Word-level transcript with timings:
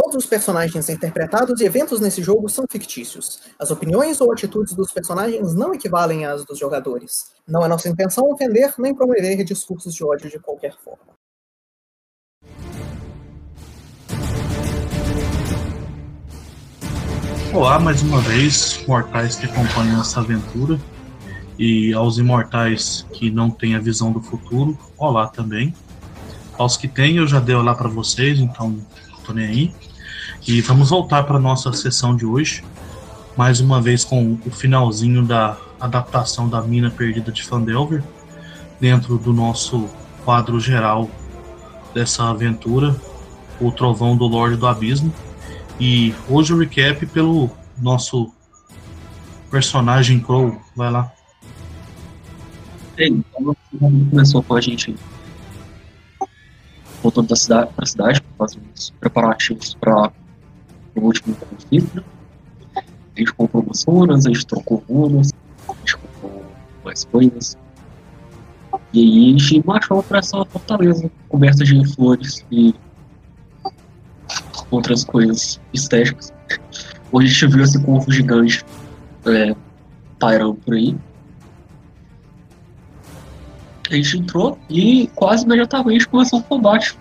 Todos 0.00 0.14
os 0.14 0.26
personagens 0.26 0.88
interpretados 0.88 1.60
e 1.60 1.64
eventos 1.64 1.98
nesse 1.98 2.22
jogo 2.22 2.48
são 2.48 2.64
fictícios. 2.70 3.40
As 3.58 3.72
opiniões 3.72 4.20
ou 4.20 4.32
atitudes 4.32 4.72
dos 4.72 4.92
personagens 4.92 5.56
não 5.56 5.74
equivalem 5.74 6.24
às 6.24 6.44
dos 6.44 6.56
jogadores. 6.56 7.32
Não 7.48 7.64
é 7.64 7.68
nossa 7.68 7.88
intenção 7.88 8.30
ofender 8.30 8.72
nem 8.78 8.94
promover 8.94 9.42
discursos 9.42 9.92
de 9.92 10.04
ódio 10.04 10.30
de 10.30 10.38
qualquer 10.38 10.76
forma. 10.78 11.14
Olá 17.52 17.80
mais 17.80 18.00
uma 18.00 18.20
vez, 18.20 18.86
mortais 18.86 19.34
que 19.34 19.46
acompanham 19.46 20.00
essa 20.00 20.20
aventura 20.20 20.80
e 21.58 21.92
aos 21.92 22.18
imortais 22.18 23.04
que 23.12 23.32
não 23.32 23.50
têm 23.50 23.74
a 23.74 23.80
visão 23.80 24.12
do 24.12 24.22
futuro, 24.22 24.78
olá 24.96 25.26
também. 25.26 25.74
Aos 26.56 26.76
que 26.76 26.86
têm, 26.86 27.16
eu 27.16 27.26
já 27.26 27.40
dei 27.40 27.56
olá 27.56 27.74
para 27.74 27.88
vocês, 27.88 28.38
então 28.38 28.78
tô 29.26 29.32
nem 29.32 29.44
aí. 29.44 29.87
E 30.46 30.60
vamos 30.62 30.90
voltar 30.90 31.24
para 31.24 31.38
nossa 31.38 31.72
sessão 31.72 32.16
de 32.16 32.24
hoje, 32.24 32.64
mais 33.36 33.60
uma 33.60 33.80
vez 33.80 34.04
com 34.04 34.38
o 34.46 34.50
finalzinho 34.50 35.24
da 35.24 35.58
adaptação 35.80 36.48
da 36.48 36.62
Mina 36.62 36.90
Perdida 36.90 37.30
de 37.30 37.42
Fandelver, 37.42 38.02
dentro 38.80 39.18
do 39.18 39.32
nosso 39.32 39.88
quadro 40.24 40.58
geral 40.58 41.10
dessa 41.94 42.30
aventura, 42.30 42.96
O 43.60 43.70
Trovão 43.72 44.16
do 44.16 44.26
Lorde 44.26 44.56
do 44.56 44.66
Abismo. 44.66 45.12
E 45.78 46.14
hoje 46.28 46.52
o 46.52 46.58
recap 46.58 47.04
pelo 47.06 47.50
nosso 47.76 48.32
personagem 49.50 50.20
Crow. 50.20 50.60
Vai 50.74 50.90
lá. 50.90 51.12
Então, 52.96 53.56
começou 53.78 54.42
com 54.42 54.54
a 54.54 54.60
gente 54.60 54.94
voltando 57.02 57.28
da 57.28 57.36
cidade, 57.36 57.70
para 57.74 57.84
a 57.84 57.86
cidade 57.86 58.22
fazer 58.36 58.60
os 58.74 58.90
preparativos 58.98 59.74
para 59.74 60.12
o 60.98 61.04
último 61.04 61.34
conflito. 61.36 62.04
A 62.76 63.18
gente 63.18 63.32
comprou 63.32 63.64
umas 63.64 64.26
a 64.26 64.28
gente 64.28 64.46
trocou 64.46 64.84
runas, 64.88 65.32
a 65.68 65.72
gente 65.74 65.96
comprou 65.96 66.44
mais 66.84 67.04
coisas. 67.04 67.58
E 68.92 69.00
aí 69.00 69.34
a 69.34 69.38
gente 69.38 69.66
marchou 69.66 70.02
para 70.02 70.18
essa 70.18 70.44
fortaleza 70.44 71.10
coberta 71.28 71.64
de 71.64 71.94
flores 71.94 72.44
e 72.50 72.74
outras 74.70 75.04
coisas 75.04 75.60
estéticas. 75.72 76.32
Hoje 77.10 77.26
a 77.26 77.30
gente 77.30 77.46
viu 77.54 77.64
esse 77.64 77.82
corvo 77.82 78.10
gigante 78.10 78.64
é, 79.26 79.54
pairando 80.18 80.54
por 80.54 80.74
aí. 80.74 80.96
A 83.90 83.94
gente 83.94 84.18
entrou 84.18 84.58
e 84.68 85.08
quase 85.14 85.44
imediatamente 85.44 86.06
começou 86.06 86.40
o 86.40 86.42
combate. 86.42 86.96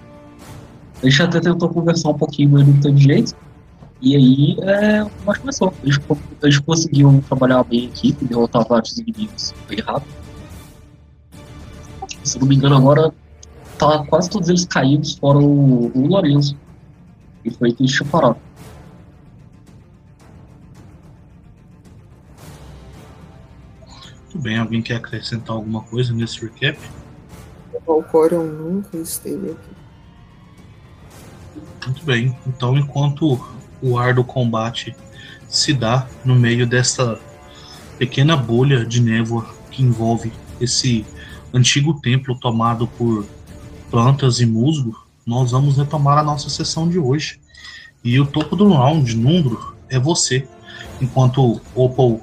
A 1.03 1.09
gente 1.09 1.21
até 1.21 1.39
tentou 1.39 1.69
conversar 1.69 2.09
um 2.09 2.13
pouquinho, 2.17 2.51
mas 2.51 2.67
não 2.67 2.79
teve 2.79 2.97
jeito. 2.97 3.35
E 4.01 4.15
aí 4.15 4.57
é, 4.61 5.03
o 5.03 5.09
combate 5.09 5.39
começou. 5.39 5.73
A 5.83 5.85
gente, 5.85 5.99
a 6.41 6.49
gente 6.49 6.61
conseguiu 6.61 7.23
trabalhar 7.27 7.63
bem 7.63 7.81
a 7.81 7.85
equipe, 7.85 8.25
derrotar 8.25 8.67
vários 8.67 8.97
inimigos 8.97 9.53
bem 9.67 9.79
rápido. 9.79 10.13
Se 12.23 12.39
não 12.39 12.47
me 12.47 12.55
engano, 12.55 12.75
agora 12.77 13.11
tá 13.77 14.05
quase 14.05 14.29
todos 14.29 14.49
eles 14.49 14.65
caídos, 14.65 15.15
fora 15.15 15.39
o, 15.39 15.91
o 15.97 16.07
Lorenzo. 16.07 16.57
E 17.43 17.49
foi 17.49 17.71
que 17.71 17.85
tinha 17.85 18.07
parado. 18.09 18.37
Muito 24.23 24.39
bem, 24.39 24.57
alguém 24.57 24.81
quer 24.81 24.97
acrescentar 24.97 25.55
alguma 25.55 25.81
coisa 25.81 26.13
nesse 26.13 26.39
recap? 26.41 26.77
O 27.87 28.03
Corion 28.03 28.43
nunca 28.43 28.97
esteve 28.97 29.51
aqui. 29.51 29.69
Muito 31.85 32.05
bem, 32.05 32.37
então 32.45 32.77
enquanto 32.77 33.39
o 33.81 33.97
ar 33.97 34.13
do 34.13 34.23
combate 34.23 34.95
se 35.47 35.73
dá 35.73 36.07
no 36.25 36.35
meio 36.35 36.67
dessa 36.67 37.19
pequena 37.97 38.35
bolha 38.35 38.85
de 38.85 39.01
névoa 39.01 39.47
que 39.71 39.81
envolve 39.81 40.31
esse 40.59 41.05
antigo 41.53 41.99
templo 42.01 42.37
tomado 42.39 42.87
por 42.87 43.25
plantas 43.89 44.39
e 44.39 44.45
musgo, 44.45 44.95
nós 45.25 45.51
vamos 45.51 45.77
retomar 45.77 46.17
a 46.17 46.23
nossa 46.23 46.49
sessão 46.49 46.87
de 46.87 46.99
hoje. 46.99 47.39
E 48.03 48.19
o 48.19 48.25
topo 48.25 48.55
do 48.55 48.69
round, 48.69 49.15
Nundro, 49.15 49.75
é 49.89 49.99
você. 49.99 50.47
Enquanto 51.01 51.61
Opal 51.75 52.21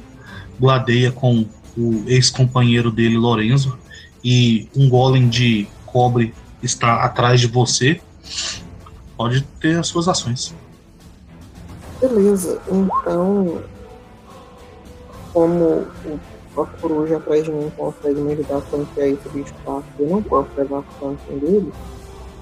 gladeia 0.58 1.10
com 1.10 1.46
o 1.76 2.04
ex-companheiro 2.06 2.90
dele, 2.90 3.16
Lorenzo, 3.16 3.78
e 4.22 4.68
um 4.74 4.88
golem 4.88 5.28
de 5.28 5.66
cobre 5.84 6.32
está 6.62 7.04
atrás 7.04 7.40
de 7.40 7.46
você, 7.46 8.00
pode 9.16 9.42
ter 9.60 9.78
as 9.78 9.86
suas 9.86 10.08
ações. 10.08 10.54
Beleza, 12.06 12.60
então, 12.68 13.62
como 15.32 15.86
a 16.54 16.66
coruja 16.78 17.16
atrás 17.16 17.44
de 17.44 17.50
mim 17.50 17.72
consegue 17.74 18.20
me 18.20 18.34
ajudar 18.34 18.60
quando 18.68 18.94
que 18.94 19.00
é 19.00 19.08
esse 19.08 19.26
bicho 19.30 19.54
fácil, 19.64 19.90
eu 19.98 20.08
não 20.10 20.22
posso 20.22 20.50
levar 20.54 20.80
a 20.80 20.82
função 20.82 21.38
dele, 21.38 21.72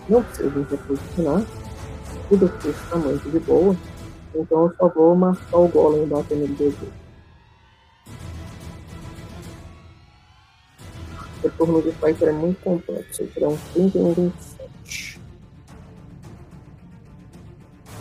não 0.08 0.20
preciso 0.20 0.50
me 0.50 0.66
reposicionar, 0.68 1.44
tudo 2.28 2.46
aqui 2.46 2.70
está 2.70 2.96
muito 2.96 3.30
de 3.30 3.38
boa, 3.38 3.76
então 4.34 4.64
eu 4.64 4.74
só 4.76 4.88
vou 4.88 5.14
marcar 5.14 5.58
o 5.58 5.68
golem 5.68 6.08
batendo 6.08 6.48
no 6.48 6.56
dedo. 6.56 6.92
O 11.44 11.50
turno 11.50 11.82
de 11.82 11.92
Fighter 11.92 12.30
é 12.30 12.32
muito 12.32 12.60
complexo, 12.64 13.22
ele 13.22 13.46
um 13.46 13.56
30 13.74 13.96
e 13.96 14.00
um 14.00 14.12
27. 14.12 14.61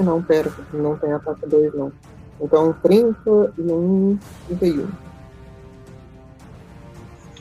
Não, 0.04 0.22
pera, 0.22 0.52
não 0.74 0.98
tem 0.98 1.12
ataque 1.14 1.46
2 1.46 1.74
não. 1.74 1.92
Então 2.40 2.74
30 2.74 3.54
e 3.58 3.62
um 3.62 4.18
31. 4.48 4.88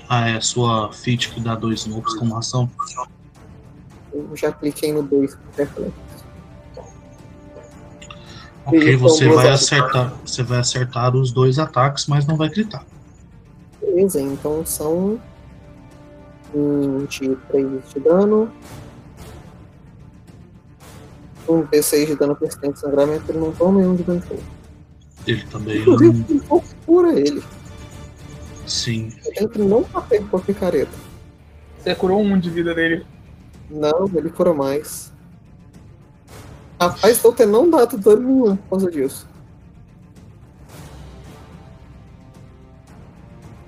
Ah, 0.09 0.29
é 0.29 0.37
a 0.37 0.41
sua 0.41 0.93
feat 0.93 1.31
que 1.31 1.41
dá 1.41 1.55
dois 1.55 1.81
snopes 1.81 2.15
como 2.15 2.37
ação? 2.37 2.69
Eu 4.13 4.29
já 4.35 4.51
cliquei 4.53 4.93
no 4.93 5.03
2 5.03 5.35
por 5.37 5.55
reflexo. 5.57 6.11
Ok, 8.67 8.97
você 8.97 9.29
vai 9.29 9.49
acertar. 9.49 10.13
Você 10.25 10.43
vai 10.43 10.59
acertar 10.59 11.15
os 11.17 11.33
dois 11.33 11.59
ataques, 11.59 12.07
mas 12.07 12.27
não 12.27 12.37
vai 12.37 12.49
gritar. 12.49 12.85
Beleza, 13.81 14.21
então 14.21 14.65
são 14.67 15.19
23 16.55 17.81
de 17.93 18.01
dano. 18.01 18.53
Um 21.51 21.67
D6 21.67 22.07
de 22.07 22.15
dano 22.15 22.37
persistente 22.37 22.75
de 22.75 22.79
sangramento, 22.79 23.25
ele 23.29 23.41
não 23.41 23.51
toma 23.51 23.81
nenhum 23.81 23.97
de 23.97 24.05
dano 24.05 24.21
de 24.21 25.33
Ele 25.33 25.45
também. 25.47 25.81
Inclusive, 25.81 26.35
um 26.35 26.39
pouco 26.39 26.69
cura 26.87 27.19
ele. 27.19 27.43
Sim. 28.69 29.11
Que 29.11 29.59
não 29.59 29.83
bater 29.83 30.25
com 30.29 30.37
a 30.37 30.41
picareta. 30.41 30.93
Você 31.77 31.93
curou 31.97 32.21
um 32.21 32.39
de 32.39 32.49
vida 32.51 32.73
dele. 32.73 33.05
Não, 33.69 34.09
ele 34.15 34.31
cura 34.31 34.55
mais. 34.55 35.13
Rapaz, 36.81 37.19
então 37.19 37.33
ter 37.33 37.47
não 37.47 37.69
dado 37.69 37.99
dano 37.99 38.23
nenhum 38.23 38.57
por 38.57 38.71
causa 38.71 38.89
disso. 38.89 39.27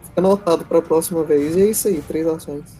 Fica 0.04 0.20
anotado 0.20 0.64
pra 0.64 0.80
próxima 0.80 1.24
vez. 1.24 1.56
E 1.56 1.62
é 1.62 1.66
isso 1.66 1.88
aí, 1.88 2.00
três 2.00 2.28
ações. 2.28 2.76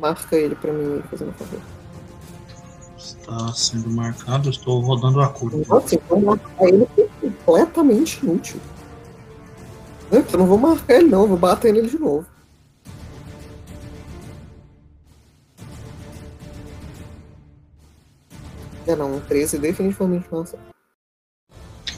Marca 0.00 0.34
ele 0.34 0.56
pra 0.56 0.72
mim, 0.72 1.00
fazendo 1.08 1.32
favor. 1.34 1.75
Está 3.28 3.52
sendo 3.52 3.90
marcado, 3.90 4.46
eu 4.46 4.52
estou 4.52 4.78
rodando 4.78 5.20
a 5.20 5.28
cor. 5.28 5.50
Nossa, 5.66 5.96
então 5.96 6.20
marcar 6.20 6.64
ele 6.64 6.86
é 6.96 7.08
completamente 7.20 8.20
inútil. 8.22 8.60
Eu 10.12 10.24
não 10.38 10.46
vou 10.46 10.56
marcar 10.56 10.94
ele 10.94 11.08
não, 11.08 11.26
vou 11.26 11.36
bater 11.36 11.72
nele 11.72 11.90
de 11.90 11.98
novo. 11.98 12.24
É 18.86 18.94
não, 18.94 19.18
13 19.18 19.58
definitivamente 19.58 20.28
não. 20.30 20.44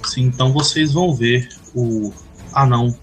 Sim, 0.06 0.22
então 0.22 0.50
vocês 0.50 0.94
vão 0.94 1.14
ver 1.14 1.46
o 1.74 2.10
anão 2.54 2.96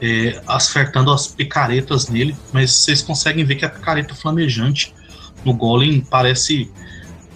é, 0.00 0.40
acertando 0.46 1.10
as 1.10 1.26
picaretas 1.26 2.08
nele, 2.08 2.36
mas 2.52 2.70
vocês 2.70 3.02
conseguem 3.02 3.44
ver 3.44 3.56
que 3.56 3.64
a 3.64 3.68
picareta 3.68 4.14
flamejante 4.14 4.94
no 5.44 5.52
golem 5.52 6.00
parece 6.00 6.70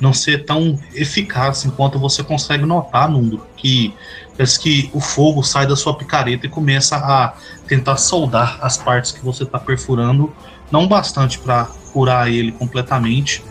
não 0.00 0.12
ser 0.12 0.44
tão 0.44 0.78
eficaz 0.94 1.64
enquanto 1.64 1.98
você 1.98 2.22
consegue 2.22 2.64
notar, 2.64 3.10
Nundo, 3.10 3.46
que 3.56 3.94
parece 4.36 4.58
que 4.58 4.90
o 4.94 5.00
fogo 5.00 5.42
sai 5.42 5.66
da 5.66 5.76
sua 5.76 5.96
picareta 5.96 6.46
e 6.46 6.48
começa 6.48 6.96
a 6.96 7.34
tentar 7.68 7.98
soldar 7.98 8.58
as 8.62 8.76
partes 8.76 9.12
que 9.12 9.24
você 9.24 9.42
está 9.42 9.58
perfurando, 9.58 10.32
não 10.72 10.88
bastante 10.88 11.38
para 11.38 11.66
curar 11.92 12.30
ele 12.30 12.52
completamente, 12.52 13.44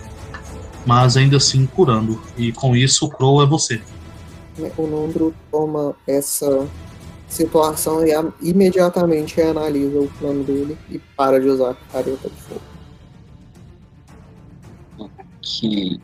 mas 0.86 1.16
ainda 1.16 1.38
assim 1.38 1.66
curando. 1.68 2.19
E 2.36 2.52
com 2.52 2.75
isso 2.75 3.06
o 3.06 3.10
Crow 3.10 3.44
é 3.44 3.45
você. 3.45 3.81
O 4.78 4.88
Nundro 4.88 5.34
toma 5.52 5.95
essa 6.07 6.68
situação 7.28 8.04
e 8.06 8.12
imediatamente 8.42 9.40
analisa 9.40 10.00
o 10.00 10.07
plano 10.19 10.44
dele 10.44 10.78
e 10.90 10.98
para 10.98 11.40
de 11.40 11.48
usar 11.48 11.72
a 11.72 11.94
careta 11.94 12.30
de 12.30 12.42
fogo. 12.42 12.62
Que 15.42 16.02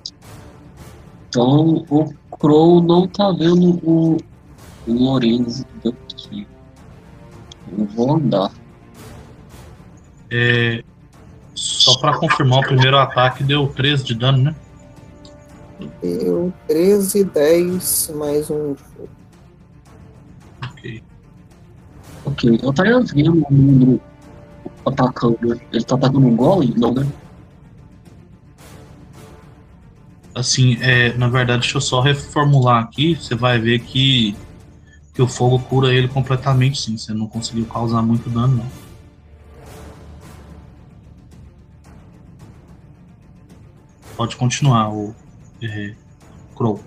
Então 1.36 1.84
o 1.90 2.14
Crow 2.38 2.82
não 2.82 3.06
tá 3.10 3.30
vendo 3.34 3.78
o, 3.84 4.16
o 4.88 4.94
Lorenzo 4.94 5.66
daqui. 5.84 6.48
Eu 7.78 7.86
vou 7.88 8.16
andar. 8.16 8.54
É, 10.32 10.82
só 11.54 12.00
pra 12.00 12.18
confirmar, 12.18 12.60
o 12.60 12.68
primeiro 12.68 12.98
ataque 12.98 13.44
deu 13.44 13.68
13 13.68 14.06
de 14.06 14.16
dano, 14.16 14.44
né? 14.46 14.56
Deu 16.02 16.54
13, 16.70 17.26
10, 17.26 18.14
mais 18.16 18.50
um. 18.50 18.74
Ok. 20.64 21.04
Ok, 22.24 22.60
eu 22.64 22.70
estaria 22.70 23.00
vendo 23.02 23.46
o 23.50 23.54
mundo 23.54 24.02
atacando. 24.86 25.60
Ele 25.74 25.84
tá 25.84 25.96
atacando 25.96 26.28
um 26.28 26.36
golem? 26.38 26.74
Não, 26.78 26.94
né? 26.94 27.06
Assim, 30.36 30.78
é, 30.82 31.18
na 31.18 31.30
verdade, 31.30 31.62
deixa 31.62 31.78
eu 31.78 31.82
só 31.82 32.02
reformular 32.02 32.84
aqui. 32.84 33.16
Você 33.16 33.34
vai 33.34 33.58
ver 33.58 33.80
que, 33.80 34.36
que 35.14 35.22
o 35.22 35.28
fogo 35.30 35.58
cura 35.60 35.94
ele 35.94 36.10
completamente, 36.10 36.82
sim. 36.82 36.98
Você 36.98 37.14
não 37.14 37.26
conseguiu 37.26 37.66
causar 37.66 38.02
muito 38.02 38.30
dano, 38.30 38.58
não. 38.58 38.86
Pode 44.18 44.36
continuar, 44.36 44.94
o 44.94 45.16
é, 45.62 45.96
Crow. 46.54 46.84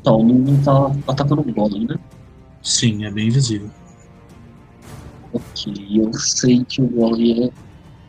Então, 0.00 0.24
não 0.24 0.60
tá 0.62 1.12
atacando 1.12 1.42
um 1.42 1.52
golem, 1.52 1.86
né? 1.86 1.96
Sim, 2.60 3.04
é 3.04 3.10
bem 3.10 3.30
visível. 3.30 3.70
Ok, 5.32 5.72
eu 5.90 6.12
sei 6.14 6.64
que 6.64 6.82
o 6.82 6.88
golem 6.88 7.44
é 7.44 7.50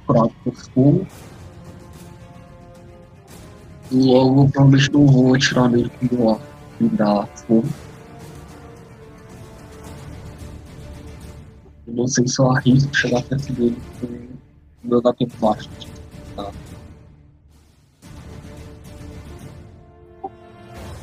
por 0.08 0.56
fogo. 0.74 1.08
Logo, 3.94 4.50
provavelmente 4.50 4.92
não 4.92 5.06
vou 5.06 5.36
atirar 5.36 5.70
nele 5.70 5.92
com 6.00 6.16
o 6.16 6.42
e 6.82 6.90
dar 6.90 7.28
fogo. 7.28 7.68
Não 11.86 12.08
sei 12.08 12.28
se 12.28 12.42
eu 12.42 12.52
arrisco 12.52 12.96
chegar 12.96 13.22
perto 13.22 13.54
dele 13.54 13.78
com 14.00 14.08
o 14.08 14.30
meu 14.84 15.02
HP 15.02 15.28
baixo. 15.40 15.70
Tá. 16.36 16.52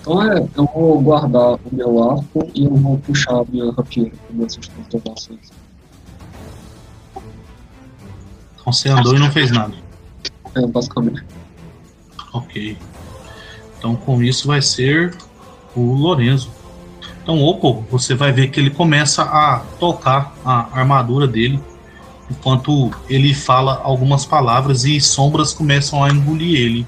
Então 0.01 0.23
é, 0.23 0.49
eu 0.57 0.67
vou 0.75 1.01
guardar 1.01 1.55
o 1.55 1.61
meu 1.71 2.11
arco 2.11 2.51
e 2.55 2.65
eu 2.65 2.75
vou 2.75 2.99
puxar 2.99 3.41
a 3.41 3.45
minha 3.45 3.71
rapieira 3.71 4.11
com 4.27 4.35
minhas 4.35 4.57
transformações. 4.57 5.53
Então 8.55 8.73
você 8.73 8.89
andou 8.89 9.15
e 9.15 9.19
não 9.21 9.31
fez 9.31 9.53
nada. 9.53 9.75
É, 10.57 10.67
basicamente. 10.67 11.25
Ok. 12.33 12.77
Então 13.79 13.97
com 13.97 14.23
isso 14.23 14.47
vai 14.47 14.63
ser 14.63 15.17
o 15.75 15.95
Lorenzo. 15.95 16.51
Então, 17.23 17.39
Oppo, 17.43 17.85
você 17.91 18.15
vai 18.15 18.33
ver 18.33 18.51
que 18.51 18.59
ele 18.59 18.71
começa 18.71 19.23
a 19.23 19.61
tocar 19.79 20.35
a 20.45 20.79
armadura 20.79 21.27
dele 21.27 21.61
enquanto 22.31 22.91
ele 23.09 23.35
fala 23.35 23.81
algumas 23.83 24.25
palavras 24.25 24.85
e 24.85 25.01
sombras 25.01 25.53
começam 25.53 26.03
a 26.03 26.11
engolir 26.11 26.59
ele. 26.59 26.87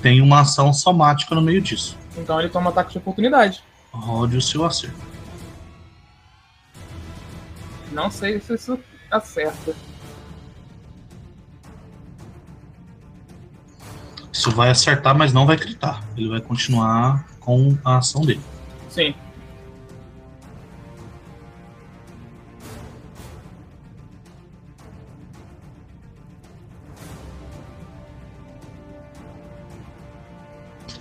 Tem 0.00 0.20
uma 0.20 0.40
ação 0.40 0.72
somática 0.72 1.34
no 1.34 1.42
meio 1.42 1.60
disso. 1.60 1.96
Então 2.16 2.40
ele 2.40 2.48
toma 2.48 2.70
ataque 2.70 2.92
de 2.92 2.98
oportunidade. 2.98 3.62
Rode 3.92 4.36
o 4.36 4.42
seu 4.42 4.64
acerto. 4.64 4.96
Não 7.92 8.10
sei 8.10 8.40
se 8.40 8.54
isso 8.54 8.78
acerta. 9.10 9.74
Isso 14.32 14.50
vai 14.50 14.70
acertar, 14.70 15.16
mas 15.16 15.32
não 15.32 15.44
vai 15.44 15.56
gritar. 15.56 16.02
Ele 16.16 16.28
vai 16.28 16.40
continuar 16.40 17.26
com 17.38 17.76
a 17.84 17.98
ação 17.98 18.22
dele. 18.22 18.40
Sim. 18.88 19.14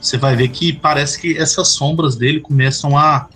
Você 0.01 0.17
vai 0.17 0.35
ver 0.35 0.49
que 0.49 0.73
parece 0.73 1.21
que 1.21 1.37
essas 1.37 1.69
sombras 1.69 2.17
dele 2.17 2.41
começam 2.41 2.97
a 2.97 3.29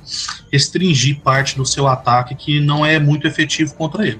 restringir 0.51 1.21
parte 1.21 1.55
do 1.55 1.65
seu 1.65 1.87
ataque 1.87 2.35
que 2.35 2.59
não 2.59 2.85
é 2.85 2.99
muito 2.99 3.25
efetivo 3.27 3.73
contra 3.75 4.05
ele. 4.05 4.19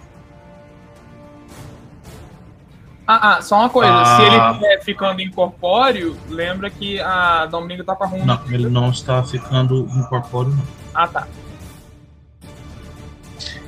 Ah, 3.07 3.37
ah, 3.37 3.41
só 3.41 3.59
uma 3.59 3.69
coisa. 3.69 3.91
Ah. 3.93 4.17
Se 4.17 4.21
ele 4.23 4.35
estiver 4.35 4.83
ficando 4.83 5.21
incorpóreo, 5.21 6.17
lembra 6.27 6.69
que 6.69 6.99
a 6.99 7.45
Domingo 7.45 7.83
tá 7.83 7.95
com 7.95 8.03
a 8.03 8.07
runa. 8.07 8.25
Não, 8.25 8.53
ele 8.53 8.67
não 8.69 8.89
está 8.89 9.23
ficando 9.23 9.87
incorpóreo, 9.95 10.51
não. 10.55 10.63
Ah, 10.93 11.07
tá. 11.07 11.27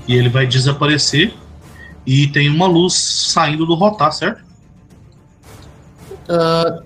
E 0.07 0.15
ele 0.15 0.29
vai 0.29 0.47
desaparecer 0.47 1.33
e 2.05 2.27
tem 2.27 2.49
uma 2.49 2.65
luz 2.65 2.93
saindo 2.93 3.65
do 3.65 3.75
rotar, 3.75 4.11
certo? 4.11 4.41
Ah, 6.29 6.81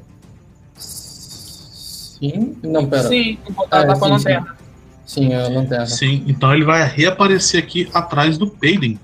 sim? 0.75 2.57
Não, 2.63 2.85
pera. 2.87 3.07
Sim, 3.07 3.37
botar 3.51 3.81
É, 3.81 3.85
tá 3.85 3.95
com 3.97 4.05
a 4.05 4.07
sim. 4.07 4.13
lanterna. 4.13 4.57
Sim, 5.05 5.33
a 5.33 5.47
lanterna. 5.47 5.85
Sim, 5.85 6.23
então 6.27 6.53
ele 6.53 6.63
vai 6.65 6.83
reaparecer 6.83 7.63
aqui 7.63 7.89
atrás 7.93 8.37
do 8.37 8.47
Payden. 8.47 8.99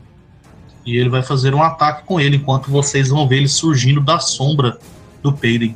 E 0.87 0.95
ele 0.95 1.09
vai 1.09 1.21
fazer 1.21 1.53
um 1.53 1.61
ataque 1.61 2.05
com 2.05 2.17
ele, 2.17 2.37
enquanto 2.37 2.71
vocês 2.71 3.09
vão 3.09 3.27
ver 3.27 3.39
ele 3.39 3.49
surgindo 3.49 3.99
da 3.99 4.19
sombra 4.19 4.79
do 5.21 5.33
Payden. 5.33 5.75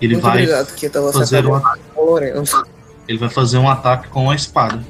Ele 0.00 0.14
Muito 0.14 0.24
vai 0.24 0.42
obrigado, 0.42 1.12
fazer 1.12 1.46
um, 1.46 1.62
Lourenço. 1.94 2.64
ele 3.06 3.18
vai 3.18 3.28
fazer 3.30 3.58
um 3.58 3.68
ataque 3.68 4.08
com 4.08 4.28
a 4.28 4.34
espada. 4.34 4.84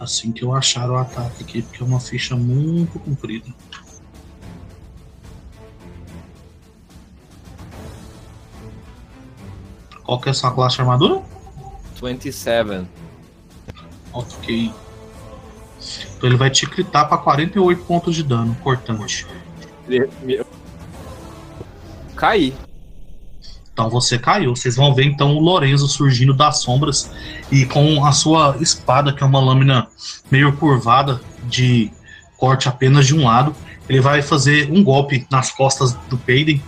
Assim 0.00 0.32
que 0.32 0.42
eu 0.42 0.52
achar 0.52 0.90
o 0.90 0.96
ataque 0.96 1.44
aqui, 1.44 1.62
porque 1.62 1.80
é 1.80 1.86
uma 1.86 2.00
ficha 2.00 2.34
muito 2.34 2.98
comprida. 2.98 3.46
Qual 10.10 10.18
que 10.18 10.28
é 10.28 10.32
a 10.32 10.34
sua 10.34 10.50
classe 10.50 10.74
de 10.74 10.82
armadura? 10.82 11.22
27. 12.02 12.84
Ok. 14.12 14.72
Então 16.16 16.28
ele 16.28 16.36
vai 16.36 16.50
te 16.50 16.66
gritar 16.66 17.04
para 17.04 17.16
48 17.16 17.84
pontos 17.84 18.16
de 18.16 18.24
dano, 18.24 18.56
cortante. 18.60 19.24
Caí. 22.16 22.52
Então 23.72 23.88
você 23.88 24.18
caiu. 24.18 24.56
Vocês 24.56 24.74
vão 24.74 24.92
ver 24.92 25.04
então 25.04 25.36
o 25.36 25.38
Lorenzo 25.38 25.86
surgindo 25.86 26.34
das 26.34 26.58
sombras 26.58 27.12
e 27.48 27.64
com 27.64 28.04
a 28.04 28.10
sua 28.10 28.56
espada, 28.60 29.12
que 29.12 29.22
é 29.22 29.26
uma 29.26 29.38
lâmina 29.38 29.86
meio 30.28 30.56
curvada, 30.56 31.20
de 31.44 31.88
corte 32.36 32.68
apenas 32.68 33.06
de 33.06 33.14
um 33.14 33.26
lado, 33.26 33.54
ele 33.88 34.00
vai 34.00 34.22
fazer 34.22 34.72
um 34.72 34.82
golpe 34.82 35.24
nas 35.30 35.52
costas 35.52 35.92
do 36.08 36.18
Peiden 36.18 36.60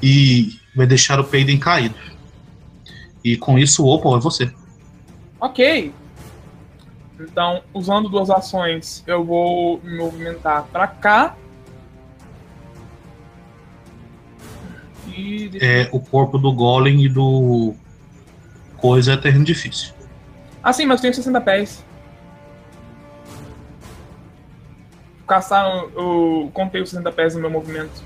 e 0.00 0.60
vai 0.72 0.86
deixar 0.86 1.18
o 1.18 1.24
Peiden 1.24 1.58
caído. 1.58 1.96
E 3.26 3.36
com 3.36 3.58
isso, 3.58 3.84
o 3.84 3.88
Opal 3.88 4.16
é 4.16 4.20
você. 4.20 4.48
Ok. 5.40 5.92
Então, 7.18 7.60
usando 7.74 8.08
duas 8.08 8.30
ações, 8.30 9.02
eu 9.04 9.24
vou 9.24 9.80
me 9.82 9.96
movimentar 9.96 10.62
pra 10.66 10.86
cá. 10.86 11.34
E. 15.08 15.50
É, 15.60 15.88
o 15.90 15.98
corpo 15.98 16.38
do 16.38 16.52
Golem 16.52 17.04
e 17.04 17.08
do 17.08 17.74
Coisa 18.76 19.14
é 19.14 19.16
terreno 19.16 19.44
difícil. 19.44 19.92
Ah, 20.62 20.72
sim, 20.72 20.86
mas 20.86 20.98
eu 20.98 21.02
tenho 21.02 21.14
60 21.14 21.40
pés. 21.40 21.84
Caçar, 25.26 25.66
eu 25.96 26.48
contei 26.54 26.80
os 26.80 26.90
60 26.90 27.10
pés 27.10 27.34
no 27.34 27.40
meu 27.40 27.50
movimento. 27.50 28.04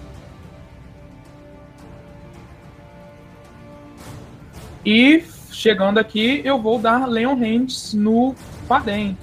E 4.84 5.24
chegando 5.50 5.98
aqui, 5.98 6.40
eu 6.44 6.60
vou 6.60 6.78
dar 6.78 7.06
Leon 7.06 7.34
Hands 7.34 7.92
no 7.94 8.34
Padem. 8.66 9.16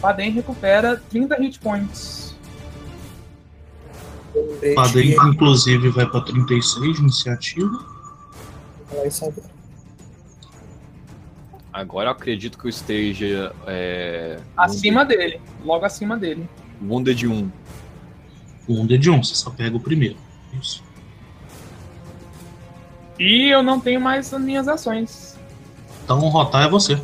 Padem 0.00 0.30
recupera 0.30 1.02
30 1.10 1.36
hit 1.36 1.58
points. 1.58 2.36
Padem, 4.74 5.12
inclusive, 5.12 5.88
vai 5.90 6.06
para 6.06 6.20
36 6.20 6.96
de 6.96 7.00
iniciativa. 7.00 7.86
Agora 11.72 12.08
eu 12.08 12.12
acredito 12.12 12.58
que 12.58 12.66
eu 12.66 12.68
esteja. 12.68 13.52
É, 13.66 14.38
Acima 14.56 15.04
dele. 15.04 15.40
Logo 15.64 15.84
acima 15.84 16.16
dele. 16.16 16.48
Wounded 16.80 17.26
1. 17.26 17.50
Um 18.68 18.86
de 18.86 19.10
um, 19.10 19.22
você 19.22 19.34
só 19.34 19.50
pega 19.50 19.76
o 19.76 19.80
primeiro. 19.80 20.16
Isso. 20.52 20.83
E 23.18 23.48
eu 23.48 23.62
não 23.62 23.78
tenho 23.80 24.00
mais 24.00 24.32
as 24.32 24.40
minhas 24.40 24.66
ações. 24.68 25.38
Então, 26.04 26.18
rotar 26.18 26.66
é 26.66 26.70
você. 26.70 27.00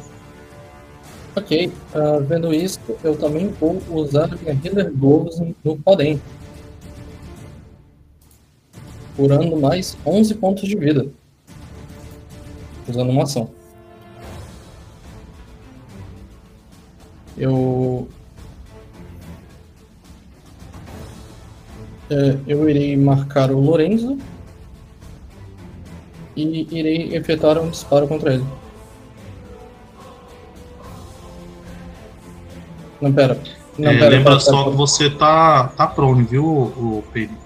Ok, 1.37 1.73
ah, 1.95 2.19
vendo 2.27 2.53
isso, 2.53 2.81
eu 3.05 3.17
também 3.17 3.49
vou 3.49 3.81
usar 3.91 4.25
a 4.25 4.37
minha 4.37 4.59
Healer 4.65 4.93
Gloves 4.93 5.41
no 5.65 5.77
Podem. 5.79 6.21
Curando 9.17 9.57
mais 9.57 9.97
11 10.05 10.35
pontos 10.35 10.69
de 10.69 10.77
vida. 10.77 11.07
Usando 12.89 13.11
uma 13.11 13.23
ação. 13.23 13.51
Eu. 17.37 18.09
É, 22.11 22.37
eu 22.47 22.69
irei 22.69 22.97
marcar 22.97 23.51
o 23.51 23.61
Lorenzo. 23.61 24.19
E 26.41 26.67
irei 26.71 27.15
efetuar 27.15 27.59
um 27.59 27.69
disparo 27.71 28.09
contra 28.09 28.33
ele. 28.35 28.45
Não, 33.01 33.13
pera. 33.13 33.39
Não, 33.79 33.91
É, 33.91 33.99
pera, 33.99 34.11
lembra 34.11 34.31
pera, 34.33 34.41
só 34.41 34.59
pera. 34.59 34.71
que 34.71 34.77
você 34.77 35.11
tá, 35.11 35.69
tá 35.69 35.87
prone, 35.87 36.23
viu, 36.25 36.45
o 36.47 37.05
Pedro? 37.13 37.37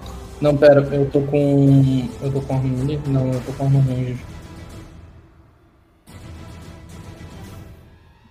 Não, 0.40 0.56
pera, 0.56 0.80
eu 0.92 1.10
tô 1.10 1.20
com. 1.22 2.08
Eu 2.22 2.32
tô 2.32 2.40
com 2.42 2.54
arma 2.54 2.68
melee? 2.68 3.00
Não, 3.06 3.32
eu 3.32 3.40
tô 3.40 3.52
com 3.52 3.64
arma 3.64 3.80
range. 3.80 4.16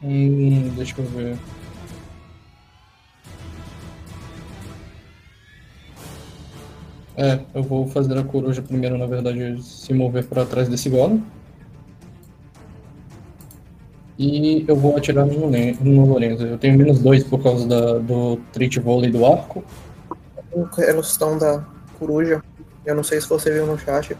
Hum, 0.02 0.70
deixa 0.76 0.96
eu 1.00 1.06
ver. 1.06 1.38
É, 7.16 7.40
eu 7.54 7.62
vou 7.62 7.88
fazer 7.88 8.18
a 8.18 8.24
coruja 8.24 8.62
primeiro, 8.62 8.98
na 8.98 9.06
verdade, 9.06 9.62
se 9.62 9.94
mover 9.94 10.26
pra 10.26 10.46
trás 10.46 10.68
desse 10.68 10.90
golem. 10.90 11.24
E 14.18 14.64
eu 14.68 14.76
vou 14.76 14.96
atirar 14.96 15.26
no, 15.26 15.50
no 15.50 16.06
Lorenzo. 16.06 16.46
Eu 16.46 16.58
tenho 16.58 16.78
menos 16.78 17.00
dois 17.00 17.24
por 17.24 17.42
causa 17.42 17.68
da, 17.68 18.00
do 18.00 18.38
trit 18.52 18.80
volley 18.80 19.12
do 19.12 19.26
arco. 19.26 19.64
É 20.80 20.94
questão 20.94 21.38
da 21.38 21.64
coruja. 21.98 22.44
Eu 22.86 22.96
não 22.96 23.04
sei 23.04 23.20
se 23.22 23.30
você 23.30 23.52
viu 23.52 23.66
no 23.66 23.78
chat, 23.78 24.16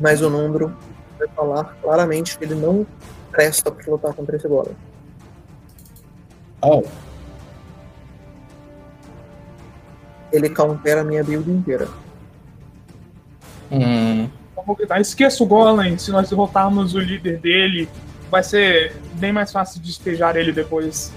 mas 0.00 0.20
o 0.22 0.28
Nundro 0.28 0.74
vai 1.18 1.28
falar 1.28 1.76
claramente 1.82 2.38
que 2.38 2.44
ele 2.44 2.54
não 2.54 2.86
presta 3.30 3.70
pra 3.70 3.90
lutar 3.90 4.12
contra 4.14 4.36
esse 4.36 4.48
golem. 4.48 4.76
Au. 6.60 6.84
Ele 10.32 10.48
countera 10.48 11.00
a 11.00 11.04
minha 11.04 11.24
build 11.24 11.50
inteira. 11.50 11.88
Hum, 13.70 14.28
esqueça 15.00 15.42
o 15.42 15.46
Golem, 15.46 15.98
se 15.98 16.10
nós 16.10 16.28
derrotarmos 16.28 16.94
o 16.94 16.98
líder 16.98 17.38
dele, 17.38 17.88
vai 18.30 18.42
ser 18.42 18.96
bem 19.14 19.32
mais 19.32 19.52
fácil 19.52 19.80
de 19.80 19.86
despejar 19.86 20.36
ele 20.36 20.52
depois. 20.52 21.12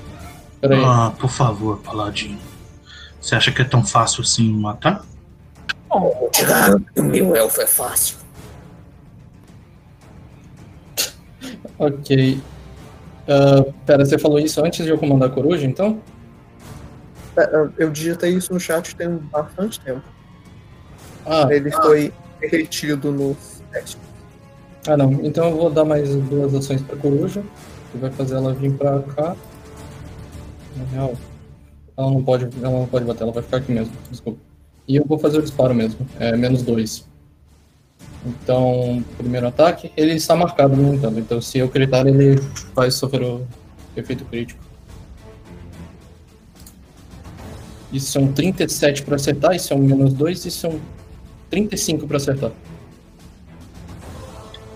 Ah, 0.63 1.12
por 1.18 1.30
favor, 1.30 1.80
Paladino. 1.80 2.38
Você 3.20 3.36
acha 3.36 3.51
que 3.51 3.62
é 3.62 3.65
tão 3.65 3.84
fácil 3.84 4.22
assim 4.22 4.51
matar? 4.51 5.03
Que 6.94 7.01
o 7.01 7.03
meu 7.03 7.36
elfo 7.36 7.62
é 7.62 7.68
fácil. 7.68 8.18
Ok. 11.77 12.41
Ah, 13.27 13.65
pera, 13.86 14.06
você 14.06 14.18
falou 14.18 14.39
isso 14.39 14.63
antes 14.63 14.86
de 14.86 14.91
eu 14.91 14.98
comandar 14.98 15.30
a 15.30 15.32
coruja, 15.32 15.65
então? 15.65 16.00
É, 17.38 17.70
Eu 17.78 17.90
digitei 17.90 18.32
isso 18.36 18.54
no 18.54 18.60
chat 18.60 18.96
tem 18.96 19.10
bastante 19.18 19.80
tempo. 19.80 20.04
Ah, 21.26 21.48
Ele 21.50 21.72
foi 21.72 22.14
retido 22.42 23.12
no 23.12 23.36
teste. 23.72 23.98
ah 24.88 24.98
não. 24.98 25.14
Então 25.24 25.50
eu 25.50 25.56
vou 25.56 25.70
dar 25.70 25.86
mais 25.86 26.10
duas 26.16 26.54
ações 26.54 26.82
pra 26.82 26.96
coruja. 26.98 27.44
Que 27.92 27.98
vai 27.98 28.12
fazer 28.12 28.36
ela 28.36 28.54
vir 28.54 28.72
pra 28.74 29.00
cá. 29.02 29.36
Na 30.78 30.84
real. 30.94 31.14
Ela 31.98 32.10
não 32.10 32.24
pode, 32.24 32.48
ela 32.64 32.80
não 32.80 32.88
pode 32.88 33.06
bater, 33.06 33.24
ela 33.24 33.32
vai 33.34 33.44
ficar 33.44 33.58
aqui 33.58 33.72
mesmo. 33.72 33.94
Desculpa. 34.10 34.40
E 34.88 34.96
eu 34.96 35.06
vou 35.06 35.20
fazer 35.20 35.38
o 35.40 35.42
disparo 35.42 35.74
mesmo. 35.76 36.08
É 36.20 36.36
menos 36.36 36.64
dois. 36.64 37.06
Então, 38.26 39.04
primeiro 39.18 39.48
ataque. 39.48 39.92
Ele 39.98 40.14
está 40.14 40.36
marcado 40.36 40.76
no 40.76 40.94
entanto. 40.96 41.20
Então 41.20 41.42
se 41.42 41.60
eu 41.60 41.68
gritar, 41.68 42.06
ele 42.08 42.36
vai 42.74 42.90
sofrer 42.92 43.24
o 43.24 43.46
efeito 43.96 44.26
crítico. 44.26 44.60
Isso 47.92 48.12
são 48.12 48.32
37 48.32 49.04
pra 49.04 49.16
acertar, 49.16 49.56
isso 49.56 49.74
é 49.74 49.76
um 49.76 49.80
menos 49.80 50.14
2, 50.14 50.46
isso 50.46 50.60
são 50.60 50.80
35 51.50 52.08
pra 52.08 52.18
acertar. 52.18 52.52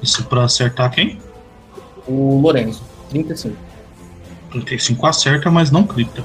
Isso 0.02 0.24
pra 0.26 0.44
acertar 0.44 0.92
quem? 0.92 1.20
O 2.08 2.40
Lorenzo, 2.40 2.84
35. 3.10 3.56
35 4.52 5.06
acerta, 5.06 5.50
mas 5.50 5.72
não 5.72 5.86
crita. 5.86 6.24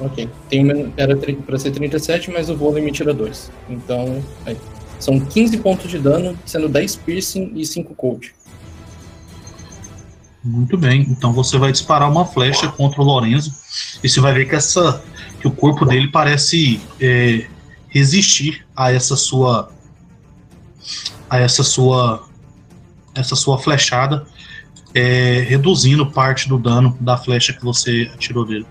Ok. 0.00 0.28
Tem, 0.48 0.92
era 0.96 1.16
pra 1.16 1.58
ser 1.58 1.70
37, 1.70 2.30
mas 2.30 2.50
o 2.50 2.56
vôlei 2.56 2.82
me 2.82 2.90
tira 2.92 3.14
2. 3.14 3.50
Então, 3.70 4.22
aí. 4.44 4.56
São 4.98 5.20
15 5.20 5.58
pontos 5.58 5.90
de 5.90 5.98
dano, 5.98 6.38
sendo 6.46 6.68
10 6.68 6.96
piercing 6.96 7.52
e 7.54 7.66
5 7.66 7.94
cold. 7.94 8.34
Muito 10.42 10.76
bem. 10.76 11.02
Então 11.10 11.32
você 11.32 11.58
vai 11.58 11.72
disparar 11.72 12.10
uma 12.10 12.24
flecha 12.24 12.68
contra 12.68 13.00
o 13.00 13.04
Lorenzo. 13.04 13.52
E 14.02 14.08
você 14.08 14.20
vai 14.20 14.32
ver 14.32 14.48
que 14.48 14.54
essa. 14.54 15.02
Que 15.44 15.48
o 15.48 15.52
corpo 15.52 15.84
dele 15.84 16.08
parece 16.08 16.80
é, 16.98 17.46
resistir 17.88 18.66
a 18.74 18.90
essa 18.90 19.14
sua. 19.14 19.70
a 21.28 21.38
essa 21.38 21.62
sua. 21.62 22.26
essa 23.14 23.36
sua 23.36 23.58
flechada. 23.58 24.26
é, 24.94 25.40
reduzindo 25.40 26.10
parte 26.10 26.48
do 26.48 26.58
dano 26.58 26.96
da 26.98 27.18
flecha 27.18 27.52
que 27.52 27.62
você 27.62 28.10
atirou 28.14 28.46
dele. 28.46 28.64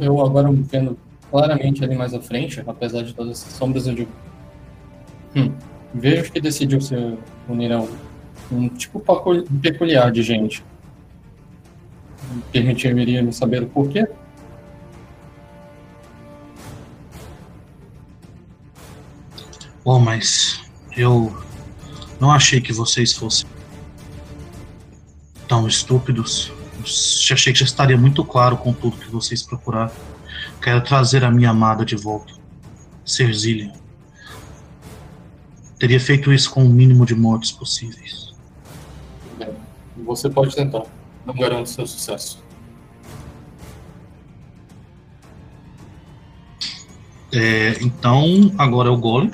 Eu 0.00 0.20
agora 0.20 0.50
vendo 0.50 0.98
claramente 1.30 1.84
ali 1.84 1.94
mais 1.94 2.12
à 2.12 2.20
frente, 2.20 2.60
apesar 2.66 3.02
de 3.02 3.14
todas 3.14 3.38
essas 3.42 3.52
sombras, 3.52 3.86
eu 3.86 3.94
digo. 3.94 4.10
Hum, 5.36 5.52
vejo 5.94 6.32
que 6.32 6.40
decidiu 6.40 6.80
se 6.80 6.94
unir 7.48 7.70
a 7.70 7.80
um, 7.82 7.88
um 8.50 8.68
tipo 8.68 9.00
peculiar 9.62 10.10
de 10.10 10.22
gente. 10.24 10.64
Permitiria 12.50 13.22
me 13.22 13.32
saber 13.32 13.62
o 13.62 13.66
porquê? 13.66 14.08
Bom, 19.86 20.00
mas 20.00 20.64
eu 20.96 21.32
não 22.18 22.32
achei 22.32 22.60
que 22.60 22.72
vocês 22.72 23.12
fossem 23.12 23.48
tão 25.46 25.68
estúpidos. 25.68 26.52
Eu 27.30 27.34
achei 27.34 27.52
que 27.52 27.60
já 27.60 27.64
estaria 27.64 27.96
muito 27.96 28.24
claro 28.24 28.56
com 28.56 28.72
tudo 28.72 28.96
que 28.96 29.08
vocês 29.08 29.44
procuraram. 29.44 29.92
Quero 30.60 30.80
trazer 30.82 31.22
a 31.22 31.30
minha 31.30 31.50
amada 31.50 31.84
de 31.84 31.94
volta. 31.94 32.34
Serzilian. 33.04 33.72
Teria 35.78 36.00
feito 36.00 36.32
isso 36.32 36.50
com 36.50 36.64
o 36.64 36.68
mínimo 36.68 37.06
de 37.06 37.14
mortes 37.14 37.52
possíveis. 37.52 38.34
Você 39.98 40.28
pode 40.28 40.52
tentar. 40.52 40.82
Não 41.24 41.32
garanto 41.32 41.68
seu 41.68 41.86
sucesso. 41.86 42.42
É, 47.32 47.76
então, 47.80 48.52
agora 48.58 48.88
é 48.88 48.90
o 48.90 48.96
Golem. 48.96 49.30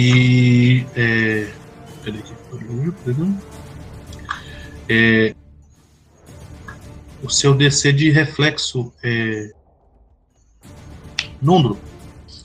E. 0.00 0.86
É, 0.94 1.52
peraí, 2.04 2.22
peraí. 3.04 3.34
É, 4.88 5.34
o 7.20 7.28
seu 7.28 7.52
DC 7.52 7.92
de 7.92 8.08
reflexo 8.12 8.92
é. 9.02 9.50
Nundro. 11.42 11.76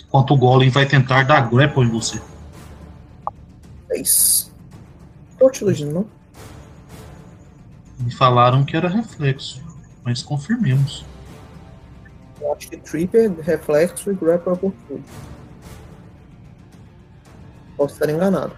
Enquanto 0.07 0.33
o 0.33 0.38
Golem 0.38 0.72
vai 0.72 0.88
tentar 0.88 1.24
dar 1.24 1.48
grapple 1.48 1.83
em 1.83 1.89
você. 1.89 2.19
É 3.91 4.01
isso. 4.01 4.51
Tô 5.38 5.48
te 5.51 5.62
iludindo, 5.62 5.93
não? 5.93 6.07
Me 8.00 8.12
falaram 8.12 8.65
que 8.65 8.75
era 8.75 8.89
reflexo, 8.89 9.62
mas 10.03 10.24
confirmemos. 10.24 11.05
Eu 12.41 12.51
acho 12.51 12.67
que 12.67 12.77
Trip 12.77 13.15
é 13.15 13.27
reflexo 13.27 14.12
e 14.12 14.15
grapple 14.15 14.50
é 14.50 14.53
oportuno. 14.53 15.03
Posso 17.75 17.94
estar 17.94 18.10
enganado. 18.10 18.56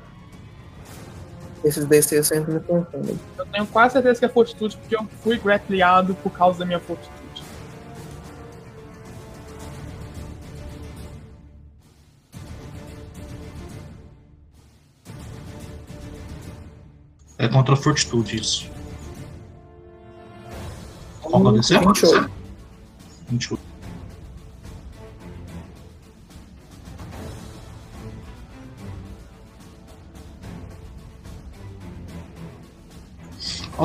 Esses 1.63 1.85
DC 1.85 2.23
sempre 2.23 2.53
me 2.53 2.59
confundem. 2.59 3.19
eu 3.37 3.45
tenho 3.47 3.65
quase 3.65 3.93
certeza 3.93 4.19
que 4.19 4.25
é 4.25 4.29
fortitude, 4.29 4.77
porque 4.77 4.95
eu 4.95 5.07
fui 5.23 5.37
grappleado 5.39 6.13
por 6.15 6.31
causa 6.31 6.59
da 6.59 6.65
minha 6.65 6.79
fortitude. 6.79 7.43
É 17.37 17.47
contra 17.47 17.73
a 17.73 17.77
fortitude 17.77 18.37
isso. 18.37 18.71
Qual 21.21 21.49
é 21.49 21.51
DC? 21.53 21.77
28. 21.79 22.31
28. 23.29 23.74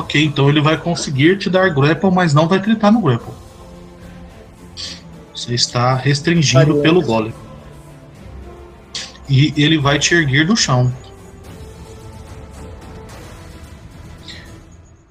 Ok, 0.01 0.25
então 0.25 0.49
ele 0.49 0.59
vai 0.59 0.77
conseguir 0.77 1.37
te 1.37 1.47
dar 1.47 1.69
grapple, 1.69 2.09
mas 2.09 2.33
não 2.33 2.47
vai 2.47 2.59
gritar 2.59 2.91
no 2.91 3.01
grapple. 3.01 3.31
Você 5.33 5.53
está 5.53 5.93
restringindo 5.93 6.65
Variante. 6.65 6.81
pelo 6.81 7.01
golem. 7.03 7.33
E 9.29 9.53
ele 9.55 9.77
vai 9.77 9.99
te 9.99 10.15
erguer 10.15 10.47
do 10.47 10.55
chão. 10.57 10.91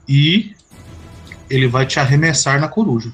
E 0.09 0.57
ele 1.49 1.69
vai 1.69 1.87
te 1.87 2.01
arremessar 2.01 2.61
na 2.61 2.67
coruja. 2.67 3.13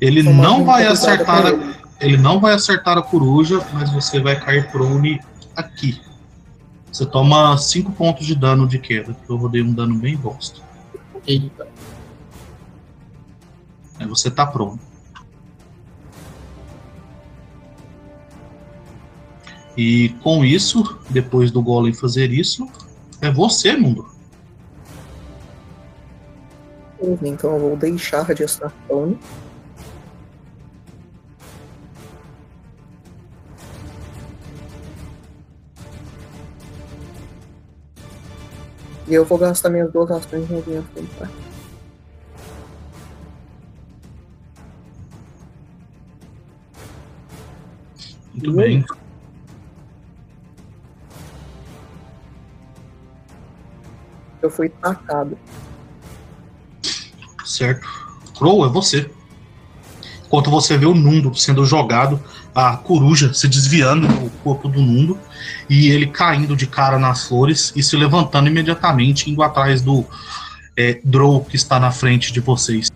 Ele 0.00 0.22
não 0.22 0.64
vai 0.64 0.86
acertar 0.86 1.46
a, 1.48 1.50
ele. 2.00 2.16
não 2.16 2.40
vai 2.40 2.54
acertar 2.54 2.98
a 2.98 3.02
coruja, 3.02 3.64
mas 3.72 3.90
você 3.90 4.20
vai 4.20 4.38
cair 4.38 4.70
prone 4.70 5.20
aqui. 5.54 6.00
Você 6.90 7.06
toma 7.06 7.56
5 7.56 7.92
pontos 7.92 8.26
de 8.26 8.34
dano 8.34 8.66
de 8.66 8.78
queda, 8.78 9.14
que 9.14 9.30
eu 9.30 9.36
rodei 9.36 9.62
um 9.62 9.72
dano 9.72 9.94
bem 9.94 10.16
bosta. 10.16 10.60
Eita. 11.26 11.68
Aí 13.98 14.06
você 14.06 14.30
tá 14.30 14.46
prone. 14.46 14.80
E 19.76 20.10
com 20.22 20.44
isso, 20.44 20.98
depois 21.08 21.50
do 21.50 21.62
golem 21.62 21.92
fazer 21.92 22.32
isso, 22.32 22.68
é 23.20 23.30
você, 23.30 23.76
mundo. 23.76 24.08
Então 27.22 27.54
eu 27.54 27.60
vou 27.60 27.76
deixar 27.76 28.34
de 28.34 28.42
estar 28.42 28.70
prone. 28.86 29.18
E 39.10 39.14
eu 39.14 39.24
vou 39.24 39.36
gastar 39.36 39.70
minhas 39.70 39.92
duas 39.92 40.08
ações 40.08 40.48
minha 40.48 40.82
frente, 40.84 41.10
tá? 41.18 41.28
Muito 48.32 48.52
bem. 48.52 48.84
Eu 54.40 54.48
fui 54.48 54.68
tacado. 54.68 55.36
Certo. 57.44 57.84
Crow, 58.38 58.64
é 58.64 58.68
você. 58.68 59.10
Enquanto 60.24 60.50
você 60.50 60.78
vê 60.78 60.86
o 60.86 60.94
Nundo 60.94 61.34
sendo 61.34 61.64
jogado, 61.64 62.22
a 62.54 62.76
coruja 62.76 63.34
se 63.34 63.48
desviando 63.48 64.06
do 64.06 64.30
corpo 64.44 64.68
do 64.68 64.80
Nundo 64.80 65.18
e 65.68 65.90
ele 65.90 66.06
caindo 66.06 66.56
de 66.56 66.66
cara 66.66 66.98
nas 66.98 67.26
flores 67.26 67.72
e 67.74 67.82
se 67.82 67.96
levantando 67.96 68.48
imediatamente, 68.48 69.30
indo 69.30 69.42
atrás 69.42 69.82
do 69.82 70.04
é, 70.76 71.00
Drow 71.04 71.44
que 71.44 71.56
está 71.56 71.78
na 71.78 71.90
frente 71.90 72.32
de 72.32 72.40
vocês. 72.40 72.90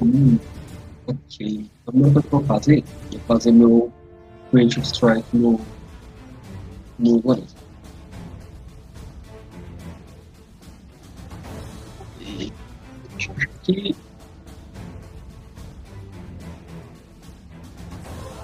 Hum, 0.00 0.38
ok. 1.06 1.66
A 1.86 1.92
coisa 1.92 2.10
que 2.22 2.26
eu 2.26 2.30
vou 2.30 2.44
fazer 2.44 2.84
é 3.14 3.18
fazer 3.26 3.52
meu 3.52 3.92
Creative 4.50 4.86
Strike 4.86 5.26
no. 5.32 5.60
no 6.98 7.20
aqui. 13.68 13.94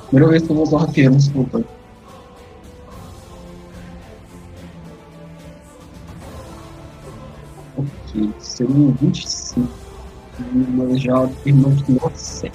Primeira 0.09 0.31
vez 0.31 0.43
que 0.43 0.51
eu 0.51 0.57
vou 0.57 0.65
usar 0.65 0.79
rapiero, 0.79 1.17
desculpa. 1.17 1.65
Ok, 8.55 8.67
seria 8.67 8.93
25. 9.01 9.69
Mas 10.51 11.01
já 11.01 11.27
terminou 11.43 11.73
de 11.73 11.93
nossa. 11.93 12.51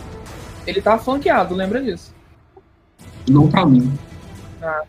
Ele 0.66 0.82
tá 0.82 0.98
flanqueado, 0.98 1.56
lembra 1.56 1.82
disso. 1.82 2.14
Não 3.30 3.48
pra 3.48 3.66
mim. 3.66 3.98
Ah. 4.62 4.84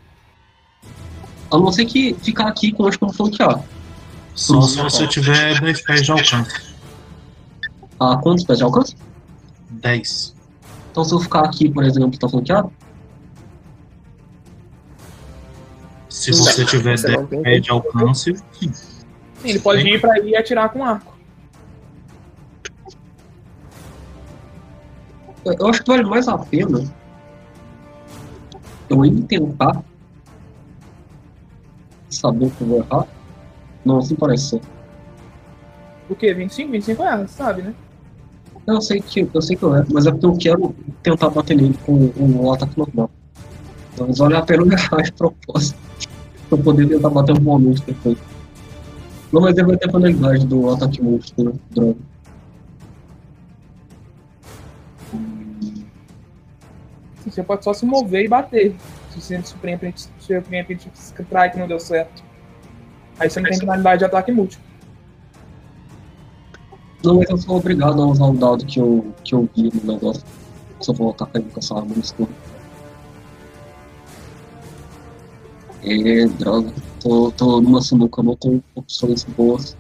A 1.53 1.59
não 1.59 1.73
ser 1.73 1.85
que 1.85 2.15
ficar 2.15 2.49
aqui 2.49 2.73
com 2.73 2.85
o 2.85 2.91
que 2.91 3.03
eu 3.03 3.13
flanquear. 3.13 3.63
Só 4.35 4.61
se 4.63 4.81
você 4.81 5.07
tiver 5.07 5.61
10 5.61 5.83
pés 5.83 6.03
de 6.03 6.13
alcance. 6.13 6.75
Ah, 7.99 8.17
quantos 8.23 8.45
pés 8.45 8.59
de 8.59 8.65
alcance? 8.65 8.97
10. 9.71 10.35
Então 10.91 11.05
se 11.05 11.15
eu 11.15 11.21
ficar 11.21 11.45
aqui, 11.45 11.71
por 11.71 11.85
exemplo, 11.85 12.19
tá 12.19 12.29
flanqueado? 12.29 12.73
Se 16.09 16.33
você 16.33 16.65
tiver 16.65 16.97
Você 16.97 17.09
10 17.09 17.21
não 17.21 17.27
tem 17.27 17.43
pés 17.43 17.63
de 17.63 17.71
alcance, 17.71 18.37
sim. 18.59 18.73
Sim, 19.43 19.49
ele 19.49 19.59
pode 19.61 19.89
ir 19.89 20.01
pra 20.01 20.13
aí 20.15 20.31
e 20.31 20.37
atirar 20.37 20.69
com 20.69 20.85
arco. 20.85 21.19
Eu 25.45 25.69
acho 25.69 25.83
que 25.83 25.91
vale 25.91 26.05
mais 26.05 26.29
a 26.29 26.37
pena 26.37 26.85
eu 28.91 29.05
ir 29.05 29.23
tentar 29.23 29.83
saber 32.11 32.47
o 32.47 32.51
que 32.51 32.61
eu 32.61 32.67
vou 32.67 32.79
errar. 32.79 33.07
Não, 33.85 33.99
assim 33.99 34.15
parece 34.15 34.51
ser. 34.51 34.61
O 36.09 36.15
quê? 36.15 36.35
25? 36.35 36.73
25 36.73 37.03
é, 37.03 37.27
sabe, 37.27 37.63
né? 37.63 37.75
Eu 38.67 38.81
sei 38.83 39.01
que 39.01 39.29
eu 39.33 39.41
sei 39.43 39.57
que 39.57 39.63
eu 39.63 39.75
erro, 39.75 39.87
mas 39.93 40.07
é 40.07 40.11
porque 40.11 40.27
eu 40.27 40.37
quero 40.37 40.75
tentar 41.03 41.31
bater 41.31 41.57
nele 41.57 41.79
com 41.87 41.95
um, 41.95 42.43
um 42.43 42.53
ataque 42.53 42.77
normal. 42.77 43.11
Mas 43.99 44.19
vale 44.19 44.37
a 44.37 44.43
pena 44.43 44.65
eu 44.65 44.73
errar 44.73 45.03
de 45.03 45.13
propósito. 45.13 45.79
Pra 46.49 46.59
eu 46.59 46.63
poder 46.63 46.89
tentar 46.89 47.09
bater 47.09 47.39
um 47.39 47.41
momento 47.41 47.83
depois. 47.87 48.19
Não, 49.33 49.41
mas 49.41 49.57
ele 49.57 49.67
vai 49.67 49.77
ter 49.77 49.89
a 49.89 49.93
penalidade 49.93 50.47
do 50.47 50.71
ataque 50.71 51.03
monstro, 51.03 51.45
né? 51.45 51.53
Droga. 51.71 51.97
Você 57.25 57.43
pode 57.43 57.65
só 57.65 57.73
se 57.73 57.87
mover 57.87 58.25
e 58.25 58.29
bater. 58.29 58.75
Se 59.11 59.21
você 59.21 59.43
surpreende, 59.43 59.95
surpreende 60.19 60.91
strike 60.95 61.59
não 61.59 61.69
deu 61.69 61.79
certo. 61.79 62.25
Aí 63.19 63.31
você 63.31 63.41
não 63.41 63.51
tem 63.51 63.59
penalidade 63.59 64.01
de 64.01 64.05
ataque 64.05 64.33
múltiplo. 64.33 64.65
Não, 67.05 67.17
mas 67.17 67.31
eu 67.31 67.37
sou 67.37 67.57
obrigado 67.57 68.03
a 68.03 68.07
usar 68.07 68.27
o 68.27 68.35
dado 68.35 68.67
que 68.67 68.81
eu, 68.81 69.15
que 69.25 69.35
eu 69.35 69.49
vi 69.55 69.71
no 69.75 69.93
negócio. 69.93 70.25
Se 70.81 70.91
eu 70.91 70.95
vou 70.95 71.11
atacar 71.11 71.41
ele 71.41 71.51
com 71.51 71.61
essa 71.61 71.75
arma 71.75 71.95
no 71.95 72.01
escuro. 72.01 72.31
É, 75.83 76.27
droga. 76.27 76.73
Tô, 77.01 77.31
tô 77.33 77.61
numa 77.61 77.81
sinuca, 77.81 78.23
não 78.23 78.37
tenho 78.37 78.63
opções 78.75 79.25
boas. 79.25 79.77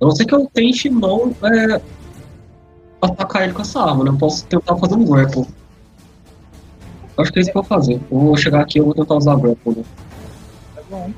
A 0.00 0.04
não 0.04 0.10
ser 0.10 0.26
que 0.26 0.34
eu 0.34 0.50
tente 0.52 0.90
não 0.90 1.34
é, 1.42 1.80
atacar 3.00 3.44
ele 3.44 3.52
com 3.52 3.62
essa 3.62 3.80
arma, 3.80 4.04
né? 4.04 4.10
Eu 4.10 4.18
posso 4.18 4.44
tentar 4.46 4.76
fazer 4.76 4.94
um 4.94 5.04
grapple. 5.04 5.46
Acho 7.16 7.32
que 7.32 7.38
é 7.38 7.42
isso 7.42 7.52
que 7.52 7.58
eu 7.58 7.62
vou 7.62 7.68
fazer. 7.68 8.00
Eu 8.10 8.18
vou 8.18 8.36
chegar 8.36 8.62
aqui 8.62 8.78
e 8.78 8.80
eu 8.80 8.84
vou 8.84 8.94
tentar 8.94 9.14
usar 9.14 9.36
grapple, 9.36 9.76
né? 9.76 9.84
Tá 10.74 10.82
bom. 10.90 11.12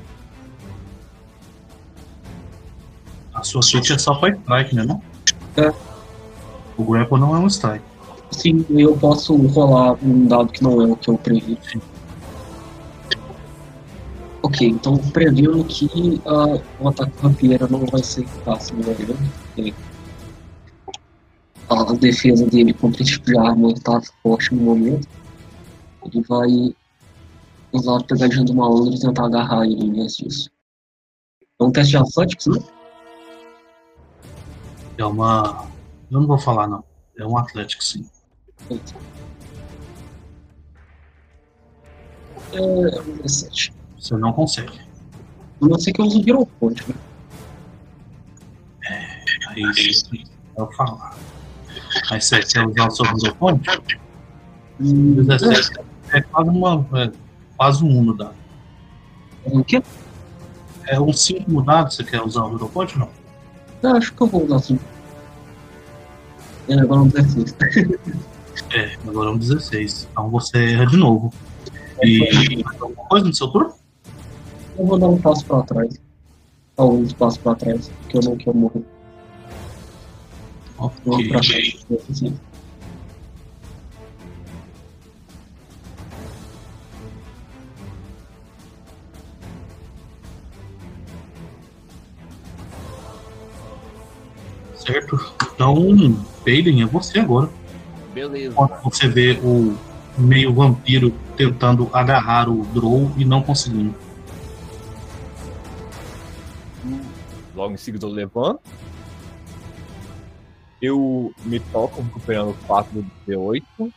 a 3.35 3.43
sua 3.43 3.61
switch 3.61 3.91
é 3.91 3.97
só 3.97 4.15
pra 4.15 4.29
strike, 4.29 4.75
né? 4.75 4.83
Não? 4.83 5.01
É. 5.57 5.73
O 6.77 6.83
grapple 6.83 7.19
não 7.19 7.35
é 7.35 7.39
um 7.39 7.47
strike. 7.47 7.83
Sim, 8.31 8.65
eu 8.69 8.97
posso 8.97 9.35
rolar 9.35 9.97
um 10.03 10.25
dado 10.25 10.51
que 10.51 10.63
não 10.63 10.81
é 10.81 10.85
o 10.85 10.95
que 10.95 11.09
eu 11.09 11.17
previ. 11.17 11.57
Ok, 14.45 14.67
então 14.67 14.95
prevendo 15.11 15.65
que 15.65 16.21
ah, 16.23 16.61
o 16.79 16.87
ataque 16.87 17.19
rapieira 17.19 17.67
não 17.67 17.83
vai 17.87 18.03
ser 18.03 18.27
fácil, 18.43 18.75
né? 18.75 18.93
Porque 19.55 19.73
A 21.67 21.93
defesa 21.93 22.45
dele 22.45 22.71
contra 22.71 23.01
esse 23.01 23.13
tipo 23.13 23.25
de 23.25 23.39
arma 23.39 23.71
está 23.71 23.99
forte 24.21 24.53
no 24.53 24.61
momento. 24.61 25.07
Ele 26.05 26.21
vai 26.29 26.75
usar 27.71 27.97
a 27.97 28.03
pegadinha 28.03 28.45
do 28.45 28.53
malandro 28.53 28.93
e 28.93 28.99
tentar 28.99 29.25
agarrar 29.25 29.65
ele 29.65 29.99
antes 29.99 30.17
disso. 30.17 30.51
É 31.59 31.63
um 31.63 31.71
teste 31.71 31.93
de 31.93 31.97
Athletics, 31.97 32.45
né? 32.45 32.59
É 34.99 35.05
uma. 35.05 35.67
Eu 36.11 36.19
não 36.19 36.27
vou 36.27 36.37
falar, 36.37 36.67
não. 36.67 36.83
É 37.17 37.25
um 37.25 37.35
Atlético, 37.35 37.83
sim. 37.83 38.07
É 42.53 42.61
um 42.61 42.83
17. 43.23 43.73
Você 44.05 44.15
não 44.17 44.31
consegue. 44.33 44.79
A 45.63 45.67
não 45.67 45.79
ser 45.79 45.91
que 45.91 45.99
eu 45.99 46.05
use 46.05 46.19
o 46.19 46.29
Hero 46.29 46.45
Point, 46.59 46.83
né? 46.87 46.95
Aí 49.47 49.63
isso 49.77 50.11
eu 50.55 50.71
falar. 50.73 51.17
Aí 52.11 52.21
você 52.21 52.39
quer 52.41 52.67
usar 52.67 52.87
o 52.87 52.91
seu 52.91 53.05
Hero 53.07 53.35
Point? 53.35 53.99
Hum, 54.79 55.23
17 55.23 55.79
é 56.11 56.21
quase 56.21 56.49
uma. 56.51 56.87
É 56.93 57.11
quase 57.57 57.83
um 57.83 57.97
1 57.97 58.03
no 58.03 58.13
dado. 58.15 58.35
o 59.45 59.63
quê? 59.63 59.81
É 60.85 60.99
um 60.99 61.11
5 61.11 61.51
no 61.51 61.63
dado, 61.63 61.91
você 61.91 62.03
quer 62.03 62.21
usar 62.21 62.43
o 62.43 62.55
Hero 62.55 62.69
Point 62.69 62.93
ou 62.93 62.99
não? 62.99 63.09
Eu 63.81 63.97
acho 63.97 64.13
que 64.13 64.21
eu 64.21 64.27
vou 64.27 64.45
usar 64.45 64.57
assim. 64.57 64.79
É, 66.69 66.79
agora 66.79 67.01
um 67.01 67.07
16. 67.07 67.55
É, 68.71 68.97
agora 69.07 69.31
é 69.31 69.33
um 69.33 69.37
16. 69.37 70.09
Então 70.11 70.29
você 70.29 70.73
erra 70.73 70.85
de 70.85 70.95
novo. 70.95 71.33
E 72.03 72.63
mais 72.63 72.79
alguma 72.79 73.07
coisa 73.07 73.25
no 73.25 73.33
seu 73.33 73.47
turno? 73.47 73.73
Eu 74.77 74.85
vou 74.85 74.99
dar 74.99 75.07
um 75.07 75.17
passo 75.17 75.45
pra 75.45 75.61
trás. 75.63 75.99
Alguns 76.77 77.13
passos 77.13 77.37
pra 77.39 77.55
trás, 77.55 77.87
porque 78.01 78.17
eu 78.17 78.21
não 78.21 78.35
quero 78.35 78.57
morrer. 78.57 78.83
Eu 80.79 80.91
vou 81.05 81.15
Ok. 81.15 81.29
pra 81.29 81.39
assim. 81.39 82.37
Certo? 94.75 95.17
Então, 95.53 95.75
Peyden, 96.43 96.81
é 96.83 96.85
você 96.85 97.19
agora. 97.19 97.49
Beleza. 98.13 98.53
Quando 98.55 98.81
você 98.83 99.07
vê 99.07 99.39
o 99.43 99.75
meio 100.17 100.53
vampiro 100.53 101.13
tentando 101.35 101.89
agarrar 101.91 102.49
o 102.49 102.63
Drow 102.65 103.11
e 103.17 103.25
não 103.25 103.41
conseguindo. 103.41 103.93
Logo 107.55 107.73
em 107.73 107.77
seguida 107.77 108.05
eu 108.05 108.09
levanto. 108.09 108.61
Eu 110.81 111.33
me 111.45 111.59
toco 111.59 112.01
recuperando 112.01 112.55
4 112.67 113.01
do 113.01 113.11
D8. 113.25 113.93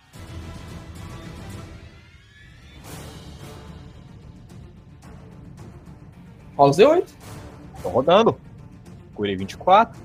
Rola 6.56 6.70
os 6.70 6.76
D8. 6.76 7.08
Tô 7.82 7.88
rodando. 7.88 8.38
Curei 9.14 9.36
24. 9.36 10.00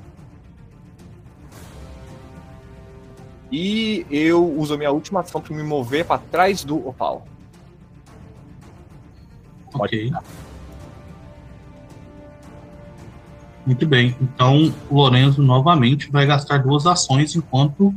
E 3.52 4.04
eu 4.10 4.44
uso 4.58 4.74
a 4.74 4.78
minha 4.78 4.92
última 4.92 5.20
ação 5.20 5.40
para 5.40 5.56
me 5.56 5.62
mover 5.62 6.06
para 6.06 6.20
trás 6.20 6.64
do 6.64 6.88
Opal. 6.88 7.28
Ok. 9.76 10.12
Muito 13.66 13.88
bem. 13.88 14.16
Então, 14.22 14.74
o 14.90 14.96
Lorenzo 14.96 15.42
novamente 15.42 16.12
vai 16.12 16.26
gastar 16.26 16.58
duas 16.58 16.86
ações 16.86 17.36
enquanto 17.36 17.94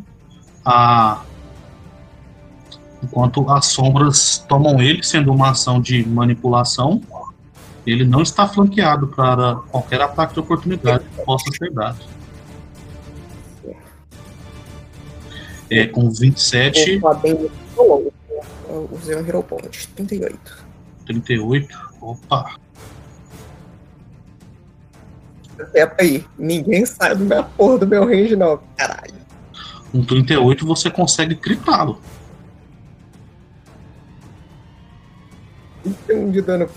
a 0.64 1.22
enquanto 3.02 3.48
as 3.50 3.66
sombras 3.66 4.44
tomam 4.48 4.80
ele, 4.80 5.02
sendo 5.02 5.32
uma 5.32 5.50
ação 5.50 5.80
de 5.80 6.06
manipulação. 6.06 7.00
Ele 7.86 8.04
não 8.04 8.22
está 8.22 8.48
flanqueado 8.48 9.06
para 9.08 9.56
qualquer 9.70 10.00
ataque 10.00 10.34
de 10.34 10.40
oportunidade 10.40 11.04
que 11.04 11.24
possa 11.24 11.50
ser 11.52 11.70
dado. 11.72 11.98
É, 15.70 15.86
com 15.86 16.10
27, 16.10 16.98
Opa, 16.98 17.14
bem 17.14 17.50
longo. 17.76 18.12
Eu 18.68 18.88
usei 18.92 19.16
um 19.16 19.26
Hero 19.26 19.42
Point. 19.42 19.88
38. 19.88 20.64
38. 21.06 21.90
Opa! 22.00 22.56
Até 25.58 25.94
aí. 25.98 26.24
Ninguém 26.38 26.84
sai 26.84 27.14
do 27.14 27.24
minha 27.24 27.42
porra 27.42 27.78
do 27.78 27.86
meu 27.86 28.04
range, 28.04 28.36
não. 28.36 28.60
Caralho. 28.76 29.14
Com 29.90 30.04
38 30.04 30.66
você 30.66 30.90
consegue 30.90 31.34
critá-lo. 31.34 32.00
31 35.82 36.30
de 36.30 36.42
dano. 36.42 36.68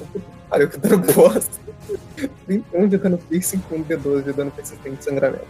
Pariu, 0.49 0.69
que 0.69 0.77
dano 0.77 0.97
bosta. 1.13 1.59
31 2.45 2.87
de 2.87 2.97
dano 2.97 3.17
piercing 3.17 3.59
com 3.69 3.83
D12 3.83 4.23
de 4.23 4.33
dano 4.33 4.51
persistente 4.51 4.97
de 4.97 5.03
sangramento. 5.03 5.47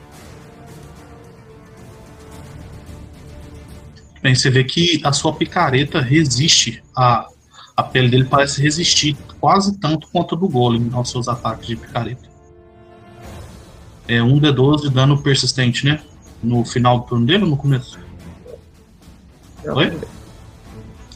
Bem, 4.22 4.36
você 4.36 4.50
vê 4.50 4.64
que 4.64 5.02
a 5.06 5.14
sua 5.14 5.34
picareta 5.34 6.02
resiste 6.02 6.84
a 6.96 7.28
a 7.80 7.84
pele 7.84 8.10
dele 8.10 8.26
parece 8.26 8.62
resistir 8.62 9.16
quase 9.40 9.80
tanto 9.80 10.10
quanto 10.10 10.36
a 10.36 10.38
do 10.38 10.50
golem 10.50 10.90
aos 10.92 11.10
seus 11.10 11.30
ataques 11.30 11.66
de 11.66 11.78
picareta. 11.78 12.29
É 14.10 14.24
um 14.24 14.40
D12 14.40 14.82
de 14.82 14.90
dano 14.90 15.22
persistente, 15.22 15.86
né? 15.86 16.02
No 16.42 16.66
final 16.66 17.00
do 17.02 17.06
turno 17.06 17.26
dele 17.28 17.44
ou 17.44 17.50
no 17.52 17.56
começo? 17.58 18.00
Oi? 19.64 19.92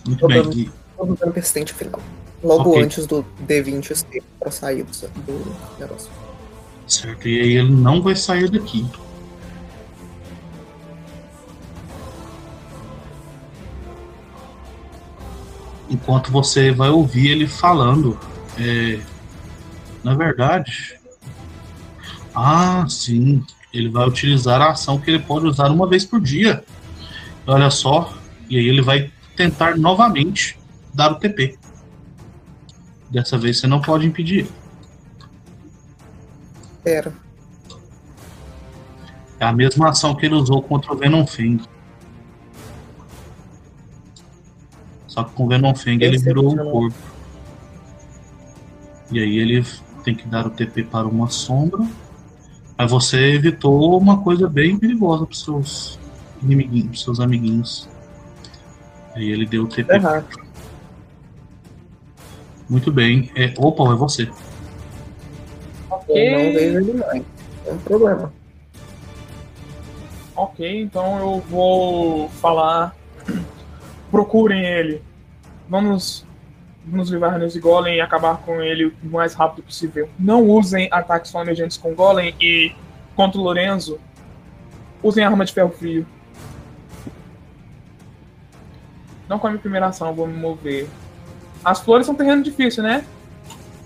Muito 0.05 0.19
Tô 0.19 0.27
bem. 0.27 0.43
dando- 0.43 0.57
E, 0.59 0.71
Todo 0.95 1.15
dano 1.15 1.33
persistente 1.33 1.73
final. 1.73 1.99
Logo 2.43 2.69
Ok. 2.69 2.83
antes 2.83 3.07
do 3.07 3.25
D20 3.47 3.95
ser 3.95 4.21
pra 4.39 4.51
sair 4.51 4.83
do, 4.83 4.91
do 5.23 5.55
negócio. 5.79 6.11
certo. 6.85 7.27
E 7.27 7.41
aí 7.41 7.53
ele 7.57 7.71
não 7.71 7.99
vai 8.01 8.15
sair 8.15 8.47
daqui. 8.51 8.85
Enquanto 15.89 16.31
você 16.31 16.71
vai 16.71 16.89
ouvir 16.89 17.29
ele 17.29 17.47
falando. 17.47 18.17
é, 18.57 18.99
na 20.03 20.13
verdade. 20.15 20.99
Ah, 22.35 22.85
sim. 22.87 23.43
Ele 23.73 23.89
vai 23.89 24.07
utilizar 24.07 24.61
a 24.61 24.71
ação 24.71 24.99
que 24.99 25.09
ele 25.09 25.19
pode 25.19 25.47
usar 25.47 25.71
uma 25.71 25.87
vez 25.87 26.05
por 26.05 26.21
dia. 26.21 26.63
Olha 27.45 27.69
só. 27.69 28.13
E 28.49 28.57
aí 28.57 28.67
ele 28.67 28.81
vai 28.81 29.11
tentar 29.35 29.77
novamente 29.77 30.57
dar 30.93 31.11
o 31.11 31.15
TP. 31.15 31.57
Dessa 33.09 33.37
vez 33.37 33.59
você 33.59 33.67
não 33.67 33.81
pode 33.81 34.05
impedir 34.05 34.39
ele. 34.39 34.51
Pera. 36.83 37.13
É 39.39 39.45
a 39.45 39.53
mesma 39.53 39.89
ação 39.89 40.15
que 40.15 40.25
ele 40.25 40.35
usou 40.35 40.61
contra 40.61 40.93
o 40.93 40.97
Venom 40.97 41.25
Fang. 41.25 41.61
Só 45.07 45.23
que 45.23 45.33
com 45.33 45.45
o 45.45 45.47
Venom 45.47 45.75
Fang 45.75 46.03
ele 46.03 46.17
virou 46.17 46.53
um 46.53 46.57
corpo. 46.57 46.97
E 49.11 49.19
aí 49.19 49.37
ele 49.37 49.65
tem 50.03 50.15
que 50.15 50.27
dar 50.27 50.47
o 50.47 50.49
TP 50.49 50.83
para 50.83 51.07
uma 51.07 51.29
sombra. 51.29 51.85
Mas 52.83 52.91
você 52.91 53.35
evitou 53.35 53.97
uma 53.97 54.21
coisa 54.21 54.49
bem 54.49 54.77
perigosa 54.77 55.25
para 55.25 55.37
seus 55.37 55.97
inimiguinhos, 56.41 56.87
pros 56.87 57.03
seus 57.03 57.19
amiguinhos. 57.21 57.87
Aí 59.15 59.31
ele 59.31 59.45
deu 59.45 59.63
o 59.63 59.67
TP. 59.69 59.89
Errar. 59.93 60.25
Muito 62.69 62.91
bem. 62.91 63.31
É, 63.37 63.53
opa, 63.57 63.83
é 63.85 63.95
você. 63.95 64.23
Eu 66.09 66.31
não 66.31 66.53
vejo 66.53 66.77
ele 66.79 66.93
mais. 66.95 67.23
É 67.65 67.71
um 67.71 67.77
problema. 67.77 68.33
Ok, 70.35 70.81
então 70.81 71.19
eu 71.19 71.39
vou 71.49 72.27
falar. 72.27 72.93
Procurem 74.11 74.65
ele. 74.65 75.01
Vamos 75.69 76.25
nos 76.85 77.09
livrar 77.09 77.37
nesse 77.39 77.59
Golem 77.59 77.95
e 77.97 78.01
acabar 78.01 78.37
com 78.37 78.61
ele 78.61 78.85
o 78.85 78.95
mais 79.09 79.33
rápido 79.33 79.63
possível. 79.63 80.09
Não 80.19 80.43
usem 80.47 80.87
ataques 80.91 81.31
flamejantes 81.31 81.77
com 81.77 81.93
Golem 81.93 82.35
e 82.41 82.73
contra 83.15 83.39
o 83.39 83.43
Lorenzo, 83.43 83.99
usem 85.01 85.23
arma 85.23 85.45
de 85.45 85.53
ferro 85.53 85.69
frio. 85.71 86.05
Não 89.29 89.39
com 89.39 89.47
a 89.47 89.49
minha 89.51 89.61
primeira 89.61 89.87
ação, 89.87 90.13
vou 90.13 90.27
me 90.27 90.37
mover. 90.37 90.87
As 91.63 91.79
flores 91.79 92.05
são 92.05 92.15
terreno 92.15 92.43
difícil, 92.43 92.83
né? 92.83 93.05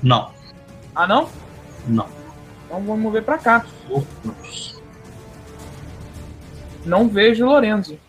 Não, 0.01 0.31
Ah, 0.95 1.05
não? 1.07 1.29
não. 1.87 2.07
Então 2.65 2.81
vou 2.81 2.97
me 2.97 3.03
mover 3.03 3.23
pra 3.23 3.37
cá. 3.37 3.65
Deus. 3.87 4.81
Não 6.85 7.07
vejo 7.07 7.45
o 7.45 7.49
Lorenzo. 7.49 7.99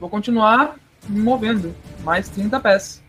Vou 0.00 0.08
continuar 0.08 0.76
me 1.08 1.20
movendo. 1.20 1.74
Mais 2.04 2.28
30 2.28 2.60
pés. 2.60 3.02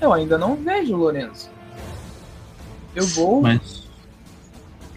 Eu 0.00 0.12
ainda 0.12 0.38
não 0.38 0.56
vejo 0.56 0.94
o 0.94 0.96
Lorenzo. 0.96 1.50
Eu 2.94 3.06
vou 3.08 3.42
Mas. 3.42 3.84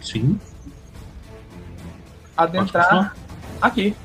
Sim, 0.00 0.38
adentrar 2.38 3.16
aqui. 3.60 3.96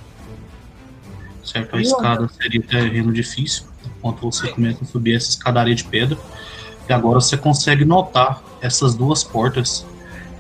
Certo, 1.44 1.76
a 1.76 1.80
E 1.80 1.84
escada 1.84 2.28
seria 2.30 2.62
terreno 2.62 3.14
difícil, 3.14 3.66
enquanto 3.86 4.22
você 4.22 4.48
começa 4.50 4.84
a 4.84 4.88
subir 4.88 5.16
essa 5.16 5.30
escadaria 5.30 5.76
de 5.76 5.84
pedra. 5.84 6.18
E 6.90 6.94
agora 6.94 7.22
você 7.22 7.38
consegue 7.38 7.86
notar 7.86 8.42
essas 8.60 8.96
duas 8.96 9.24
portas. 9.24 9.86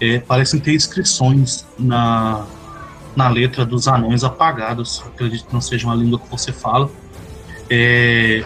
É, 0.01 0.19
parecem 0.19 0.60
ter 0.60 0.73
inscrições 0.73 1.65
na, 1.77 2.45
na 3.15 3.29
letra 3.29 3.65
dos 3.65 3.88
anões 3.88 4.23
apagados. 4.23 5.03
Acredito 5.06 5.45
que 5.45 5.53
não 5.53 5.62
seja 5.62 5.88
uma 5.88 5.95
língua 5.95 6.19
que 6.19 6.29
você 6.29 6.51
fala. 6.51 6.89
É, 7.69 8.43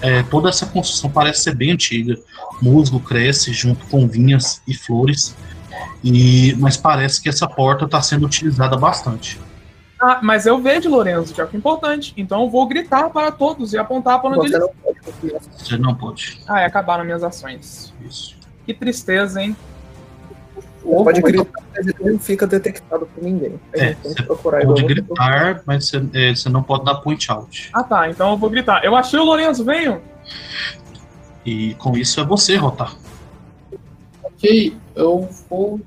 é, 0.00 0.22
toda 0.24 0.48
essa 0.48 0.66
construção 0.66 1.10
parece 1.10 1.42
ser 1.42 1.54
bem 1.54 1.72
antiga. 1.72 2.18
Musgo 2.60 3.00
cresce 3.00 3.52
junto 3.52 3.86
com 3.86 4.06
vinhas 4.06 4.62
e 4.66 4.74
flores. 4.74 5.34
E, 6.02 6.54
mas 6.58 6.76
parece 6.76 7.22
que 7.22 7.28
essa 7.28 7.46
porta 7.46 7.84
está 7.84 8.02
sendo 8.02 8.26
utilizada 8.26 8.76
bastante. 8.76 9.40
Ah, 10.00 10.18
mas 10.20 10.46
eu 10.46 10.60
vejo 10.60 10.90
Lorenzo, 10.90 11.32
que 11.32 11.40
é 11.40 11.44
o 11.44 11.46
que 11.46 11.54
é 11.54 11.58
importante. 11.58 12.12
Então 12.16 12.42
eu 12.42 12.50
vou 12.50 12.66
gritar 12.66 13.08
para 13.10 13.30
todos 13.30 13.72
e 13.72 13.78
apontar 13.78 14.20
para 14.20 14.30
onde 14.30 14.48
Você 14.48 14.56
ele. 14.56 14.58
não 14.58 14.74
pode. 14.82 14.98
Você 15.56 15.76
não 15.76 15.94
pode. 15.94 16.40
Ah, 16.48 16.62
e 16.62 16.64
acabaram 16.64 17.04
minhas 17.04 17.22
ações. 17.22 17.94
Isso. 18.04 18.36
Que 18.66 18.74
tristeza, 18.74 19.40
hein? 19.40 19.56
Ou 20.84 21.04
Pode 21.04 21.20
é 21.20 21.22
gritar, 21.22 21.62
mas 21.74 21.86
ele 21.86 22.12
não 22.12 22.18
fica 22.18 22.46
detectado 22.46 23.06
por 23.06 23.22
ninguém. 23.22 23.58
A 23.72 23.78
É, 23.78 23.86
gente 23.88 23.96
tem 23.96 24.10
que 24.14 24.18
você 24.20 24.22
procurar 24.26 24.64
Pode 24.64 24.82
gritar, 24.84 25.62
mas 25.64 25.88
você, 25.88 26.02
é, 26.12 26.34
você 26.34 26.48
não 26.48 26.62
pode 26.62 26.84
dar 26.84 26.96
point 26.96 27.30
out. 27.30 27.70
Ah 27.72 27.84
tá, 27.84 28.10
então 28.10 28.32
eu 28.32 28.36
vou 28.36 28.50
gritar. 28.50 28.84
Eu 28.84 28.96
achei 28.96 29.18
o 29.18 29.24
Lourenço, 29.24 29.64
venham! 29.64 30.00
E 31.44 31.74
com 31.74 31.96
isso 31.96 32.20
é 32.20 32.24
você, 32.24 32.56
Rotar. 32.56 32.96
Ok, 34.22 34.76
eu 34.94 35.28
vou. 35.48 35.80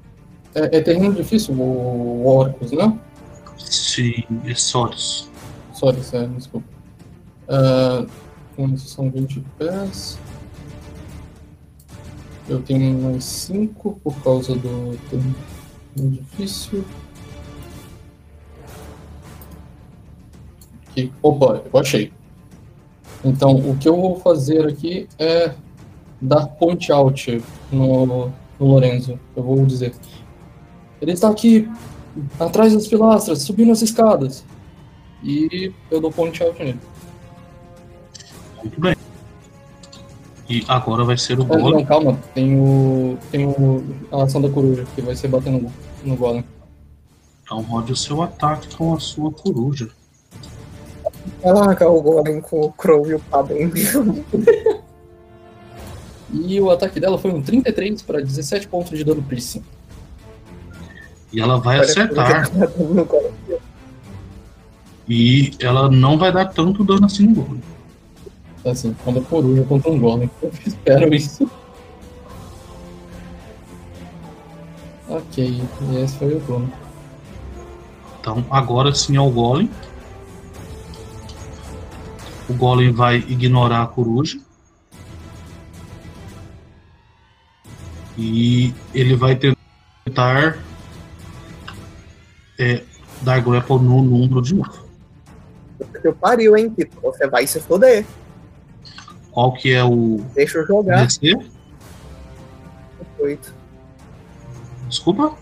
É, 0.53 0.77
é 0.77 0.81
terreno 0.81 1.13
difícil 1.13 1.53
o, 1.55 2.25
Orcus, 2.25 2.71
né? 2.71 2.97
Se 3.57 4.25
Soros. 4.55 5.29
Sorry, 5.73 6.01
sério, 6.03 6.29
desculpa. 6.29 6.67
Então, 8.53 8.73
isso 8.73 8.87
são 8.87 9.09
20 9.09 9.43
pés. 9.57 10.17
Eu 12.47 12.61
tenho 12.61 12.97
mais 12.99 13.23
5 13.23 13.99
por 14.03 14.15
causa 14.23 14.55
do 14.55 14.97
terreno 15.09 15.35
difícil. 15.95 16.85
Aqui. 20.89 21.11
Opa, 21.21 21.63
eu 21.73 21.79
achei. 21.79 22.11
Então, 23.23 23.55
o 23.55 23.75
que 23.77 23.89
eu 23.89 23.95
vou 23.95 24.19
fazer 24.19 24.67
aqui 24.67 25.07
é 25.17 25.53
dar 26.21 26.45
point 26.47 26.91
out 26.91 27.43
no, 27.71 28.05
no 28.05 28.33
Lorenzo. 28.59 29.19
Eu 29.35 29.43
vou 29.43 29.65
dizer. 29.65 29.93
Ele 31.01 31.11
está 31.11 31.29
aqui 31.29 31.69
atrás 32.39 32.73
das 32.73 32.87
pilastras, 32.87 33.41
subindo 33.41 33.71
as 33.71 33.81
escadas. 33.81 34.45
E 35.23 35.73
eu 35.89 35.99
dou 35.99 36.11
point 36.11 36.41
out 36.43 36.59
nele. 36.59 36.79
Muito 38.61 38.79
bem. 38.79 38.94
E 40.47 40.63
agora 40.67 41.03
vai 41.03 41.17
ser 41.17 41.39
o 41.39 41.43
Ah, 41.43 41.45
Golem. 41.45 41.71
não, 41.79 41.85
calma. 41.85 42.19
Tem 42.33 42.57
o. 42.59 43.17
Tem 43.31 43.45
o. 43.47 43.83
A 44.11 44.23
ação 44.23 44.41
da 44.41 44.49
coruja, 44.49 44.85
que 44.95 45.01
vai 45.01 45.15
ser 45.15 45.27
batendo 45.27 45.63
no, 45.63 45.73
no 46.03 46.15
golem. 46.15 46.43
Então 47.43 47.61
rode 47.61 47.91
o 47.91 47.95
seu 47.95 48.21
ataque 48.21 48.75
com 48.75 48.93
a 48.93 48.99
sua 48.99 49.31
coruja. 49.31 49.89
Largar 51.43 51.89
o 51.89 52.01
Golem 52.01 52.41
com 52.41 52.61
o 52.61 52.71
Crow 52.71 53.07
e 53.09 53.15
o 53.15 53.19
Paden. 53.19 53.71
E 56.33 56.59
o 56.59 56.69
ataque 56.69 56.99
dela 56.99 57.17
foi 57.17 57.31
um 57.31 57.41
33 57.41 58.01
para 58.01 58.19
17 58.19 58.67
pontos 58.67 58.97
de 58.97 59.05
dano 59.05 59.23
piercing. 59.23 59.63
E 61.31 61.39
ela 61.39 61.57
vai 61.59 61.77
Olha, 61.77 61.85
acertar. 61.85 62.49
E 65.07 65.51
ela 65.59 65.89
não 65.89 66.17
vai 66.17 66.31
dar 66.31 66.45
tanto 66.45 66.83
dano 66.83 67.05
assim 67.05 67.27
no 67.27 67.35
Golem. 67.35 67.63
Então, 68.65 68.73
assim, 68.73 68.95
quando 69.03 69.19
a 69.19 69.21
coruja 69.21 69.63
contra 69.63 69.91
um 69.91 69.99
golem. 69.99 70.31
Eu 70.41 70.51
espero 70.65 71.13
isso. 71.13 71.47
Ok, 75.07 75.61
e 75.81 75.95
esse 75.97 76.17
foi 76.17 76.33
o 76.33 76.41
turno. 76.41 76.73
Então 78.19 78.43
agora 78.49 78.91
sim 78.91 79.15
é 79.17 79.21
o 79.21 79.29
Golem. 79.29 79.69
O 82.49 82.55
Golem 82.55 82.91
vai 82.91 83.17
ignorar 83.17 83.83
a 83.83 83.87
coruja. 83.87 84.39
E 88.17 88.73
ele 88.95 89.15
vai 89.15 89.35
tentar 89.35 90.57
é, 92.57 92.81
dar 93.21 93.41
grapple 93.41 93.75
no 93.75 94.01
número 94.01 94.41
de 94.41 94.55
novo. 94.55 94.87
Que 96.01 96.11
pariu, 96.13 96.57
hein, 96.57 96.71
Kito? 96.71 96.99
Você 97.03 97.27
vai 97.27 97.45
se 97.45 97.59
foder. 97.59 98.03
Qual 99.35 99.51
que 99.51 99.73
é 99.73 99.83
o 99.83 100.21
Deixa 100.33 100.59
eu 100.59 100.65
jogar. 100.65 101.05
DC? 101.05 101.37
Oito. 103.19 103.53
Desculpa? 104.87 105.35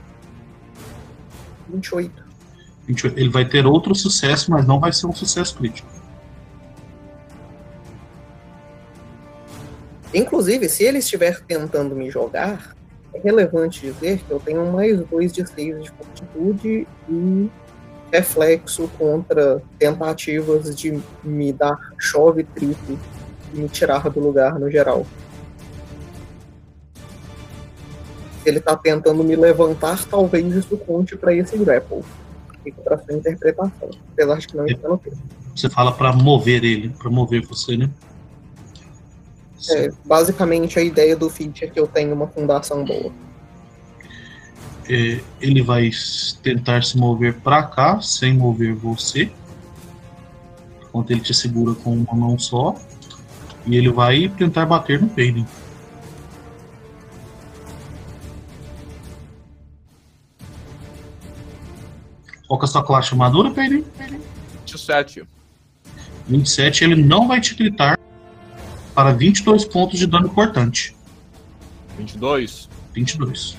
28. 1.70 2.26
28. 2.88 3.20
Ele 3.20 3.30
vai 3.30 3.48
ter 3.48 3.68
outro 3.68 3.94
sucesso, 3.94 4.50
mas 4.50 4.66
não 4.66 4.80
vai 4.80 4.92
ser 4.92 5.06
um 5.06 5.14
sucesso 5.14 5.56
crítico. 5.56 5.88
Inclusive, 10.12 10.68
se 10.70 10.84
ele 10.84 10.98
estiver 10.98 11.42
tentando 11.42 11.96
me 11.96 12.10
jogar, 12.10 12.76
é 13.14 13.20
relevante 13.20 13.82
dizer 13.82 14.24
que 14.24 14.32
eu 14.32 14.40
tenho 14.40 14.72
mais 14.72 15.00
dois 15.06 15.32
de 15.32 15.48
6 15.48 15.84
de 15.84 15.92
fortitude 15.92 16.88
e 17.08 17.52
reflexo 18.12 18.88
contra 18.98 19.62
tentativas 19.78 20.76
de 20.76 21.00
me 21.24 21.54
dar 21.54 21.94
chove 22.00 22.44
triplo 22.44 22.98
me 23.54 23.68
tirar 23.70 24.10
do 24.10 24.20
lugar 24.20 24.60
no 24.60 24.70
geral. 24.70 25.06
Ele 28.46 28.60
tá 28.60 28.76
tentando 28.76 29.24
me 29.24 29.36
levantar, 29.36 30.04
talvez 30.06 30.54
isso 30.54 30.76
conte 30.78 31.16
para 31.16 31.34
esse 31.34 31.58
grapple. 31.58 32.04
Fica 32.64 32.82
pra 32.82 32.98
sua 32.98 33.14
interpretação. 33.14 33.90
Apesar 34.12 34.38
de 34.38 34.48
que 34.48 34.58
não 34.58 34.66
está 34.66 34.88
no 34.88 34.98
texto. 34.98 35.22
Você 35.56 35.70
fala 35.70 35.92
pra 35.92 36.12
mover 36.12 36.64
ele, 36.64 36.90
pra 36.90 37.10
mover 37.10 37.46
você, 37.46 37.78
né? 37.78 37.90
É, 39.70 39.92
basicamente, 40.04 40.78
a 40.78 40.82
ideia 40.82 41.16
do 41.16 41.30
feat 41.30 41.64
é 41.64 41.68
que 41.68 41.80
eu 41.80 41.88
tenho 41.88 42.14
uma 42.14 42.28
fundação 42.28 42.84
boa. 42.84 43.12
É, 44.90 45.22
ele 45.40 45.62
vai 45.62 45.90
tentar 46.42 46.84
se 46.84 46.98
mover 46.98 47.36
pra 47.36 47.64
cá, 47.64 48.02
sem 48.02 48.34
mover 48.34 48.76
você. 48.76 49.32
Enquanto 50.82 51.12
ele 51.12 51.22
te 51.22 51.34
segura 51.34 51.74
com 51.76 51.94
uma 51.94 52.14
mão 52.14 52.38
só. 52.38 52.76
E 53.66 53.76
ele 53.76 53.92
vai 53.92 54.28
tentar 54.30 54.66
bater 54.66 55.02
no 55.02 55.08
Payden. 55.10 55.46
Qual 62.48 62.60
que 62.60 62.66
é 62.66 62.68
a 62.68 62.72
sua 62.72 62.84
classe 62.84 63.12
armadura, 63.12 63.52
Payden? 63.52 63.86
27. 64.66 65.26
27, 66.28 66.84
ele 66.84 66.96
não 66.96 67.28
vai 67.28 67.42
te 67.42 67.56
gritar 67.56 67.98
para 68.94 69.12
22 69.12 69.66
pontos 69.66 70.00
de 70.00 70.08
dano 70.08 70.30
cortante. 70.30 70.96
22. 71.98 72.70
22. 72.94 73.58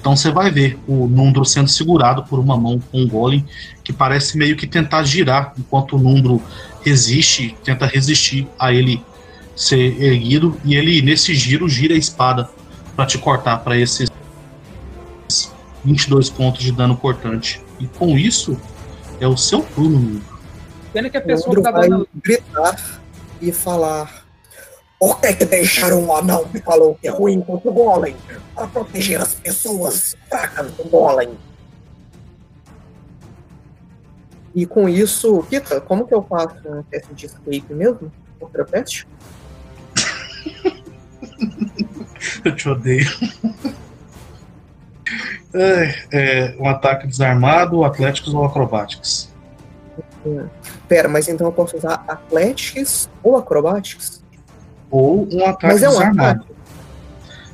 Então 0.00 0.16
você 0.16 0.30
vai 0.30 0.50
ver 0.50 0.78
o 0.86 1.06
Nundro 1.06 1.44
sendo 1.44 1.68
segurado 1.68 2.24
por 2.24 2.38
uma 2.38 2.56
mão 2.56 2.80
com 2.90 3.00
um 3.00 3.08
golem 3.08 3.44
que 3.82 3.92
parece 3.92 4.36
meio 4.36 4.56
que 4.56 4.66
tentar 4.66 5.02
girar 5.04 5.54
enquanto 5.58 5.96
o 5.96 5.98
Nundro 5.98 6.42
resiste, 6.82 7.56
tenta 7.64 7.86
resistir 7.86 8.46
a 8.58 8.72
ele 8.72 9.02
ser 9.54 10.00
erguido 10.02 10.58
e 10.64 10.74
ele 10.74 11.00
nesse 11.02 11.34
giro 11.34 11.68
gira 11.68 11.94
a 11.94 11.98
espada 11.98 12.48
para 12.96 13.06
te 13.06 13.18
cortar 13.18 13.58
para 13.58 13.76
esses 13.76 14.10
22 15.84 16.30
pontos 16.30 16.62
de 16.62 16.72
dano 16.72 16.96
cortante. 16.96 17.60
E 17.80 17.86
com 17.86 18.16
isso 18.16 18.58
é 19.20 19.26
o 19.26 19.36
seu 19.36 19.62
turno, 19.62 19.98
Nundro. 19.98 20.32
Pena 20.92 21.08
que 21.08 21.16
a 21.16 21.22
pessoa 21.22 21.56
que 21.56 21.62
tá 21.62 21.70
vai 21.70 21.88
dando. 21.88 22.08
gritar 22.22 23.00
e 23.40 23.50
falar: 23.50 24.21
Por 25.02 25.20
que, 25.20 25.34
que 25.34 25.44
deixaram 25.44 26.04
um 26.04 26.14
anão 26.14 26.44
que 26.44 26.60
falou 26.60 26.94
que 26.94 27.08
é 27.08 27.10
ruim 27.10 27.40
contra 27.40 27.68
o 27.68 27.74
Golem? 27.74 28.14
Para 28.54 28.68
proteger 28.68 29.20
as 29.20 29.34
pessoas 29.34 30.16
fracas 30.28 30.70
do 30.74 30.84
Golem. 30.84 31.36
E 34.54 34.64
com 34.64 34.88
isso, 34.88 35.42
Kita, 35.50 35.80
como 35.80 36.06
que 36.06 36.14
eu 36.14 36.22
faço 36.22 36.54
um 36.64 36.84
teste 36.84 37.12
de 37.14 37.26
escape 37.26 37.74
mesmo? 37.74 38.12
Contra 38.38 38.62
a 38.62 38.64
peste? 38.64 39.08
Eu 42.44 42.54
te 42.54 42.68
odeio. 42.68 43.10
É, 45.52 46.06
é, 46.12 46.56
um 46.60 46.68
ataque 46.68 47.08
desarmado, 47.08 47.82
atléticos 47.82 48.32
ou 48.32 48.44
acrobáticos? 48.44 49.28
Pera, 50.86 51.08
mas 51.08 51.28
então 51.28 51.48
eu 51.48 51.52
posso 51.52 51.76
usar 51.76 52.04
Athletics 52.06 53.10
ou 53.22 53.36
Acrobatics? 53.36 54.21
Ou 54.92 55.26
um 55.32 55.46
ataque 55.46 55.66
Mas 55.66 55.82
é 55.82 55.88
um 55.88 55.92
desarmado. 55.92 56.42
ataque. 56.42 56.52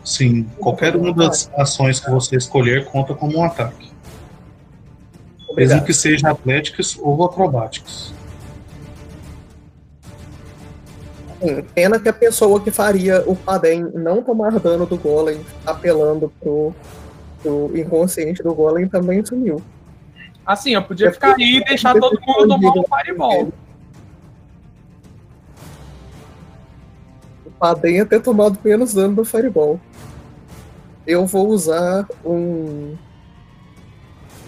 Sim, 0.05 0.45
qualquer 0.59 0.97
uma 0.97 1.15
das 1.15 1.49
ações 1.57 2.01
que 2.01 2.11
você 2.11 2.37
escolher 2.37 2.85
conta 2.87 3.15
como 3.15 3.39
um 3.39 3.45
ataque. 3.45 3.87
Mesmo 3.87 5.51
Obrigado. 5.51 5.85
que 5.85 5.93
seja 5.95 6.31
atléticos 6.31 6.99
ou 7.01 7.25
acrobáticos. 7.25 8.13
Sim, 11.41 11.63
pena 11.73 12.01
que 12.01 12.09
a 12.09 12.13
pessoa 12.13 12.61
que 12.61 12.73
faria 12.73 13.23
o 13.25 13.37
Padem 13.37 13.83
não 13.95 14.21
tomar 14.23 14.59
dano 14.59 14.85
do 14.85 14.97
Golem 14.97 15.41
apelando 15.65 16.33
pro, 16.41 16.75
pro 17.41 17.71
inconsciente 17.79 18.43
do 18.43 18.53
Golem 18.53 18.89
também 18.89 19.25
sumiu. 19.25 19.63
Assim, 20.45 20.75
eu 20.75 20.83
podia 20.83 21.13
ficar 21.13 21.37
aí 21.37 21.59
e 21.59 21.65
deixar 21.65 21.95
todo 21.95 22.19
mundo 22.21 22.49
tomar 22.49 22.73
um 22.73 22.85
fireball. 22.97 23.53
O 27.59 27.61
Padem 27.61 27.97
ia 27.97 28.07
ter 28.07 28.23
tomado 28.23 28.57
menos 28.65 28.95
dano 28.95 29.17
do 29.17 29.25
Fireball. 29.25 29.81
Eu 31.05 31.27
vou 31.27 31.49
usar 31.49 32.07
um, 32.25 32.97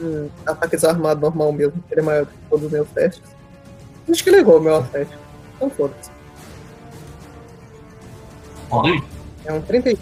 um 0.00 0.30
ataque 0.46 0.76
desarmado 0.76 1.20
normal 1.20 1.52
mesmo, 1.52 1.82
que 1.88 1.92
ele 1.92 2.02
é 2.02 2.04
maior 2.04 2.26
que 2.26 2.32
todos 2.48 2.66
os 2.66 2.70
meus 2.70 2.88
testes. 2.90 3.22
Acho 4.08 4.22
que 4.22 4.30
ele 4.30 4.38
igual 4.38 4.58
ao 4.58 4.62
meu 4.62 4.76
atlético. 4.76 5.20
Então 5.56 5.70
foda-se. 5.70 6.10
Olha. 8.70 9.02
É 9.44 9.52
um 9.52 9.60
30. 9.60 9.98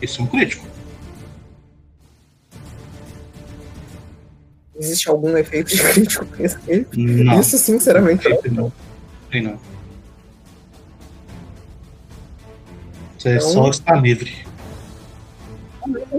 Esse 0.00 0.18
é 0.18 0.22
um 0.22 0.26
crítico. 0.26 0.66
Existe 4.78 5.10
algum 5.10 5.36
efeito 5.36 5.76
de 5.76 5.82
crítico 5.82 6.24
com 6.24 6.42
esse 6.42 6.56
escape? 6.56 6.96
Não. 6.96 7.38
Isso, 7.38 7.58
sinceramente, 7.58 8.26
não. 8.26 8.40
Não. 8.44 8.52
não. 8.62 8.72
Tem 9.30 9.42
não. 9.42 9.58
Você 13.20 13.36
Então- 13.36 13.50
só 13.50 13.68
está 13.68 13.94
livre. 13.96 14.46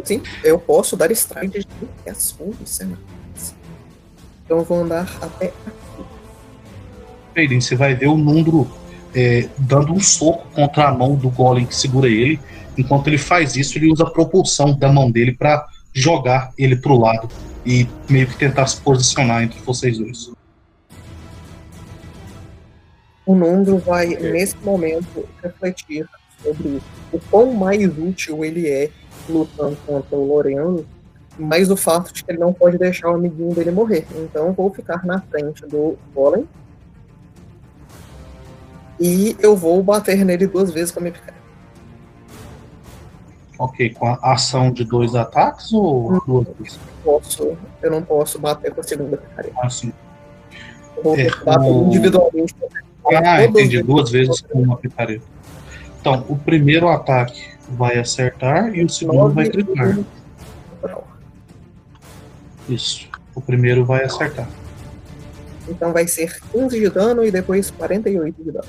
Sim, 0.03 0.21
eu 0.43 0.59
posso 0.59 0.95
dar 0.95 1.11
stride 1.11 1.65
de 2.03 2.09
ações? 2.09 2.79
Então 4.45 4.59
eu 4.59 4.63
vou 4.63 4.81
andar 4.83 5.09
até 5.19 5.51
Peidem, 7.33 7.59
você 7.59 7.75
vai 7.75 7.95
ver 7.95 8.07
o 8.07 8.17
Nundro 8.17 8.69
é, 9.15 9.49
dando 9.57 9.93
um 9.93 9.99
soco 9.99 10.47
contra 10.53 10.89
a 10.89 10.93
mão 10.93 11.15
do 11.15 11.29
golem 11.29 11.65
que 11.65 11.75
segura 11.75 12.07
ele. 12.07 12.39
Enquanto 12.77 13.07
ele 13.07 13.17
faz 13.17 13.55
isso, 13.55 13.77
ele 13.79 13.91
usa 13.91 14.03
a 14.03 14.09
propulsão 14.09 14.77
da 14.77 14.91
mão 14.91 15.09
dele 15.09 15.33
para 15.33 15.67
jogar 15.93 16.53
ele 16.57 16.75
pro 16.75 16.97
lado 16.97 17.27
e 17.65 17.87
meio 18.07 18.27
que 18.27 18.37
tentar 18.37 18.67
se 18.67 18.79
posicionar 18.79 19.41
entre 19.43 19.59
vocês 19.61 19.97
dois. 19.97 20.31
O 23.25 23.33
Nundo 23.33 23.79
vai, 23.79 24.07
nesse 24.07 24.55
momento, 24.57 25.27
refletir 25.41 26.07
sobre 26.43 26.81
o 27.11 27.19
quão 27.29 27.53
mais 27.53 27.85
útil 27.97 28.43
ele 28.43 28.67
é 28.67 28.89
lutando 29.29 29.77
contra 29.85 30.15
o 30.17 30.25
Lorenzo, 30.25 30.85
mas 31.37 31.69
o 31.71 31.77
fato 31.77 32.11
de 32.13 32.23
que 32.23 32.31
ele 32.31 32.39
não 32.39 32.51
pode 32.53 32.77
deixar 32.77 33.09
o 33.11 33.15
amiguinho 33.15 33.53
dele 33.53 33.71
morrer. 33.71 34.05
Então 34.15 34.51
vou 34.53 34.71
ficar 34.73 35.05
na 35.05 35.21
frente 35.21 35.65
do 35.65 35.97
Golem. 36.13 36.47
E 38.99 39.35
eu 39.39 39.55
vou 39.55 39.81
bater 39.81 40.23
nele 40.23 40.45
duas 40.47 40.71
vezes 40.71 40.91
com 40.91 40.99
a 40.99 41.03
minha 41.03 41.13
picareta. 41.13 41.41
Ok, 43.57 43.91
com 43.93 44.07
a 44.07 44.19
ação 44.33 44.71
de 44.71 44.83
dois 44.83 45.15
ataques 45.15 45.71
ou 45.73 46.21
duas 46.25 46.47
vezes? 46.59 46.79
Posso, 47.03 47.57
eu 47.81 47.91
não 47.91 48.01
posso 48.03 48.39
bater 48.39 48.73
com 48.73 48.81
a 48.81 48.83
segunda 48.83 49.17
picareta. 49.17 49.55
Assim. 49.61 49.91
Eu 50.97 51.03
vou 51.03 51.15
É, 51.17 51.29
bater 51.43 51.69
o- 51.71 51.85
individualmente. 51.87 52.55
Ah, 53.23 53.43
entendi. 53.43 53.79
as 53.79 53.85
Duas 53.85 54.09
vezes 54.11 54.41
com 54.41 54.61
uma 54.61 54.77
picareta. 54.77 55.23
Então, 56.01 56.25
o 56.27 56.35
primeiro 56.35 56.89
ataque 56.89 57.51
vai 57.69 57.97
acertar 57.99 58.75
e 58.75 58.83
o 58.83 58.89
segundo 58.89 59.33
vai 59.33 59.47
clicar. 59.47 59.99
Isso. 62.67 63.07
O 63.35 63.41
primeiro 63.41 63.85
vai 63.85 64.03
acertar. 64.03 64.49
Então 65.69 65.93
vai 65.93 66.07
ser 66.07 66.41
15 66.51 66.79
de 66.79 66.89
dano 66.89 67.23
e 67.23 67.31
depois 67.31 67.69
48 67.71 68.43
de 68.43 68.51
dano. 68.51 68.67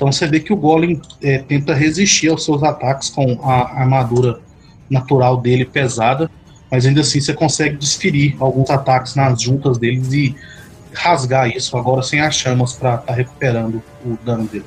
Então 0.00 0.10
você 0.10 0.26
vê 0.26 0.40
que 0.40 0.50
o 0.50 0.56
Golem 0.56 0.98
é, 1.20 1.40
tenta 1.40 1.74
resistir 1.74 2.30
aos 2.30 2.42
seus 2.42 2.62
ataques 2.62 3.10
com 3.10 3.38
a 3.42 3.80
armadura 3.82 4.40
natural 4.88 5.36
dele 5.36 5.66
pesada, 5.66 6.30
mas 6.70 6.86
ainda 6.86 7.02
assim 7.02 7.20
você 7.20 7.34
consegue 7.34 7.76
desferir 7.76 8.34
alguns 8.40 8.70
ataques 8.70 9.14
nas 9.14 9.42
juntas 9.42 9.76
deles 9.76 10.10
e 10.14 10.34
rasgar 10.94 11.54
isso 11.54 11.76
agora 11.76 12.02
sem 12.02 12.18
as 12.18 12.34
chamas 12.34 12.72
para 12.72 12.94
estar 12.94 13.12
recuperando 13.12 13.82
o 14.02 14.16
dano 14.24 14.48
dele. 14.48 14.64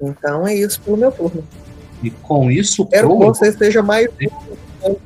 Então 0.00 0.46
é 0.46 0.54
isso 0.54 0.80
pelo 0.82 0.96
meu 0.96 1.10
turno. 1.10 1.42
E 2.00 2.10
com 2.12 2.48
isso, 2.48 2.82
o 2.82 2.84
Espero 2.84 3.08
que 3.08 3.24
você 3.24 3.48
esteja 3.48 3.82
mais 3.82 4.08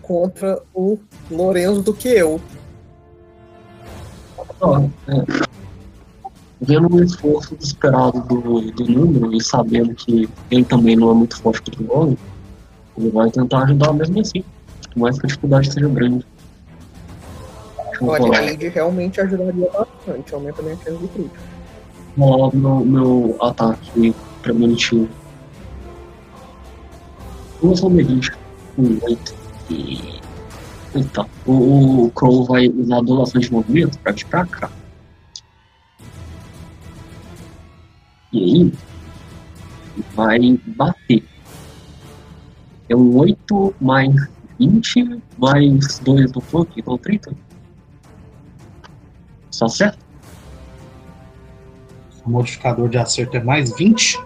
contra 0.02 0.60
o 0.74 0.98
Lorenzo 1.30 1.80
do 1.80 1.94
que 1.94 2.08
eu. 2.08 2.38
Ó, 4.60 4.80
é, 4.80 5.48
vendo 6.60 6.92
o 6.92 7.02
esforço 7.02 7.54
desesperado 7.56 8.20
do, 8.22 8.60
do 8.72 8.84
número 8.84 9.32
e 9.34 9.42
sabendo 9.42 9.94
que 9.94 10.28
ele 10.50 10.64
também 10.64 10.96
não 10.96 11.10
é 11.10 11.14
muito 11.14 11.40
forte 11.40 11.70
contra 11.70 11.82
o 11.82 12.18
ele 12.98 13.10
vai 13.10 13.30
tentar 13.30 13.62
ajudar 13.62 13.92
mesmo 13.92 14.20
assim. 14.20 14.44
Por 14.92 14.98
mais 15.00 15.18
que 15.18 15.26
a 15.26 15.28
dificuldade 15.28 15.72
seja 15.72 15.88
grande. 15.88 16.26
Olha, 18.00 18.70
realmente 18.70 19.20
ajudaria 19.20 19.70
bastante, 19.70 20.34
aumenta 20.34 20.62
minha 20.62 20.76
chance 20.76 20.98
de 20.98 21.08
crítico. 21.08 21.36
rolar 22.16 22.54
meu, 22.54 22.80
meu 22.84 23.36
ataque 23.40 24.14
premonitinho. 24.42 25.08
Duas 27.60 27.80
romelinhas 27.80 28.30
com 28.76 28.98
oito. 29.02 29.34
E. 29.70 30.20
Então, 30.94 31.26
o, 31.44 32.04
o 32.04 32.10
Crow 32.12 32.44
vai 32.44 32.68
usar 32.68 33.00
duas 33.02 33.28
ações 33.28 33.46
de 33.46 33.52
movimento 33.52 33.98
pra 33.98 34.12
vir 34.12 34.26
pra 34.26 34.46
cá. 34.46 34.70
E 38.32 38.38
aí, 38.38 38.72
vai 40.14 40.38
bater. 40.66 41.24
É 42.88 42.96
um 42.96 43.16
8 43.16 43.74
mais 43.80 44.14
20 44.58 45.22
mais 45.38 45.98
2 46.00 46.32
do 46.32 46.40
flanco, 46.40 46.72
então 46.76 46.98
30. 46.98 47.32
Só 49.50 49.68
certo? 49.68 50.08
o 52.28 52.30
modificador 52.30 52.88
de 52.88 52.98
acerto 52.98 53.36
é 53.36 53.42
mais 53.42 53.74
20. 53.76 54.20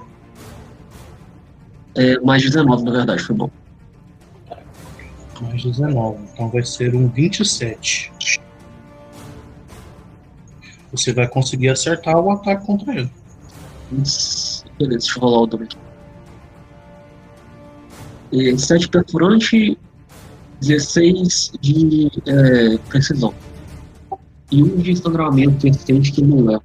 É, 1.94 2.18
mais 2.20 2.42
19, 2.42 2.84
na 2.84 2.90
verdade, 2.90 3.22
foi 3.22 3.36
bom. 3.36 3.50
Mais 5.40 5.62
19. 5.62 6.24
Então 6.32 6.48
vai 6.48 6.64
ser 6.64 6.94
um 6.94 7.08
27. 7.08 8.12
Você 10.90 11.12
vai 11.12 11.28
conseguir 11.28 11.68
acertar 11.68 12.18
o 12.18 12.30
ataque 12.30 12.66
contra 12.66 12.92
ele. 12.92 13.10
Beleza, 13.92 14.64
deixa 14.78 15.18
eu 15.18 15.22
rolar 15.22 15.42
o 15.42 15.46
dano 15.46 15.64
aqui. 15.64 15.76
É, 18.32 18.56
7 18.56 18.88
perfurante, 18.88 19.78
16 20.60 21.52
de 21.60 22.10
é, 22.26 22.78
precisão. 22.88 23.34
E 24.50 24.62
um 24.62 24.76
de 24.78 24.96
sangramento 24.96 25.66
existente 25.66 26.12
que 26.12 26.22
não 26.22 26.44
leva. 26.44 26.62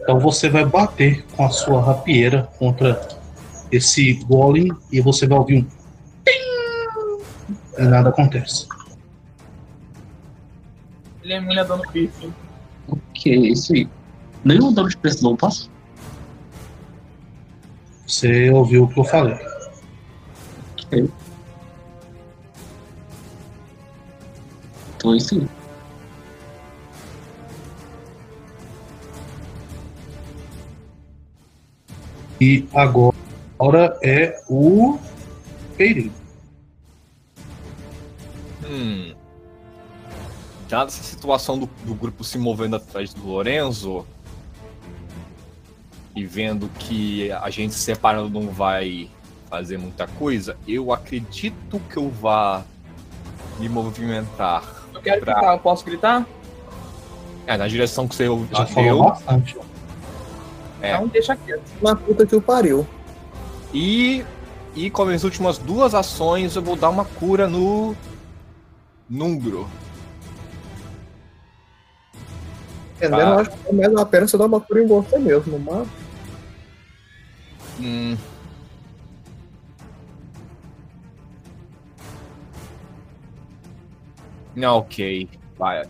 Então 0.00 0.18
você 0.18 0.48
vai 0.48 0.64
bater 0.64 1.24
com 1.36 1.44
a 1.44 1.50
sua 1.50 1.82
rapieira 1.82 2.48
contra 2.58 3.08
esse 3.70 4.14
golem 4.24 4.72
e 4.90 5.00
você 5.00 5.26
vai 5.26 5.38
ouvir 5.38 5.58
um 5.58 5.62
tim! 5.62 5.72
e 7.78 7.84
nada 7.84 8.10
acontece. 8.10 8.66
Ele 11.22 11.32
é 11.32 11.40
mulher 11.40 11.64
dando 11.64 11.82
piercing. 11.92 12.32
Ok, 12.88 13.32
é 13.32 13.52
isso 13.52 13.72
aí. 13.72 13.88
Nenhum 14.44 14.72
dano 14.72 14.88
de 14.88 14.96
precisão 14.96 15.36
passa? 15.36 15.68
Você 18.06 18.50
ouviu 18.50 18.84
o 18.84 18.88
que 18.88 18.98
eu 18.98 19.04
falei. 19.04 19.38
Ok. 20.84 21.10
Então 24.96 25.14
é 25.14 25.16
isso 25.16 25.34
aí. 25.34 25.48
E 32.40 32.66
agora 32.74 33.98
é 34.02 34.42
o 34.48 34.98
Peirinho. 35.76 36.12
Hum. 38.66 39.14
Já 40.68 40.84
dessa 40.84 41.02
situação 41.02 41.58
do, 41.58 41.68
do 41.84 41.94
grupo 41.94 42.24
se 42.24 42.38
movendo 42.38 42.76
atrás 42.76 43.12
do 43.12 43.26
Lorenzo 43.26 44.06
e 46.14 46.24
vendo 46.24 46.68
que 46.78 47.30
a 47.32 47.48
gente 47.50 47.74
se 47.74 47.80
separando 47.80 48.28
não 48.40 48.48
vai 48.50 49.08
fazer 49.48 49.78
muita 49.78 50.06
coisa, 50.06 50.56
eu 50.66 50.92
acredito 50.92 51.80
que 51.90 51.96
eu 51.96 52.08
vá 52.10 52.62
me 53.58 53.68
movimentar 53.68 54.62
Eu 54.94 55.00
quero 55.02 55.20
Pra- 55.24 55.34
gritar, 55.34 55.52
eu 55.54 55.58
posso 55.58 55.84
gritar? 55.84 56.26
é, 57.46 57.56
na 57.56 57.66
direção 57.68 58.06
que 58.08 58.14
você 58.14 58.26
Já 58.52 58.64
deu. 58.82 59.02
bastante. 59.04 59.56
É. 60.82 60.96
Não, 60.98 61.06
deixa 61.08 61.36
quieto. 61.36 61.62
Na 61.82 61.94
puta 61.96 62.24
que 62.26 62.34
o 62.36 62.40
pariu. 62.40 62.86
E, 63.74 64.24
e 64.74 64.88
com 64.90 65.02
as 65.02 65.08
minhas 65.08 65.24
últimas 65.24 65.58
duas 65.58 65.94
ações 65.94 66.54
eu 66.56 66.62
vou 66.62 66.74
dar 66.76 66.88
uma 66.90 67.04
cura 67.04 67.46
no 67.48 67.94
Número. 69.08 69.68
Entendendo? 72.96 73.20
Eu 73.20 73.38
acho 73.40 73.50
que 73.50 73.68
é 73.68 73.72
mais 73.72 73.96
a 73.96 74.06
pena 74.06 74.28
você 74.28 74.38
dar 74.38 74.46
uma 74.46 74.60
cura 74.60 74.82
em 74.82 74.86
você 74.86 75.18
mesmo, 75.18 75.58
mas. 75.58 75.88
Hum. 77.80 78.16
Não, 84.54 84.78
ok. 84.78 85.28
Vai. 85.58 85.82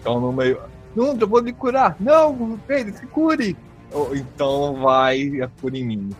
Então 0.00 0.20
no 0.20 0.32
meio. 0.32 0.60
Não, 0.94 1.16
eu 1.16 1.28
vou 1.28 1.42
me 1.42 1.52
curar. 1.52 1.96
Não, 2.00 2.58
Pedro, 2.66 2.96
se 2.96 3.06
cure. 3.06 3.56
Ou 3.92 4.14
Então 4.14 4.80
vai 4.82 5.40
a 5.40 5.48
cura 5.60 5.78
em 5.78 5.86
mim. 5.86 6.10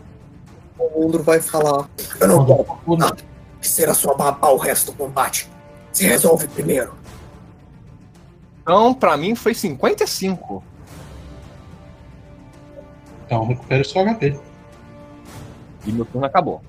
O 0.78 1.06
Undro 1.06 1.22
vai 1.22 1.40
falar. 1.40 1.88
Eu 2.20 2.28
não 2.28 2.44
vou 2.44 2.96
nada. 2.96 3.16
Será 3.60 3.92
sua 3.92 4.14
babá 4.14 4.48
o 4.48 4.56
resto 4.56 4.92
do 4.92 4.96
combate. 4.96 5.48
Se 5.92 6.06
resolve 6.06 6.48
primeiro. 6.48 6.94
Então, 8.62 8.94
pra 8.94 9.16
mim 9.16 9.34
foi 9.34 9.52
55. 9.52 10.62
Então 13.26 13.46
recupere 13.46 13.84
seu 13.84 14.02
HP. 14.04 14.38
E 15.86 15.92
meu 15.92 16.04
turno 16.04 16.26
acabou. 16.26 16.62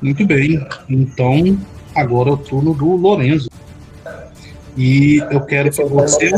Muito 0.00 0.24
bem. 0.26 0.66
Então, 0.88 1.58
agora 1.94 2.30
é 2.30 2.32
o 2.32 2.36
turno 2.36 2.74
do 2.74 2.96
Lorenzo. 2.96 3.48
E 4.76 5.18
eu 5.30 5.40
quero 5.40 5.70
que 5.70 5.82
você, 5.84 6.30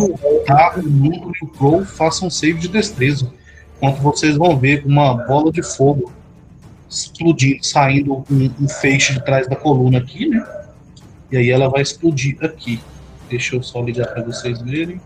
tá, 0.47 0.75
o 0.77 0.83
Nuno 0.83 1.33
e 1.41 1.45
o 1.45 1.49
Crow 1.49 1.85
façam 1.85 2.29
um 2.29 2.31
save 2.31 2.59
de 2.59 2.69
destreza. 2.69 3.31
Enquanto 3.77 4.01
vocês 4.01 4.37
vão 4.37 4.59
ver 4.59 4.83
uma 4.87 5.15
bola 5.27 5.53
de 5.53 5.63
fogo 5.63 6.11
explodindo, 6.89 7.65
saindo 7.65 8.15
um, 8.15 8.51
um 8.61 8.69
feixe 8.69 9.13
de 9.13 9.25
trás 9.25 9.47
da 9.47 9.57
coluna 9.57 9.99
aqui, 9.99 10.27
né? 10.27 10.43
E 11.31 11.37
aí 11.37 11.51
ela 11.51 11.69
vai 11.69 11.83
explodir 11.83 12.37
aqui. 12.43 12.81
Deixa 13.29 13.57
eu 13.57 13.63
só 13.63 13.83
ligar 13.83 14.09
para 14.09 14.23
vocês 14.23 14.61
verem. 14.63 15.01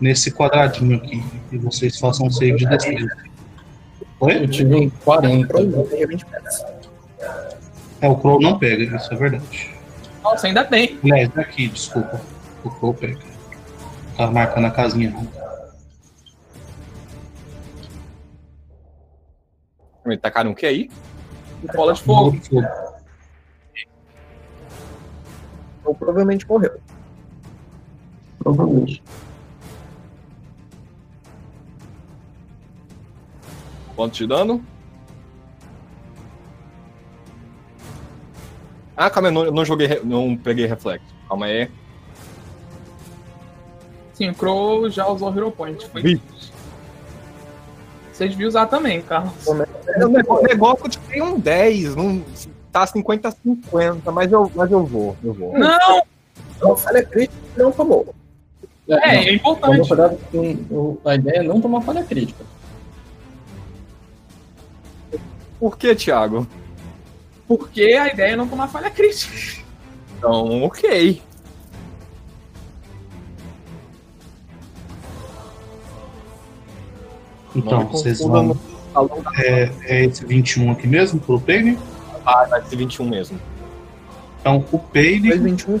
Nesse 0.00 0.30
quadradinho 0.32 0.96
aqui. 0.96 1.22
E 1.52 1.58
vocês 1.58 1.98
façam 1.98 2.26
um 2.26 2.30
save 2.30 2.56
de 2.56 2.66
destreza. 2.66 3.29
Oi? 4.20 4.44
Eu 4.44 4.48
tive 4.48 4.74
um 4.74 4.90
40. 4.90 5.46
Provavelmente 5.48 6.26
É, 8.02 8.08
o 8.08 8.16
Crow 8.16 8.40
não 8.40 8.58
pega, 8.58 8.96
isso 8.96 9.12
é 9.12 9.16
verdade. 9.16 9.74
Nossa, 10.22 10.46
ainda 10.46 10.64
bem. 10.64 10.98
Aliás, 11.02 11.36
aqui, 11.38 11.68
desculpa. 11.68 12.20
O 12.62 12.70
Crow 12.70 12.92
pega. 12.92 13.18
Tá 14.16 14.30
marcando 14.30 14.66
a 14.66 14.70
casinha. 14.70 15.14
Me 20.04 20.16
tacaram 20.18 20.50
o 20.50 20.54
que 20.54 20.66
aí? 20.66 20.90
Bola 21.74 21.94
de 21.94 22.02
fogo. 22.02 22.36
Fogo. 22.42 22.66
Ou 25.84 25.94
provavelmente 25.94 26.46
morreu. 26.46 26.78
Provavelmente. 28.38 29.02
Quanto 34.00 34.14
de 34.14 34.26
dano? 34.26 34.64
Ah, 38.96 39.10
calma 39.10 39.28
aí, 39.28 39.34
eu 39.34 39.44
não, 39.44 39.52
não 39.52 39.62
joguei, 39.62 40.00
não 40.02 40.34
peguei 40.38 40.64
reflexo. 40.64 41.04
Calma 41.28 41.44
aí. 41.44 41.70
Sim, 44.14 44.30
o 44.30 44.34
Crow 44.34 44.88
já 44.88 45.06
usou 45.06 45.30
o 45.30 45.36
Hero 45.36 45.50
Point. 45.50 45.86
Foi... 45.88 46.00
Vi. 46.00 46.22
Você 48.10 48.26
devia 48.26 48.48
usar 48.48 48.68
também, 48.68 49.02
Carlos. 49.02 49.34
O 49.46 50.42
negócio 50.44 50.88
de 50.88 50.98
tem 51.00 51.20
um 51.20 51.38
10, 51.38 51.94
não, 51.94 52.24
tá 52.72 52.86
50-50, 52.86 54.10
mas 54.10 54.32
eu, 54.32 54.50
mas 54.54 54.72
eu 54.72 54.82
vou, 54.82 55.14
eu 55.22 55.34
vou. 55.34 55.58
Não! 55.58 56.02
Não 56.58 56.74
falha 56.74 57.04
crítica, 57.04 57.36
não 57.54 57.70
tomou. 57.70 58.14
É, 58.88 58.94
não. 58.94 58.98
é 59.02 59.34
importante. 59.34 59.88
cuidado 59.88 60.18
com 60.32 60.96
a 61.04 61.14
ideia 61.16 61.40
é 61.40 61.42
não 61.42 61.60
tomar 61.60 61.82
falha 61.82 62.02
crítica. 62.02 62.42
Por 65.60 65.76
que, 65.76 65.94
Thiago? 65.94 66.46
Porque 67.46 67.82
a 67.82 68.08
ideia 68.08 68.32
é 68.32 68.36
não 68.36 68.48
tomar 68.48 68.66
falha 68.66 68.90
crítica. 68.90 69.62
Então, 70.16 70.64
ok. 70.64 71.22
Então, 77.54 77.86
vocês 77.88 78.20
vão. 78.20 78.58
É, 79.38 79.70
é 79.82 80.04
esse 80.06 80.24
21 80.24 80.72
aqui 80.72 80.86
mesmo, 80.86 81.20
pro 81.20 81.40
Paine? 81.40 81.78
Ah, 82.24 82.46
vai 82.48 82.64
ser 82.64 82.76
21 82.76 83.08
mesmo. 83.08 83.38
Então, 84.40 84.64
o 84.72 84.78
Paine, 84.78 85.28
221 85.28 85.80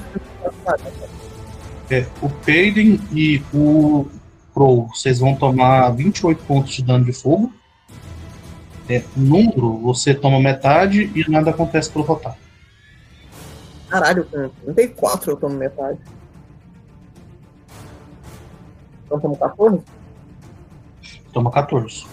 é, 1.90 2.06
o 2.22 2.28
Paine 2.28 3.00
e 3.12 3.42
o 3.52 4.06
Crow, 4.54 4.88
vocês 4.94 5.18
vão 5.18 5.34
tomar 5.34 5.90
28 5.90 6.44
pontos 6.44 6.72
de 6.74 6.84
dano 6.84 7.04
de 7.04 7.12
fogo. 7.12 7.52
É, 8.90 9.04
número, 9.16 9.78
você 9.78 10.12
toma 10.12 10.40
metade 10.40 11.12
e 11.14 11.30
nada 11.30 11.50
acontece 11.50 11.88
pro 11.88 12.02
rotar. 12.02 12.36
Caralho, 13.88 14.24
com 14.24 14.48
34 14.72 15.30
eu 15.30 15.36
tomo 15.36 15.54
metade. 15.54 16.00
Então 19.06 19.20
tomo 19.20 19.36
14? 19.36 19.80
Toma 21.32 21.52
14. 21.52 22.04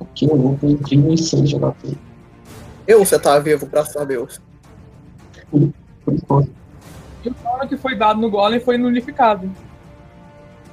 Aqui 0.00 0.26
eu 0.26 0.36
não 0.36 0.56
perdi 0.56 0.96
uns 0.96 1.28
6 1.28 1.48
de 1.48 1.58
HP. 1.58 1.98
Eu, 2.86 3.04
você 3.04 3.18
tá 3.18 3.36
vivo, 3.40 3.66
graças 3.66 3.96
a 3.96 4.04
Deus. 4.04 4.40
E 5.52 5.56
o 5.56 7.34
dano 7.34 7.68
que 7.68 7.76
foi 7.76 7.96
dado 7.96 8.20
no 8.20 8.30
Golem 8.30 8.60
foi 8.60 8.78
nullificado. 8.78 9.50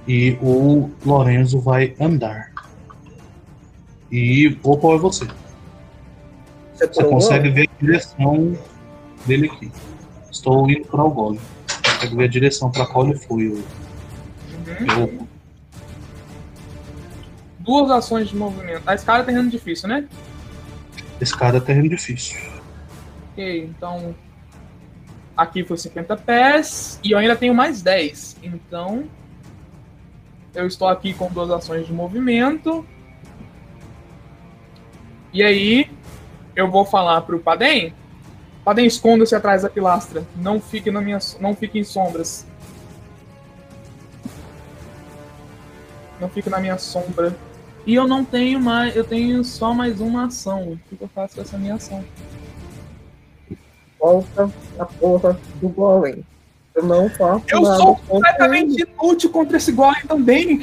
E 0.08 0.38
o 0.44 0.92
Lorenzo 1.04 1.60
vai 1.60 1.96
andar. 2.00 2.51
E 4.12 4.48
o 4.64 4.78
qual 4.78 4.96
é 4.96 4.98
você? 5.00 5.26
Você, 6.74 6.88
Você 6.88 7.04
consegue 7.06 7.50
ver 7.50 7.70
a 7.70 7.82
direção 7.86 8.58
dele 9.26 9.48
aqui. 9.50 9.72
Estou 10.30 10.70
indo 10.70 10.88
para 10.88 11.04
o 11.04 11.10
golem. 11.10 11.40
Consegue 11.86 12.16
ver 12.16 12.24
a 12.24 12.28
direção 12.28 12.72
para 12.72 12.86
qual 12.86 13.06
ele 13.08 13.18
foi. 13.18 13.48
o- 13.48 13.64
Uhum. 14.62 15.28
Duas 17.60 17.92
ações 17.92 18.30
de 18.30 18.36
movimento. 18.36 18.82
A 18.88 18.96
escada 18.96 19.22
é 19.24 19.26
terreno 19.26 19.50
difícil, 19.50 19.88
né? 19.88 20.08
Escada 21.20 21.58
é 21.58 21.62
terreno 21.62 21.90
difícil. 21.90 22.40
Ok, 23.32 23.66
então. 23.66 24.16
Aqui 25.38 25.64
foi 25.64 25.78
50 25.78 26.18
pés. 26.18 27.00
E 27.04 27.12
eu 27.12 27.18
ainda 27.18 27.36
tenho 27.36 27.54
mais 27.54 27.82
10. 27.82 28.36
Então. 28.44 29.04
Eu 30.54 30.68
estou 30.68 30.88
aqui 30.88 31.14
com 31.14 31.28
duas 31.32 31.50
ações 31.52 31.86
de 31.88 31.94
movimento. 31.94 32.86
E 35.34 35.44
aí. 35.44 35.90
Eu 36.56 36.70
vou 36.70 36.86
falar 36.86 37.22
pro 37.22 37.40
Padem. 37.40 37.94
Padem, 38.64 38.86
esconda-se 38.86 39.34
atrás 39.34 39.64
da 39.64 39.70
pilastra. 39.70 40.24
Não 40.36 40.60
fique, 40.60 40.92
na 40.92 41.02
minha, 41.02 41.18
não 41.40 41.56
fique 41.56 41.80
em 41.80 41.84
sombras. 41.84 42.46
Não 46.20 46.30
fique 46.30 46.50
na 46.50 46.60
minha 46.60 46.78
sombra. 46.78 47.36
E 47.86 47.96
eu 47.96 48.08
não 48.08 48.24
tenho 48.26 48.60
mais. 48.60 48.96
Eu 48.96 49.04
tenho 49.04 49.44
só 49.44 49.74
mais 49.74 50.02
uma 50.02 50.26
ação. 50.26 50.74
O 50.74 50.96
que 50.96 51.02
eu 51.02 51.08
faço 51.08 51.36
com 51.36 51.42
essa 51.42 51.58
minha 51.58 51.76
ação? 51.76 52.04
volta 54.02 54.50
na 54.78 54.86
porra 54.86 55.40
do 55.62 55.70
Golem. 55.70 56.26
Eu 56.74 56.84
não 56.84 57.10
faço 57.10 57.44
Eu 57.50 57.62
nada 57.62 57.78
sou 57.78 57.96
contra 57.96 58.08
completamente 58.08 58.82
inútil 58.82 59.30
contra 59.30 59.58
esse 59.58 59.72
golem 59.72 60.02
também. 60.08 60.62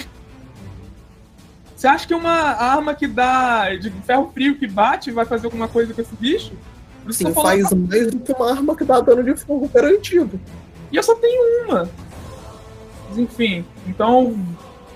Você 1.79 1.87
acha 1.87 2.09
que 2.09 2.15
uma 2.15 2.33
arma 2.33 2.93
que 2.93 3.07
dá 3.07 3.73
de 3.77 3.89
ferro 4.03 4.33
frio 4.35 4.59
que 4.59 4.67
bate 4.67 5.13
vai 5.13 5.25
fazer 5.25 5.47
alguma 5.47 5.69
coisa 5.69 5.95
com 5.95 6.01
esse 6.01 6.13
bicho? 6.17 6.53
Sim, 7.09 7.33
faz 7.33 7.73
mais 7.73 8.11
do 8.11 8.19
que 8.19 8.33
uma 8.33 8.51
arma 8.51 8.75
que 8.75 8.83
dá 8.83 9.01
dano 9.01 9.23
de 9.23 9.37
fogo 9.37 9.69
garantido. 9.73 10.41
E 10.91 10.97
eu 10.97 11.03
só 11.05 11.15
tenho 11.15 11.69
uma. 11.69 11.89
Mas, 13.09 13.19
enfim, 13.19 13.65
então, 13.87 14.37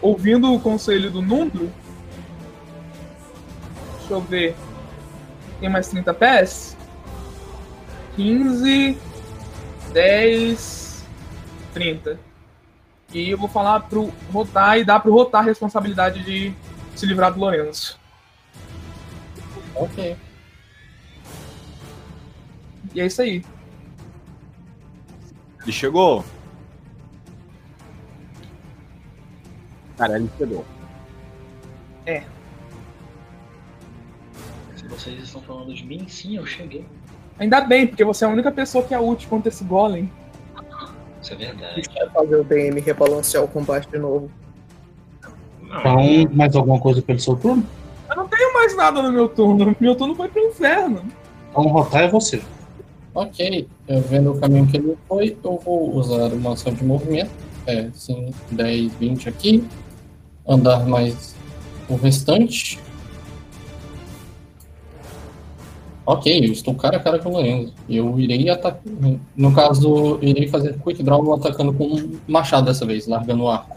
ouvindo 0.00 0.52
o 0.52 0.58
conselho 0.58 1.08
do 1.08 1.22
Nundro. 1.22 1.70
Deixa 4.00 4.14
eu 4.14 4.20
ver. 4.20 4.56
Tem 5.60 5.68
mais 5.68 5.86
30 5.86 6.12
pés? 6.12 6.76
15, 8.16 8.98
10, 9.92 11.04
30. 11.74 12.18
E 13.14 13.30
eu 13.30 13.38
vou 13.38 13.48
falar 13.48 13.78
pro 13.80 14.12
Rotar 14.32 14.78
e 14.78 14.84
dar 14.84 14.98
pro 14.98 15.12
Rotar 15.12 15.42
a 15.42 15.44
responsabilidade 15.44 16.24
de 16.24 16.52
se 16.94 17.06
livrar 17.06 17.32
do 17.32 17.40
Lourenço. 17.40 17.98
Ok. 19.74 20.16
E 22.94 23.00
é 23.00 23.06
isso 23.06 23.22
aí. 23.22 23.44
Ele 25.62 25.72
chegou? 25.72 26.24
Cara, 29.96 30.16
ele 30.16 30.28
chegou. 30.36 30.64
Se 34.76 34.88
vocês 34.88 35.22
estão 35.22 35.40
falando 35.42 35.72
de 35.72 35.84
mim, 35.84 36.06
sim, 36.08 36.36
eu 36.36 36.44
cheguei. 36.44 36.84
Ainda 37.38 37.60
bem, 37.60 37.86
porque 37.86 38.04
você 38.04 38.24
é 38.24 38.28
a 38.28 38.30
única 38.30 38.50
pessoa 38.50 38.84
que 38.84 38.92
é 38.92 39.00
útil 39.00 39.28
contra 39.28 39.48
esse 39.48 39.64
golem. 39.64 40.10
Isso 41.22 41.32
é 41.32 41.34
A 41.34 41.38
verdade. 41.38 41.74
gente 41.76 41.94
vai 41.94 42.10
fazer 42.10 42.36
o 42.36 42.44
DM 42.44 42.80
rebalancear 42.80 43.44
o 43.44 43.48
combate 43.48 43.88
de 43.88 43.98
novo. 43.98 44.30
Então, 45.78 45.96
mais 46.32 46.54
alguma 46.54 46.78
coisa 46.78 47.00
pelo 47.00 47.18
seu 47.18 47.34
turno? 47.36 47.64
Eu 48.10 48.16
não 48.16 48.28
tenho 48.28 48.52
mais 48.52 48.76
nada 48.76 49.02
no 49.02 49.10
meu 49.10 49.28
turno. 49.28 49.74
Meu 49.80 49.94
turno 49.94 50.14
foi 50.14 50.28
pro 50.28 50.42
inferno. 50.42 51.02
Então, 51.50 51.64
rotar 51.64 52.02
é 52.02 52.08
você. 52.08 52.42
Ok, 53.14 53.68
eu 53.88 54.00
vendo 54.00 54.32
o 54.32 54.40
caminho 54.40 54.66
que 54.66 54.76
ele 54.78 54.96
foi, 55.06 55.36
eu 55.44 55.60
vou 55.62 55.94
usar 55.96 56.32
uma 56.32 56.54
ação 56.54 56.72
de 56.72 56.82
movimento. 56.82 57.30
É, 57.66 57.88
sim, 57.92 58.32
10, 58.50 58.92
20 58.94 59.28
aqui. 59.28 59.64
Andar 60.46 60.86
mais 60.86 61.34
o 61.88 61.96
restante. 61.96 62.78
Ok, 66.04 66.46
eu 66.46 66.52
estou 66.52 66.74
cara 66.74 66.96
a 66.96 67.00
cara 67.00 67.18
com 67.18 67.28
o 67.28 67.32
Lorenzo. 67.32 67.72
Eu 67.88 68.18
irei 68.18 68.48
atacar. 68.48 68.82
No 69.36 69.54
caso, 69.54 70.18
irei 70.20 70.48
fazer 70.48 70.78
quick 70.80 71.02
draw 71.02 71.34
atacando 71.34 71.72
com 71.72 71.84
um 71.84 72.18
machado 72.26 72.66
dessa 72.66 72.84
vez, 72.84 73.06
largando 73.06 73.44
o 73.44 73.48
arco. 73.48 73.76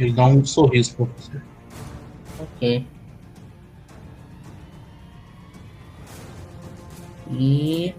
Ele 0.00 0.12
dá 0.12 0.24
um 0.24 0.42
sorriso 0.44 0.96
pra 0.96 1.06
você. 1.16 1.40
Ok. 2.38 2.86
E. 7.30 7.94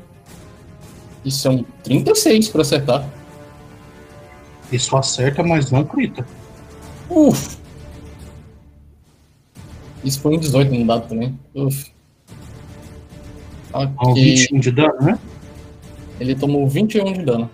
E 1.23 1.31
são 1.31 1.63
36 1.83 2.49
para 2.49 2.61
acertar. 2.61 3.07
Isso 4.71 4.97
acerta, 4.97 5.43
mas 5.43 5.69
não 5.69 5.85
crita. 5.85 6.25
Uf! 7.07 7.57
Isso 10.03 10.19
foi 10.21 10.35
um 10.35 10.39
18 10.39 10.73
no 10.73 10.87
dado 10.87 11.07
também. 11.07 11.37
Uf. 11.53 11.91
É 13.73 13.77
um 13.77 13.93
Ok. 13.97 14.23
21 14.23 14.59
de 14.59 14.71
dano, 14.71 15.01
né? 15.01 15.19
Ele 16.19 16.33
tomou 16.33 16.67
21 16.67 17.13
de 17.13 17.21
dano. 17.23 17.47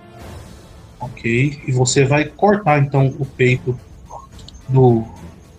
Ok. 1.01 1.61
E 1.67 1.71
você 1.73 2.05
vai 2.05 2.23
cortar 2.25 2.81
então 2.81 3.07
o 3.19 3.25
peito 3.25 3.77
do 4.67 5.03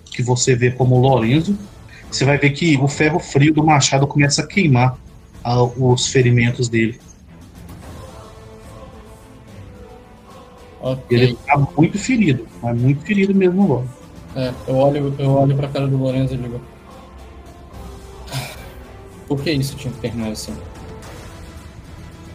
que 0.04 0.22
você 0.22 0.54
vê 0.54 0.70
como 0.70 0.98
Lorenzo. 0.98 1.56
Você 2.10 2.24
vai 2.24 2.38
ver 2.38 2.50
que 2.50 2.76
o 2.76 2.88
ferro 2.88 3.18
frio 3.18 3.52
do 3.52 3.64
machado 3.64 4.06
começa 4.06 4.42
a 4.42 4.46
queimar 4.46 4.98
ah, 5.44 5.62
os 5.62 6.06
ferimentos 6.08 6.68
dele. 6.68 6.98
Ok. 10.80 11.18
Ele 11.18 11.38
tá 11.46 11.58
muito 11.76 11.98
ferido, 11.98 12.46
mas 12.62 12.80
muito 12.80 13.04
ferido 13.04 13.34
mesmo 13.34 13.66
logo. 13.66 13.88
É, 14.34 14.52
eu 14.66 14.76
olho, 14.76 15.14
eu 15.18 15.30
olho 15.30 15.56
pra 15.56 15.68
cara 15.68 15.86
do 15.86 15.96
Lorenzo 15.96 16.34
e 16.34 16.38
digo. 16.38 16.60
Por 19.26 19.42
que 19.42 19.50
isso 19.50 19.76
tinha 19.76 19.92
que 19.92 20.00
terminar 20.00 20.30
assim? 20.30 20.56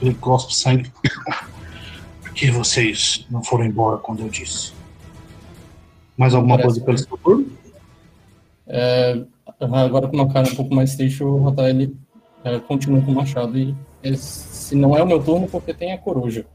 Ele 0.02 0.14
cospe 0.16 0.56
sangue. 0.56 0.92
Por 2.22 2.34
que 2.34 2.52
vocês 2.52 3.26
não 3.30 3.44
foram 3.44 3.66
embora 3.66 3.98
quando 3.98 4.22
eu 4.22 4.30
disse? 4.30 4.74
Mais 6.18 6.34
alguma 6.34 6.58
Parece- 6.58 6.80
coisa 6.82 6.86
pelo 6.86 6.98
seu 6.98 7.18
turno? 7.18 7.48
É, 8.68 9.24
agora 9.60 10.08
com 10.08 10.16
uma 10.16 10.32
cara 10.32 10.48
um 10.50 10.56
pouco 10.56 10.74
mais 10.74 10.96
triste, 10.96 11.24
o 11.24 11.44
Ratael 11.44 11.92
é, 12.44 12.60
continua 12.60 13.02
com 13.02 13.12
o 13.12 13.16
machado. 13.16 13.58
E 13.58 13.76
esse 14.02 14.76
não 14.76 14.96
é 14.96 15.04
o 15.04 15.08
meu 15.08 15.24
turno 15.24 15.48
porque 15.48 15.74
tem 15.74 15.92
a 15.92 15.98
coruja. 15.98 16.46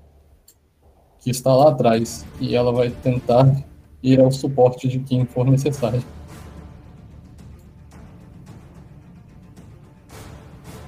Que 1.21 1.31
está 1.31 1.55
lá 1.55 1.71
atrás. 1.71 2.25
E 2.41 2.55
ela 2.55 2.73
vai 2.73 2.91
tentar 2.91 3.63
ir 4.03 4.21
ao 4.21 4.31
suporte 4.31 4.87
de 4.89 5.01
quem 5.01 5.25
for 5.27 5.45
necessário. 5.47 6.03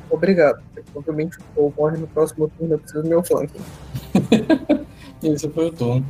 Obrigado. 0.08 0.62
Provavelmente 0.92 1.38
o 1.38 1.42
Paul 1.54 1.74
morre 1.76 1.98
no 1.98 2.06
próximo 2.08 2.50
turno, 2.58 2.74
eu 2.74 2.78
preciso 2.78 3.02
do 3.02 3.08
meu 3.08 3.22
flanking. 3.22 3.60
Esse 5.22 5.48
foi 5.50 5.66
o 5.68 5.72
turno. 5.72 6.06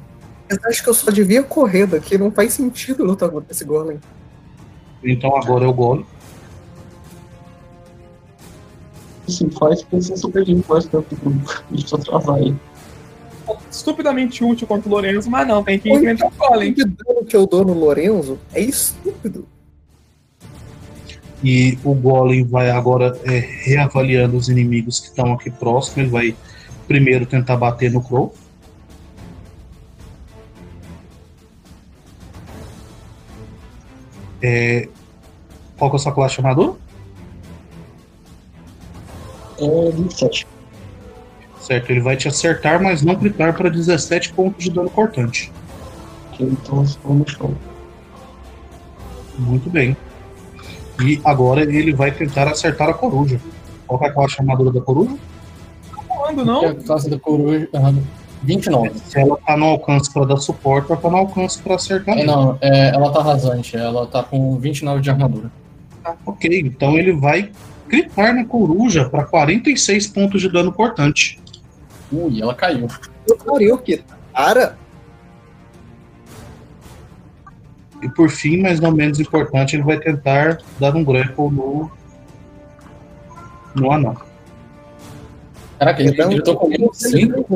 Mas 0.51 0.65
acho 0.65 0.83
que 0.83 0.91
eu 0.91 0.95
só 0.95 1.13
devia 1.13 1.45
correr 1.45 1.87
daqui, 1.87 2.19
não 2.19 2.33
faz 2.33 2.55
sentido 2.55 3.05
lutar 3.05 3.29
contra 3.31 3.53
esse 3.53 3.65
golem. 3.65 4.01
Então 5.05 5.37
agora 5.37 5.65
eu 5.65 5.73
golo. 5.73 6.05
Assim, 9.29 9.49
faz 9.51 9.83
porque 9.83 10.03
você 10.03 10.17
sobrevive 10.17 10.65
mais 10.69 10.87
tempo 10.87 11.15
pro 11.15 11.33
bicho 11.71 11.95
atrasar 11.95 12.35
aí. 12.35 12.53
Estupidamente 13.71 14.43
útil 14.43 14.67
contra 14.67 14.89
o 14.89 14.93
Lorenzo, 14.93 15.31
mas 15.31 15.47
não, 15.47 15.63
tem 15.63 15.79
que 15.79 15.89
enfrentar 15.89 16.27
o 16.27 16.31
Golem. 16.31 16.73
O 16.73 16.75
dano 16.75 17.25
que 17.25 17.37
eu 17.37 17.47
dou 17.47 17.65
no 17.65 17.73
Lorenzo 17.73 18.39
é 18.53 18.61
estúpido. 18.61 19.47
E 21.43 21.79
o 21.85 21.95
Golem 21.95 22.45
vai 22.45 22.71
agora 22.71 23.19
é, 23.25 23.39
reavaliando 23.39 24.37
os 24.37 24.49
inimigos 24.49 25.01
que 25.01 25.07
estão 25.07 25.33
aqui 25.33 25.51
próximo. 25.51 26.03
Ele 26.03 26.11
vai 26.11 26.37
primeiro 26.87 27.25
tentar 27.25 27.57
bater 27.57 27.91
no 27.91 28.03
Crow. 28.03 28.35
É, 34.43 34.89
qual 35.79 35.91
que 35.91 35.97
é 35.97 35.99
a 35.99 36.03
sua 36.03 36.13
classe 36.13 36.35
chamador? 36.37 36.77
É 39.59 39.91
27. 39.91 40.47
Certo, 41.61 41.91
ele 41.91 42.01
vai 42.01 42.17
te 42.17 42.27
acertar, 42.27 42.83
mas 42.83 43.03
não 43.03 43.15
gritar 43.15 43.53
para 43.55 43.69
17 43.71 44.33
pontos 44.33 44.65
de 44.65 44.71
dano 44.71 44.89
cortante. 44.91 45.53
Então 46.39 46.83
estou 46.83 47.15
no 47.15 47.29
chão. 47.29 47.55
Muito 49.39 49.69
bem. 49.69 49.97
E 51.05 51.21
agora 51.25 51.63
ele 51.63 51.93
vai 51.95 52.11
tentar 52.11 52.49
acertar 52.49 52.89
a 52.89 52.95
coruja. 52.95 53.41
Qual 53.87 53.99
que 53.99 54.07
é 54.07 54.09
a 54.09 54.13
classe 54.13 54.35
chamadora 54.35 54.71
da 54.73 54.81
coruja? 54.81 55.17
Quando 56.07 56.43
E 56.43 56.45
não? 56.45 56.65
a 56.67 56.75
classe 56.75 57.09
da 57.11 57.19
coruja. 57.19 57.69
ah, 57.75 57.93
29. 58.43 58.93
Se 59.07 59.19
ela 59.19 59.37
tá 59.37 59.57
no 59.57 59.67
alcance 59.67 60.13
para 60.13 60.27
dar 60.27 60.37
suporte, 60.37 60.91
ela 60.91 61.01
tá 61.01 61.11
no 61.11 61.17
alcance 61.17 61.61
para 61.61 61.75
acertar. 61.75 62.19
É, 62.19 62.25
não, 62.25 62.57
é, 62.61 62.89
ela 62.89 63.13
tá 63.13 63.23
rasante. 63.23 63.77
Ela 63.77 64.07
tá 64.07 64.23
com 64.23 64.59
29 64.59 65.01
de 65.01 65.11
armadura. 65.11 65.51
Ok, 66.25 66.61
então 66.61 66.97
ele 66.97 67.13
vai 67.13 67.51
gritar 67.87 68.33
na 68.33 68.45
coruja 68.45 69.09
para 69.09 69.25
46 69.25 70.07
pontos 70.09 70.41
de 70.41 70.49
dano 70.49 70.73
cortante. 70.73 71.39
Ui, 72.11 72.41
ela 72.41 72.55
caiu. 72.55 72.89
Eu 73.29 73.37
pariu 73.37 73.79
que 73.79 74.03
cara. 74.33 74.77
E 78.03 78.09
por 78.09 78.31
fim, 78.31 78.63
mas 78.63 78.81
não 78.81 78.93
menos 78.93 79.21
importante, 79.21 79.77
ele 79.77 79.83
vai 79.83 79.99
tentar 79.99 80.59
dar 80.79 80.97
um 80.97 81.05
grapple 81.05 81.51
no. 81.51 81.91
no 83.75 83.93
anão. 83.93 84.17
Caraca, 85.79 86.01
ele, 86.01 86.11
Então, 86.11 86.33
ele 86.33 86.43
tô 86.43 86.57
com 86.57 86.69
menos 86.69 86.97
5. 86.97 87.47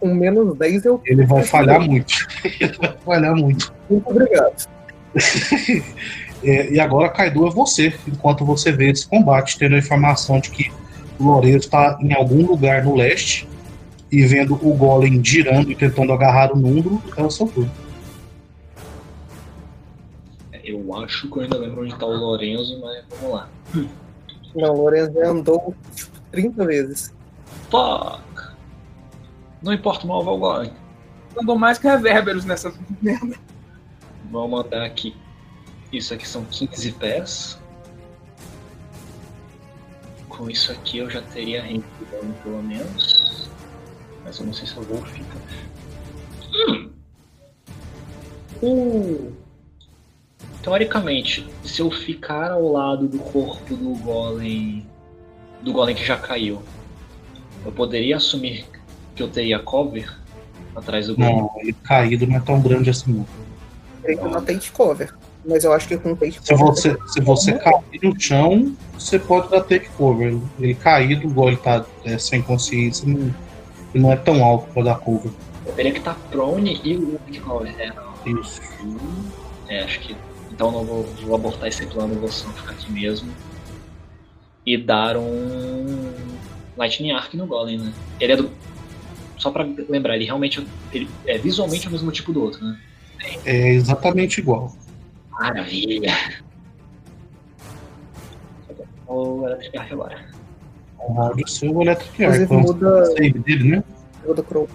Com 0.00 0.14
menos 0.14 0.56
10 0.56 0.84
eu. 0.86 1.00
Ele 1.04 1.26
vai 1.26 1.42
falhar 1.44 1.80
muito. 1.80 2.26
ele 2.44 2.72
vai 2.78 2.96
falhar 3.04 3.36
muito. 3.36 3.72
Muito 3.88 4.10
obrigado. 4.10 4.68
É, 6.42 6.72
e 6.72 6.80
agora, 6.80 7.10
Kaido, 7.10 7.46
é 7.46 7.50
você, 7.50 7.92
enquanto 8.08 8.46
você 8.46 8.72
vê 8.72 8.90
esse 8.90 9.06
combate, 9.06 9.58
tendo 9.58 9.74
a 9.74 9.78
informação 9.78 10.40
de 10.40 10.50
que 10.50 10.72
o 11.18 11.24
Lorenzo 11.24 11.66
está 11.66 11.98
em 12.00 12.14
algum 12.14 12.46
lugar 12.46 12.82
no 12.82 12.96
leste 12.96 13.46
e 14.10 14.22
vendo 14.22 14.54
o 14.54 14.74
Golem 14.74 15.22
girando 15.22 15.70
e 15.70 15.74
tentando 15.74 16.12
agarrar 16.12 16.52
o 16.52 16.58
Numbro, 16.58 17.02
é 17.16 17.22
o 17.22 17.30
seu 17.30 17.46
turno. 17.46 17.70
Eu 20.64 20.96
acho 20.96 21.28
que 21.30 21.36
eu 21.36 21.42
ainda 21.42 21.58
lembro 21.58 21.82
onde 21.82 21.94
tá 21.96 22.06
o 22.06 22.16
Lorenzo, 22.16 22.80
mas 22.80 23.04
vamos 23.10 23.34
lá. 23.34 23.48
Não, 24.54 24.74
o 24.74 24.82
Lorenzo 24.84 25.12
já 25.12 25.28
andou 25.28 25.74
tipo, 25.94 26.20
30 26.32 26.64
vezes. 26.64 27.14
Fuck! 27.70 28.29
Não 29.62 29.72
importa 29.72 30.04
o 30.04 30.08
mal, 30.08 30.24
vai 30.24 30.34
o 30.34 30.38
Golem. 30.38 30.72
Andou 31.40 31.58
mais 31.58 31.78
que 31.78 31.86
reverberos 31.86 32.44
nessa 32.44 32.72
merda. 33.00 33.36
Vamos 34.30 34.50
mandar 34.50 34.84
aqui. 34.84 35.14
Isso 35.92 36.14
aqui 36.14 36.26
são 36.26 36.44
15 36.44 36.92
pés. 36.92 37.60
Com 40.28 40.48
isso 40.48 40.72
aqui 40.72 40.98
eu 40.98 41.10
já 41.10 41.20
teria 41.20 41.62
range 41.62 41.84
de 41.98 42.04
dano 42.06 42.34
pelo 42.42 42.62
menos. 42.62 43.50
Mas 44.24 44.38
eu 44.38 44.46
não 44.46 44.52
sei 44.52 44.66
se 44.66 44.76
eu 44.76 44.82
vou 44.82 45.02
ficar. 45.02 45.40
Hum. 46.54 46.90
Uh. 48.62 49.32
Teoricamente, 50.62 51.48
se 51.64 51.80
eu 51.80 51.90
ficar 51.90 52.50
ao 52.50 52.70
lado 52.70 53.08
do 53.08 53.18
corpo 53.18 53.74
do 53.74 53.94
golem. 53.96 54.86
Do 55.62 55.72
golem 55.72 55.94
que 55.94 56.04
já 56.04 56.16
caiu, 56.16 56.62
eu 57.64 57.72
poderia 57.72 58.16
assumir 58.16 58.66
que 59.20 59.24
eu 59.24 59.28
teria 59.28 59.58
cover 59.58 60.10
atrás 60.74 61.06
do 61.06 61.14
golem. 61.14 61.36
Não, 61.36 61.50
ele 61.58 61.74
caído 61.74 62.26
não 62.26 62.36
é 62.36 62.40
tão 62.40 62.60
grande 62.60 62.88
assim. 62.88 63.12
Não. 63.12 63.26
Tem 64.02 64.16
que 64.16 64.28
dar 64.28 64.40
take 64.40 64.70
cover. 64.72 65.14
Mas 65.44 65.64
eu 65.64 65.72
acho 65.72 65.88
que 65.88 65.98
com 65.98 66.14
take 66.14 66.32
Se 66.42 66.54
cover. 66.54 66.66
você, 66.66 66.96
se 67.06 67.20
você 67.20 67.52
cair 67.52 68.00
no 68.02 68.18
chão, 68.18 68.74
você 68.94 69.18
pode 69.18 69.50
dar 69.50 69.60
take 69.60 69.90
cover. 69.90 70.38
Ele 70.58 70.74
caído, 70.74 71.26
igual 71.26 71.48
ele 71.48 71.58
tá 71.58 71.84
é, 72.04 72.16
sem 72.16 72.40
consciência, 72.40 73.06
não, 73.06 73.34
ele 73.94 74.02
não 74.02 74.10
é 74.10 74.16
tão 74.16 74.42
alto 74.42 74.72
para 74.72 74.84
dar 74.84 74.98
cover. 74.98 75.30
Eu 75.66 75.72
teria 75.74 75.92
que 75.92 75.98
estar 75.98 76.14
prone 76.30 76.80
e 76.82 76.96
o 76.96 77.20
cover. 77.44 77.74
É, 77.78 77.92
não. 77.92 78.40
Isso. 78.40 78.62
É, 79.68 79.82
acho 79.82 80.00
que. 80.00 80.16
Então 80.50 80.72
não 80.72 80.84
vou, 80.84 81.04
vou 81.22 81.34
abortar 81.34 81.68
esse 81.68 81.86
plano, 81.86 82.14
vou 82.14 82.30
só 82.30 82.48
ficar 82.50 82.72
aqui 82.72 82.90
mesmo. 82.90 83.30
E 84.64 84.78
dar 84.78 85.18
um. 85.18 86.10
Lightning 86.76 87.10
Arc 87.10 87.34
no 87.34 87.46
Golem, 87.46 87.78
né? 87.78 87.92
Ele 88.18 88.32
é 88.32 88.36
do. 88.36 88.50
Só 89.40 89.50
pra 89.50 89.66
lembrar, 89.88 90.16
ele 90.16 90.26
realmente 90.26 90.64
ele 90.92 91.08
é 91.26 91.38
visualmente 91.38 91.88
o 91.88 91.90
mesmo 91.90 92.12
tipo 92.12 92.30
do 92.30 92.42
outro, 92.42 92.62
né? 92.62 92.78
É 93.46 93.70
exatamente 93.70 94.38
igual. 94.38 94.70
Maravilha! 95.30 96.12
O 99.06 99.46
Electric 99.46 99.78
Arc 99.78 99.92
agora. 99.92 100.26
O 100.98 101.48
seu 101.48 101.80
Electric 101.82 102.22
Arc. 102.24 102.34
Inclusive, 102.42 102.44
Então, 102.44 102.60
muda- 102.60 103.06
save 103.06 103.38
dele, 103.38 103.70
né? 103.76 103.84
Eu 104.24 104.34
do 104.34 104.42
Crow. 104.42 104.68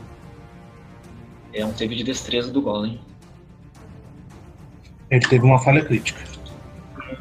É 1.53 1.63
um 1.63 1.72
save 1.78 1.95
de 1.95 2.03
destreza 2.03 2.51
do 2.51 2.59
Golem. 2.61 2.99
Ele 5.11 5.22
teve 5.28 5.45
uma 5.45 5.59
falha 5.59 5.86
crítica. 5.86 6.22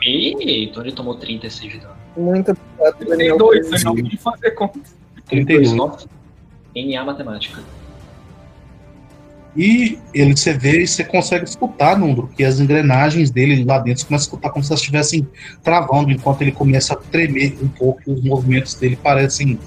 E 0.02 0.64
então 0.64 0.82
ele 0.82 0.92
tomou 0.92 1.14
36 1.16 1.72
de 1.74 1.78
dano. 1.80 1.94
Muito 2.16 2.50
obrigado, 2.52 2.98
Daniel. 3.06 3.36
32, 3.36 3.66
por 3.68 3.74
isso. 3.76 3.84
Daniel, 3.84 4.04
de 4.08 4.16
fazer 4.16 4.50
conta. 4.52 4.80
32. 5.26 5.72
Nossa. 5.74 6.08
NA 6.74 7.04
Matemática. 7.04 7.62
E 9.56 9.98
ele 10.12 10.36
você 10.36 10.52
vê 10.52 10.82
e 10.82 10.86
você 10.86 11.04
consegue 11.04 11.44
escutar, 11.44 11.96
Nundro, 11.96 12.26
que 12.26 12.42
as 12.42 12.58
engrenagens 12.58 13.30
dele 13.30 13.64
lá 13.64 13.78
dentro 13.78 14.00
você 14.00 14.06
começa 14.06 14.24
a 14.24 14.26
escutar 14.26 14.50
como 14.50 14.64
se 14.64 14.72
elas 14.72 14.80
estivessem 14.80 15.28
travando, 15.62 16.10
enquanto 16.10 16.42
ele 16.42 16.50
começa 16.50 16.94
a 16.94 16.96
tremer 16.96 17.56
um 17.62 17.68
pouco 17.68 18.02
e 18.06 18.12
os 18.12 18.24
movimentos 18.24 18.74
dele 18.74 18.96
parecem 18.96 19.58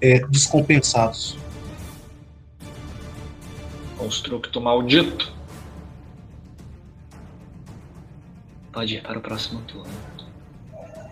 é, 0.00 0.20
descompensados. 0.26 1.38
Constructo 3.96 4.60
maldito. 4.60 5.32
Pode 8.72 8.94
ir 8.94 9.02
para 9.02 9.18
o 9.18 9.22
próximo 9.22 9.60
turno. 9.62 9.90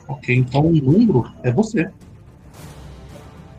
Ok, 0.06 0.34
então 0.34 0.66
o 0.66 1.26
é 1.42 1.50
você. 1.50 1.90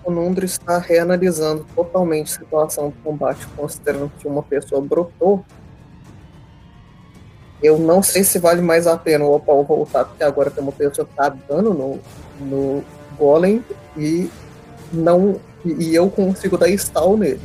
O 0.10 0.12
Nundro 0.12 0.44
está 0.44 0.80
reanalisando 0.80 1.64
totalmente 1.76 2.34
a 2.34 2.40
situação 2.40 2.90
do 2.90 2.96
combate, 3.04 3.46
considerando 3.56 4.12
que 4.18 4.28
uma 4.28 4.42
pessoa 4.42 4.82
brotou. 4.82 5.46
Eu 7.62 7.78
não 7.78 8.02
sei 8.02 8.24
se 8.24 8.40
vale 8.40 8.60
mais 8.60 8.88
a 8.88 8.98
pena 8.98 9.24
o 9.24 9.36
Opal 9.36 9.64
voltar, 9.64 10.06
porque 10.06 10.24
agora 10.24 10.50
tem 10.50 10.64
uma 10.64 10.72
pessoa 10.72 11.06
que 11.06 11.14
tá 11.14 11.30
dando 11.30 11.76
no, 11.76 12.00
no 12.40 12.84
Golem 13.20 13.64
e 13.96 14.32
não. 14.92 15.40
E 15.64 15.94
eu 15.94 16.10
consigo 16.10 16.58
dar 16.58 16.70
stall 16.70 17.16
nele. 17.16 17.42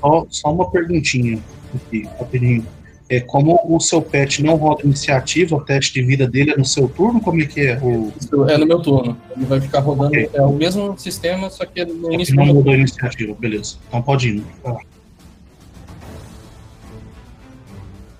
Só, 0.00 0.26
só 0.30 0.52
uma 0.54 0.70
perguntinha 0.70 1.38
aqui, 1.74 2.08
rapidinho. 2.18 2.66
É, 3.08 3.20
como 3.20 3.60
o 3.64 3.78
seu 3.78 4.02
pet 4.02 4.42
não 4.42 4.56
roda 4.56 4.82
iniciativa, 4.82 5.54
o 5.54 5.60
teste 5.60 5.94
de 5.94 6.02
vida 6.04 6.26
dele 6.26 6.50
é 6.50 6.56
no 6.56 6.64
seu 6.64 6.88
turno? 6.88 7.20
Como 7.20 7.40
é 7.40 7.46
que 7.46 7.60
é? 7.60 7.78
O, 7.78 8.12
é 8.48 8.58
no 8.58 8.66
meu 8.66 8.80
turno. 8.80 9.16
Ele 9.36 9.46
vai 9.46 9.60
ficar 9.60 9.78
rodando. 9.78 10.08
Ok. 10.08 10.30
É 10.34 10.42
o 10.42 10.52
mesmo 10.52 10.98
sistema, 10.98 11.48
só 11.48 11.64
que 11.64 11.84
no 11.84 12.12
início 12.12 12.34
não 12.34 12.46
mudou 12.46 12.72
a 12.72 12.76
iniciativa, 12.76 13.32
beleza. 13.38 13.76
Então 13.86 14.02
pode 14.02 14.28
ir. 14.30 14.44
Lá. 14.64 14.80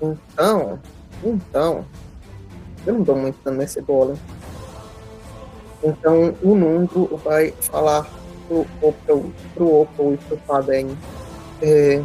Então, 0.01 0.79
então, 1.25 1.85
eu 2.87 2.95
não 2.95 3.03
dou 3.03 3.17
muito 3.17 3.37
dano 3.45 3.57
nesse 3.57 3.81
golem. 3.81 4.17
Então 5.83 6.35
o 6.43 6.55
Nundro 6.55 7.21
vai 7.25 7.53
falar 7.61 8.09
pro 8.47 8.67
Opal, 8.81 9.25
pro 9.55 9.81
Opal 9.81 10.15
e 10.15 10.17
pro 10.17 10.37
Paden. 10.39 10.97
É, 11.61 12.03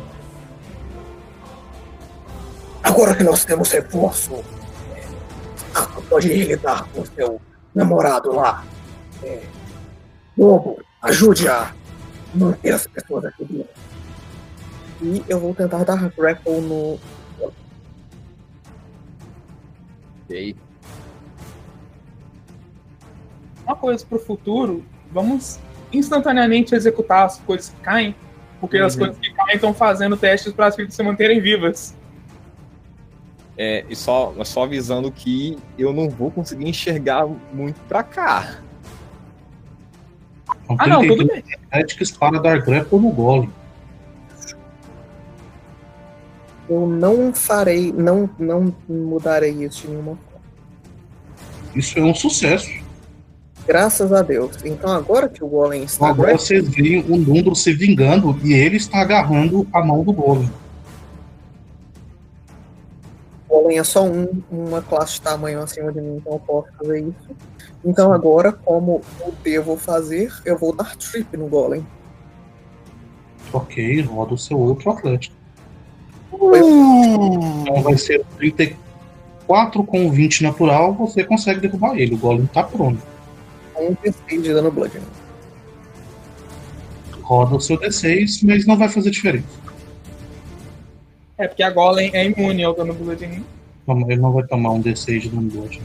agora 2.83 3.15
que 3.15 3.23
nós 3.23 3.45
temos 3.45 3.71
reforço, 3.71 4.43
ah, 5.75 5.87
pode 6.09 6.27
ir 6.31 6.47
lidar 6.47 6.85
com 6.89 7.01
o 7.01 7.05
seu 7.05 7.41
namorado 7.73 8.33
lá. 8.33 8.63
É, 9.23 9.41
Lobo, 10.37 10.81
ajude 11.01 11.47
a 11.47 11.73
manter 12.33 12.71
as 12.73 12.87
pessoas 12.87 13.25
aqui 13.25 13.45
dentro. 13.45 13.69
E 15.01 15.23
eu 15.27 15.39
vou 15.39 15.53
tentar 15.55 15.83
dar 15.83 16.09
grapple 16.09 16.61
no, 16.61 16.99
Ok. 20.31 20.55
Uma 23.65 23.75
coisa 23.75 24.05
pro 24.05 24.17
futuro, 24.19 24.83
vamos 25.11 25.59
instantaneamente 25.91 26.73
executar 26.73 27.25
as 27.25 27.37
coisas 27.39 27.69
que 27.69 27.81
caem, 27.81 28.15
porque 28.59 28.77
as 28.77 28.93
Uhum. 28.93 28.99
coisas 28.99 29.17
que 29.19 29.33
caem 29.33 29.55
estão 29.55 29.73
fazendo 29.73 30.15
testes 30.15 30.53
para 30.53 30.67
as 30.67 30.75
filhas 30.75 30.93
se 30.93 31.03
manterem 31.03 31.41
vivas. 31.41 31.93
É, 33.57 33.85
e 33.89 33.95
só, 33.95 34.33
só 34.43 34.63
avisando 34.63 35.11
que 35.11 35.57
eu 35.77 35.93
não 35.93 36.09
vou 36.09 36.31
conseguir 36.31 36.67
enxergar 36.67 37.27
muito 37.53 37.79
pra 37.81 38.01
cá. 38.01 38.59
Então, 40.63 40.77
Ah, 40.79 40.87
não, 40.87 41.01
tudo 41.01 41.27
32 41.27 41.43
bem. 41.43 41.55
Atléticos 41.67 42.11
para 42.11 42.39
dar 42.39 42.61
grapple 42.61 42.99
no 42.99 43.11
golem. 43.11 43.49
Eu 46.69 46.87
não 46.87 47.33
farei, 47.33 47.91
não, 47.91 48.29
não 48.39 48.73
mudarei 48.87 49.51
isso 49.51 49.81
de 49.81 49.89
nenhuma 49.89 50.15
forma. 50.15 50.41
Isso 51.75 51.99
é 51.99 52.01
um 52.01 52.15
sucesso. 52.15 52.71
Graças 53.67 54.11
a 54.11 54.21
Deus. 54.21 54.57
Então 54.63 54.91
agora 54.91 55.29
que 55.29 55.43
o 55.43 55.47
Golem 55.47 55.83
está 55.83 56.07
Agora 56.07 56.29
grapple, 56.29 56.45
vocês 56.45 56.69
veem 56.69 57.05
o 57.07 57.17
Nundro 57.17 57.55
se 57.55 57.73
vingando 57.73 58.39
e 58.43 58.53
ele 58.53 58.77
está 58.77 59.01
agarrando 59.01 59.67
a 59.71 59.83
mão 59.83 60.03
do 60.03 60.13
golem. 60.13 60.49
O 63.51 63.61
Golem 63.61 63.77
é 63.79 63.83
só 63.83 64.03
um, 64.05 64.41
uma 64.49 64.81
classe 64.81 65.13
de 65.15 65.21
tamanho 65.21 65.61
acima 65.61 65.91
de 65.91 65.99
mim, 65.99 66.17
então 66.17 66.33
eu 66.33 66.39
posso 66.39 66.67
fazer 66.77 67.01
isso. 67.01 67.35
Então 67.83 68.13
agora, 68.13 68.51
como 68.53 69.01
eu 69.19 69.33
devo 69.43 69.75
fazer, 69.75 70.31
eu 70.45 70.57
vou 70.57 70.73
dar 70.73 70.95
trip 70.95 71.35
no 71.35 71.47
Golem. 71.47 71.85
Ok, 73.51 74.01
roda 74.03 74.33
o 74.33 74.37
seu 74.37 74.57
outro 74.57 74.91
Atlético. 74.91 75.35
Foi- 76.29 76.59
Então 76.59 77.81
vai 77.83 77.97
ser 77.97 78.23
34 78.37 79.83
com 79.83 80.09
20 80.09 80.43
natural, 80.43 80.93
você 80.93 81.23
consegue 81.23 81.59
derrubar 81.59 81.97
ele. 81.97 82.15
O 82.15 82.17
golem 82.17 82.45
tá 82.45 82.63
pronto. 82.63 83.01
Um 83.77 83.93
D6 83.95 84.41
de 84.41 84.53
dano 84.53 84.71
Blood. 84.71 85.01
Roda 87.21 87.55
o 87.55 87.59
seu 87.59 87.77
D6, 87.77 88.43
mas 88.43 88.65
não 88.65 88.77
vai 88.77 88.87
fazer 88.87 89.09
diferença. 89.11 89.60
É 91.41 91.47
porque 91.47 91.63
a 91.63 91.71
Golem 91.71 92.11
é 92.13 92.23
imune 92.23 92.63
ao 92.63 92.75
dano 92.75 92.93
Blood 92.93 93.43
Toma- 93.83 94.05
Ele 94.11 94.21
não 94.21 94.31
vai 94.31 94.45
tomar 94.45 94.73
um 94.73 94.81
D6 94.81 95.21
de 95.21 95.29
dano 95.29 95.49
blood. 95.49 95.81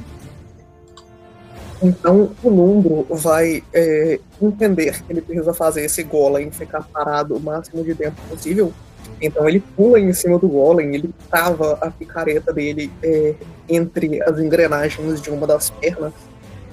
Então 1.82 2.30
o 2.42 2.50
Numbro 2.50 3.06
vai 3.08 3.62
é, 3.72 4.20
entender 4.40 5.02
que 5.02 5.12
ele 5.12 5.22
precisa 5.22 5.54
fazer 5.54 5.82
esse 5.86 6.02
Golem 6.02 6.50
ficar 6.50 6.82
parado 6.92 7.34
o 7.36 7.40
máximo 7.40 7.82
de 7.82 7.94
tempo 7.94 8.20
possível. 8.28 8.70
Então 9.18 9.48
ele 9.48 9.60
pula 9.60 9.98
em 9.98 10.12
cima 10.12 10.38
do 10.38 10.46
Golem, 10.46 10.94
ele 10.94 11.08
trava 11.30 11.78
a 11.80 11.90
picareta 11.90 12.52
dele 12.52 12.92
é, 13.02 13.34
entre 13.66 14.22
as 14.22 14.38
engrenagens 14.38 15.22
de 15.22 15.30
uma 15.30 15.46
das 15.46 15.70
pernas 15.70 16.12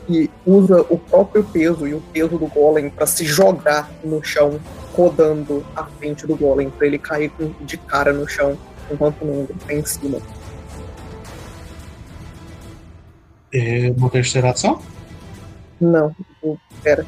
e 0.09 0.29
usa 0.45 0.81
o 0.89 0.97
próprio 0.97 1.41
peso 1.45 1.87
e 1.87 1.93
o 1.93 2.01
peso 2.11 2.37
do 2.37 2.47
Golem 2.47 2.89
para 2.89 3.05
se 3.05 3.23
jogar 3.23 3.89
no 4.03 4.21
chão, 4.21 4.59
rodando 4.93 5.65
à 5.73 5.85
frente 5.85 6.27
do 6.27 6.35
Golem, 6.35 6.69
para 6.69 6.85
ele 6.85 6.97
cair 6.97 7.31
de 7.61 7.77
cara 7.77 8.11
no 8.11 8.27
chão 8.27 8.57
enquanto 8.91 9.21
o 9.21 9.25
Numbro 9.25 9.55
tá 9.65 9.73
em 9.73 9.85
cima. 9.85 10.19
É 13.53 13.93
uma 13.95 14.09
terceira 14.09 14.51
ação? 14.51 14.81
Não, 15.79 16.15
pera. 16.81 17.05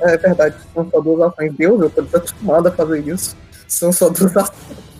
É 0.00 0.16
verdade, 0.16 0.56
são 0.74 0.90
só 0.90 1.00
duas 1.00 1.20
ações. 1.20 1.54
Deus, 1.54 1.80
eu 1.80 1.90
tô 1.90 2.02
desacostumado 2.02 2.68
a 2.68 2.72
fazer 2.72 3.06
isso. 3.06 3.36
São 3.68 3.92
só 3.92 4.08
duas 4.08 4.36
ações. 4.36 4.94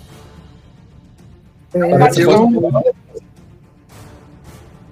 É, 1.74 1.78
eu, 2.22 2.84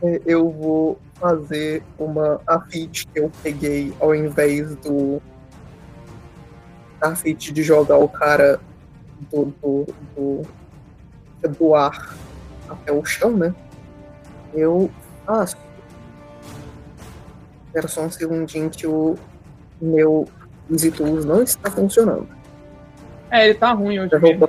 é, 0.02 0.20
eu 0.26 0.50
vou 0.50 0.98
fazer 1.14 1.84
uma 1.96 2.40
a 2.44 2.60
feat 2.60 3.06
que 3.06 3.20
eu 3.20 3.30
peguei 3.42 3.94
ao 4.00 4.14
invés 4.14 4.74
do. 4.76 5.22
A 7.00 7.14
feat 7.14 7.52
de 7.52 7.62
jogar 7.62 7.98
o 7.98 8.08
cara 8.08 8.60
do, 9.30 9.52
do, 9.62 9.86
do, 10.16 10.42
do 11.48 11.74
ar 11.74 12.14
até 12.68 12.92
o 12.92 13.04
chão, 13.04 13.36
né? 13.36 13.54
Eu 14.54 14.90
faço. 15.26 15.56
Espera 17.66 17.88
só 17.88 18.02
um 18.02 18.10
segundinho 18.10 18.70
que 18.70 18.86
o 18.86 19.16
meu 19.80 20.28
Easy 20.70 20.90
Tools 20.90 21.24
não 21.24 21.42
está 21.42 21.70
funcionando. 21.70 22.28
É, 23.30 23.46
ele 23.46 23.54
tá 23.54 23.72
ruim 23.72 23.98
hoje 23.98 24.18
mesmo. 24.18 24.48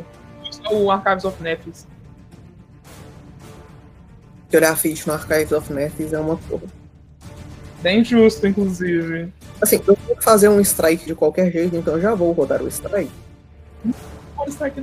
Só 0.51 0.75
o 0.75 0.91
Archives 0.91 1.25
of 1.25 1.41
Nephis. 1.41 1.87
a 4.53 4.75
feat 4.75 5.07
no 5.07 5.13
Archives 5.13 5.51
of 5.51 5.71
Nephis 5.71 6.13
é 6.13 6.19
uma 6.19 6.37
porra. 6.37 6.67
Bem 7.81 8.03
justo, 8.03 8.45
inclusive. 8.45 9.33
Assim, 9.61 9.81
eu 9.87 9.97
vou 10.05 10.21
fazer 10.21 10.49
um 10.49 10.59
strike 10.59 11.05
de 11.05 11.15
qualquer 11.15 11.51
jeito, 11.51 11.75
então 11.75 11.95
eu 11.95 12.01
já 12.01 12.13
vou 12.13 12.31
rodar 12.33 12.61
o 12.61 12.67
strike. 12.67 13.11
Pode 14.35 14.51
estar 14.51 14.67
aqui 14.67 14.81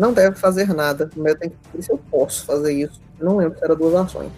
Não 0.00 0.14
deve 0.14 0.34
fazer 0.34 0.72
nada, 0.72 1.10
mas 1.14 1.32
eu 1.32 1.38
tenho 1.38 1.52
que 1.52 1.76
ver 1.76 1.82
se 1.82 1.92
eu 1.92 1.98
posso 2.10 2.46
fazer 2.46 2.72
isso. 2.72 2.98
Não 3.20 3.36
lembro 3.36 3.58
se 3.58 3.62
era 3.62 3.76
duas 3.76 3.94
ações. 3.94 4.32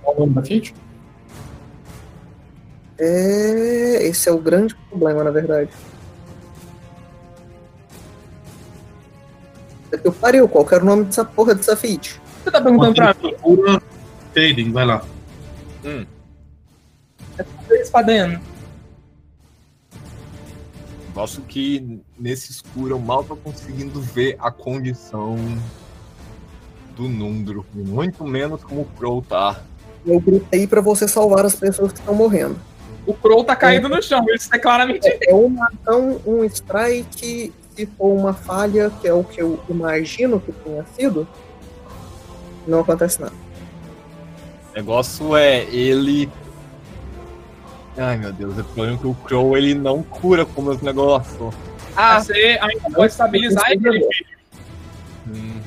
Qual 0.00 0.16
o 0.16 0.20
nome 0.20 0.34
da 0.34 0.42
feat? 0.44 0.72
É... 2.96 4.06
Esse 4.06 4.28
é 4.28 4.32
o 4.32 4.38
grande 4.38 4.76
problema, 4.88 5.24
na 5.24 5.32
verdade. 5.32 5.70
É 9.90 9.96
que 9.96 10.06
eu 10.06 10.12
pariu, 10.12 10.48
qual 10.48 10.64
que 10.64 10.76
era 10.76 10.84
o 10.84 10.86
nome 10.86 11.02
dessa 11.06 11.24
porra 11.24 11.56
dessa 11.56 11.74
feat? 11.74 12.22
Você 12.44 12.50
tá 12.52 12.62
perguntando 12.62 12.94
pra 12.94 13.08
mim? 13.08 13.34
Procura 13.34 13.82
Fading, 14.32 14.70
vai 14.70 14.86
lá. 14.86 15.04
Espadendo. 17.70 18.40
Gosto 21.20 21.42
que 21.42 22.00
nesse 22.18 22.50
escuro 22.50 22.94
eu 22.94 22.98
mal 22.98 23.22
tô 23.22 23.36
conseguindo 23.36 24.00
ver 24.00 24.36
a 24.38 24.50
condição 24.50 25.36
do 26.96 27.10
Nundro, 27.10 27.62
muito 27.74 28.24
menos 28.24 28.64
como 28.64 28.80
o 28.80 28.84
Crow 28.96 29.20
tá. 29.20 29.62
Eu 30.06 30.18
gritei 30.18 30.66
pra 30.66 30.80
você 30.80 31.06
salvar 31.06 31.44
as 31.44 31.54
pessoas 31.54 31.92
que 31.92 31.98
estão 31.98 32.14
morrendo. 32.14 32.58
O 33.06 33.12
Crow 33.12 33.44
tá 33.44 33.54
caído 33.54 33.86
no 33.86 34.02
chão, 34.02 34.24
isso 34.34 34.48
é 34.50 34.58
claramente. 34.58 35.06
É 35.20 35.34
uma 35.34 35.68
ação, 35.68 36.22
um 36.24 36.42
strike, 36.44 37.52
se 37.76 37.84
for 37.84 38.18
uma 38.18 38.32
falha, 38.32 38.90
que 39.02 39.06
é 39.06 39.12
o 39.12 39.22
que 39.22 39.42
eu 39.42 39.60
imagino 39.68 40.40
que 40.40 40.52
tenha 40.52 40.86
sido, 40.96 41.28
não 42.66 42.80
acontece 42.80 43.20
nada. 43.20 43.34
O 44.72 44.74
negócio 44.74 45.36
é 45.36 45.64
ele. 45.64 46.30
Ai 48.00 48.16
meu 48.16 48.32
Deus, 48.32 48.58
é 48.58 48.62
problema 48.62 48.96
que 48.96 49.06
o 49.06 49.14
Crow 49.14 49.54
ele 49.58 49.74
não 49.74 50.02
cura 50.02 50.46
com 50.46 50.62
meus 50.62 50.80
negócios. 50.80 51.54
Ah, 51.94 52.18
você 52.18 52.58
ainda 52.62 52.90
pode 52.94 53.12
estabilizar 53.12 53.70
ele. 53.70 54.08
Hum, 55.28 55.60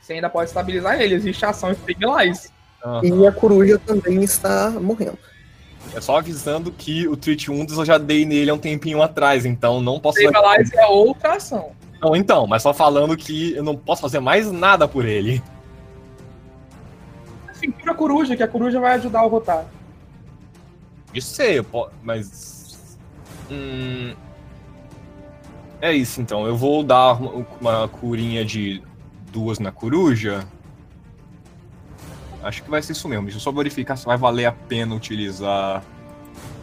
Você 0.00 0.14
ainda 0.14 0.30
pode 0.30 0.48
estabilizar 0.48 0.98
ele. 0.98 1.14
Existe 1.14 1.44
a 1.44 1.50
ação 1.50 1.70
Stabilize. 1.74 2.48
aham. 2.82 3.00
E 3.04 3.26
a 3.26 3.32
coruja 3.32 3.78
também 3.78 4.22
está 4.22 4.70
morrendo. 4.70 5.18
É 5.94 6.00
só 6.00 6.16
avisando 6.16 6.72
que 6.72 7.06
o 7.06 7.14
Treat 7.14 7.50
Wounds 7.50 7.76
eu 7.76 7.84
já 7.84 7.98
dei 7.98 8.24
nele 8.24 8.50
há 8.50 8.54
um 8.54 8.58
tempinho 8.58 9.02
atrás, 9.02 9.44
então 9.44 9.82
não 9.82 10.00
posso. 10.00 10.18
Stabilize 10.18 10.74
é 10.78 10.86
outra 10.86 11.34
ação. 11.34 11.72
Não, 12.00 12.16
então, 12.16 12.46
mas 12.46 12.62
só 12.62 12.72
falando 12.72 13.14
que 13.18 13.52
eu 13.54 13.62
não 13.62 13.76
posso 13.76 14.00
fazer 14.00 14.18
mais 14.18 14.50
nada 14.50 14.88
por 14.88 15.04
ele. 15.04 15.42
Assim, 17.48 17.70
cura 17.70 17.92
a 17.92 17.94
coruja, 17.94 18.34
que 18.34 18.42
a 18.42 18.48
coruja 18.48 18.80
vai 18.80 18.94
ajudar 18.94 19.22
o 19.24 19.28
rotar. 19.28 19.66
Isso 21.14 21.34
sei, 21.34 21.58
eu 21.58 21.64
po- 21.64 21.90
mas. 22.02 22.98
Hum, 23.50 24.14
é 25.80 25.92
isso 25.92 26.20
então. 26.20 26.46
Eu 26.46 26.56
vou 26.56 26.82
dar 26.82 27.12
uma, 27.14 27.46
uma 27.60 27.88
curinha 27.88 28.44
de 28.44 28.82
duas 29.30 29.58
na 29.58 29.70
coruja. 29.72 30.46
Acho 32.42 32.62
que 32.62 32.70
vai 32.70 32.82
ser 32.82 32.92
isso 32.92 33.08
mesmo. 33.08 33.24
Deixa 33.24 33.36
eu 33.38 33.40
só 33.42 33.52
verificar 33.52 33.96
se 33.96 34.04
vai 34.06 34.16
valer 34.16 34.46
a 34.46 34.52
pena 34.52 34.94
utilizar 34.94 35.82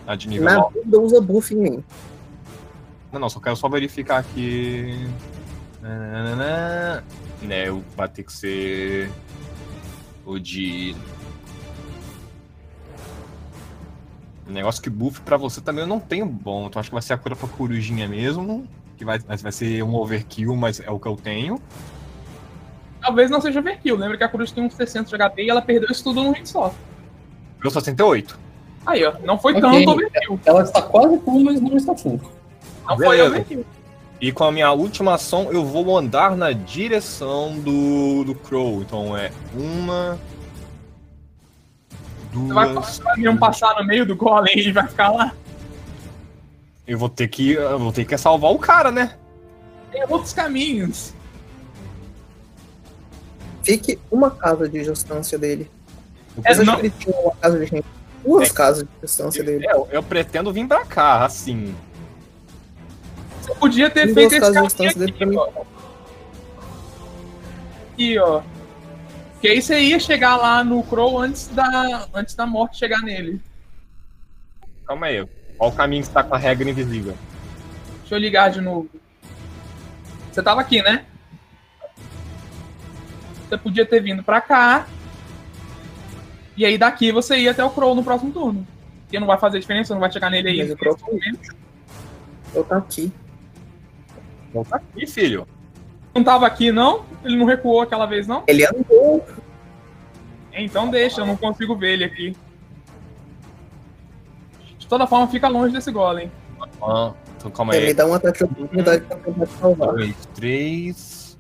a 0.05 0.15
de 0.15 0.27
nível 0.27 0.45
Na 0.45 0.55
9. 0.57 0.79
vida 0.81 0.99
usa 0.99 1.21
buff 1.21 1.53
em 1.53 1.57
mim. 1.57 1.83
Não, 3.11 3.19
não, 3.19 3.29
só 3.29 3.39
quero 3.39 3.55
só 3.55 3.69
verificar 3.69 4.17
aqui. 4.19 5.07
Né, 5.81 7.65
vai 7.95 8.09
ter 8.09 8.23
que 8.23 8.33
ser 8.33 9.09
o 10.25 10.37
de. 10.37 10.95
Negócio 14.49 14.81
que 14.81 14.89
buff 14.89 15.21
pra 15.21 15.37
você 15.37 15.61
também 15.61 15.81
eu 15.83 15.87
não 15.87 15.99
tenho 15.99 16.25
bom. 16.25 16.67
Então 16.67 16.79
acho 16.79 16.89
que 16.89 16.93
vai 16.95 17.01
ser 17.01 17.13
a 17.13 17.17
cura 17.17 17.35
pra 17.35 17.47
corujinha 17.47 18.07
mesmo. 18.07 18.67
Que 18.97 19.05
vai, 19.05 19.19
mas 19.27 19.41
vai 19.41 19.51
ser 19.51 19.81
um 19.83 19.95
overkill, 19.95 20.55
mas 20.55 20.79
é 20.79 20.89
o 20.89 20.99
que 20.99 21.07
eu 21.07 21.15
tenho. 21.15 21.61
Talvez 23.01 23.29
não 23.31 23.39
seja 23.39 23.59
overkill. 23.59 23.95
Lembra 23.95 24.17
que 24.17 24.23
a 24.23 24.27
coruja 24.29 24.53
tem 24.53 24.63
uns 24.63 24.73
600 24.73 25.09
de 25.11 25.17
HP 25.17 25.43
e 25.43 25.49
ela 25.49 25.61
perdeu 25.61 25.89
isso 25.89 26.03
tudo 26.03 26.21
num 26.21 26.31
hit 26.31 26.49
só. 26.49 26.73
Eu 27.63 27.69
68. 27.71 28.37
Aí, 28.85 29.05
ó. 29.05 29.13
Não 29.23 29.37
foi 29.37 29.53
Ok. 29.55 29.61
tanto 29.61 29.89
overkill. 29.91 30.39
Ela 30.45 30.63
está 30.63 30.81
quase 30.81 31.17
full, 31.19 31.43
mas 31.43 31.61
não 31.61 31.77
está 31.77 31.95
full. 31.95 32.19
Não 32.87 32.97
foi 32.97 33.07
Beleza. 33.17 33.29
overkill. 33.29 33.65
E 34.21 34.33
com 34.33 34.43
a 34.43 34.51
minha 34.51 34.71
última 34.73 35.13
ação, 35.13 35.49
eu 35.49 35.63
vou 35.63 35.97
andar 35.97 36.35
na 36.35 36.51
direção 36.51 37.57
do, 37.59 38.25
do 38.25 38.35
Crow. 38.35 38.81
Então 38.81 39.15
é 39.15 39.31
uma. 39.53 40.19
Você 42.33 42.53
vai, 42.53 42.69
Duas. 42.73 42.85
você 42.85 43.03
vai 43.03 43.17
mesmo 43.17 43.39
passar 43.39 43.75
no 43.79 43.85
meio 43.85 44.05
do 44.05 44.15
golem 44.15 44.57
e 44.59 44.71
vai 44.71 44.87
ficar 44.87 45.09
lá. 45.11 45.33
Eu 46.87 46.97
vou 46.97 47.09
ter 47.09 47.27
que. 47.27 47.51
Eu 47.53 47.79
vou 47.79 47.91
ter 47.91 48.05
que 48.05 48.17
salvar 48.17 48.51
o 48.51 48.59
cara, 48.59 48.91
né? 48.91 49.15
Tem 49.91 50.03
outros 50.07 50.33
caminhos. 50.33 51.13
Fique 53.63 53.99
uma 54.11 54.31
casa 54.31 54.67
de 54.69 54.83
distância 54.83 55.37
dele. 55.37 55.69
É, 56.43 56.55
não- 56.63 56.75
que 56.75 56.81
ele 56.87 56.93
tinha 56.97 57.15
uma 57.19 57.35
casa 57.35 57.59
de 57.59 57.65
gente? 57.65 57.85
Duas 58.23 58.49
É. 58.49 58.53
casas 58.53 58.83
de 58.83 58.89
distância 59.01 59.43
dele. 59.43 59.65
Eu, 59.69 59.87
eu 59.91 60.03
pretendo 60.03 60.51
vir 60.53 60.67
pra 60.67 60.85
cá, 60.85 61.25
assim. 61.25 61.75
Você 63.41 63.53
podia 63.55 63.89
ter 63.89 64.05
Tem 64.05 64.13
feito 64.13 64.35
esse 64.35 64.41
caminho 64.41 64.65
aqui, 64.65 65.11
pra 65.13 65.25
mim. 65.25 65.35
ó. 65.37 65.49
Aqui, 67.93 68.19
ó. 68.19 68.41
Que 69.41 69.47
aí 69.47 69.61
você 69.61 69.79
ia 69.79 69.99
chegar 69.99 70.35
lá 70.35 70.63
no 70.63 70.83
Crow 70.83 71.17
antes 71.17 71.47
da, 71.47 72.07
antes 72.13 72.35
da 72.35 72.45
morte 72.45 72.77
chegar 72.77 72.99
nele. 73.01 73.41
Calma 74.85 75.07
aí. 75.07 75.25
Qual 75.57 75.69
o 75.69 75.75
caminho 75.75 76.01
que 76.01 76.07
você 76.07 76.13
tá 76.13 76.23
com 76.23 76.35
a 76.35 76.37
regra 76.37 76.69
invisível? 76.69 77.17
Deixa 77.99 78.15
eu 78.15 78.19
ligar 78.19 78.49
de 78.49 78.59
novo. 78.59 78.89
Você 80.31 80.43
tava 80.43 80.61
aqui, 80.61 80.81
né? 80.81 81.05
Você 83.47 83.57
podia 83.57 83.85
ter 83.85 84.01
vindo 84.01 84.23
pra 84.23 84.41
cá. 84.41 84.87
E 86.57 86.65
aí 86.65 86.77
daqui 86.77 87.11
você 87.11 87.37
ia 87.37 87.51
até 87.51 87.63
o 87.63 87.69
Crow 87.69 87.95
no 87.95 88.03
próximo 88.03 88.31
turno. 88.31 88.67
Porque 89.03 89.19
não 89.19 89.27
vai 89.27 89.37
fazer 89.37 89.59
diferença, 89.59 89.93
não 89.93 90.01
vai 90.01 90.11
chegar 90.11 90.29
nele 90.29 90.49
aí. 90.49 90.57
Mas 90.59 90.71
o 90.71 90.77
Crow- 90.77 90.97
momento. 91.01 91.55
Eu 92.53 92.63
tá 92.63 92.77
aqui. 92.77 93.11
Volta 94.53 94.75
aqui, 94.75 95.07
filho. 95.07 95.47
Não 96.13 96.23
tava 96.23 96.45
aqui, 96.47 96.71
não? 96.71 97.05
Ele 97.23 97.37
não 97.37 97.45
recuou 97.45 97.81
aquela 97.81 98.05
vez, 98.05 98.27
não? 98.27 98.43
Ele 98.47 98.65
andou. 98.65 99.25
Então 100.53 100.89
deixa, 100.89 101.21
eu 101.21 101.25
não 101.25 101.37
consigo 101.37 101.75
ver 101.75 101.93
ele 101.93 102.03
aqui. 102.03 102.35
De 104.77 104.87
toda 104.87 105.05
forma, 105.07 105.27
fica 105.27 105.47
longe 105.47 105.73
desse 105.73 105.91
golem. 105.91 106.31
Ah, 106.81 107.13
então 107.37 107.51
calma 107.51 107.75
Ele 107.75 107.87
aí. 107.87 107.93
dá 107.93 108.05
um 108.05 108.13
ataque 108.13 108.39
de 108.39 108.43
oportunidade 108.45 109.03
pra 109.05 109.17
tentar 109.17 109.45
te 109.45 109.53
salvar. 109.53 109.89
Dois, 109.93 110.15
três, 110.33 111.37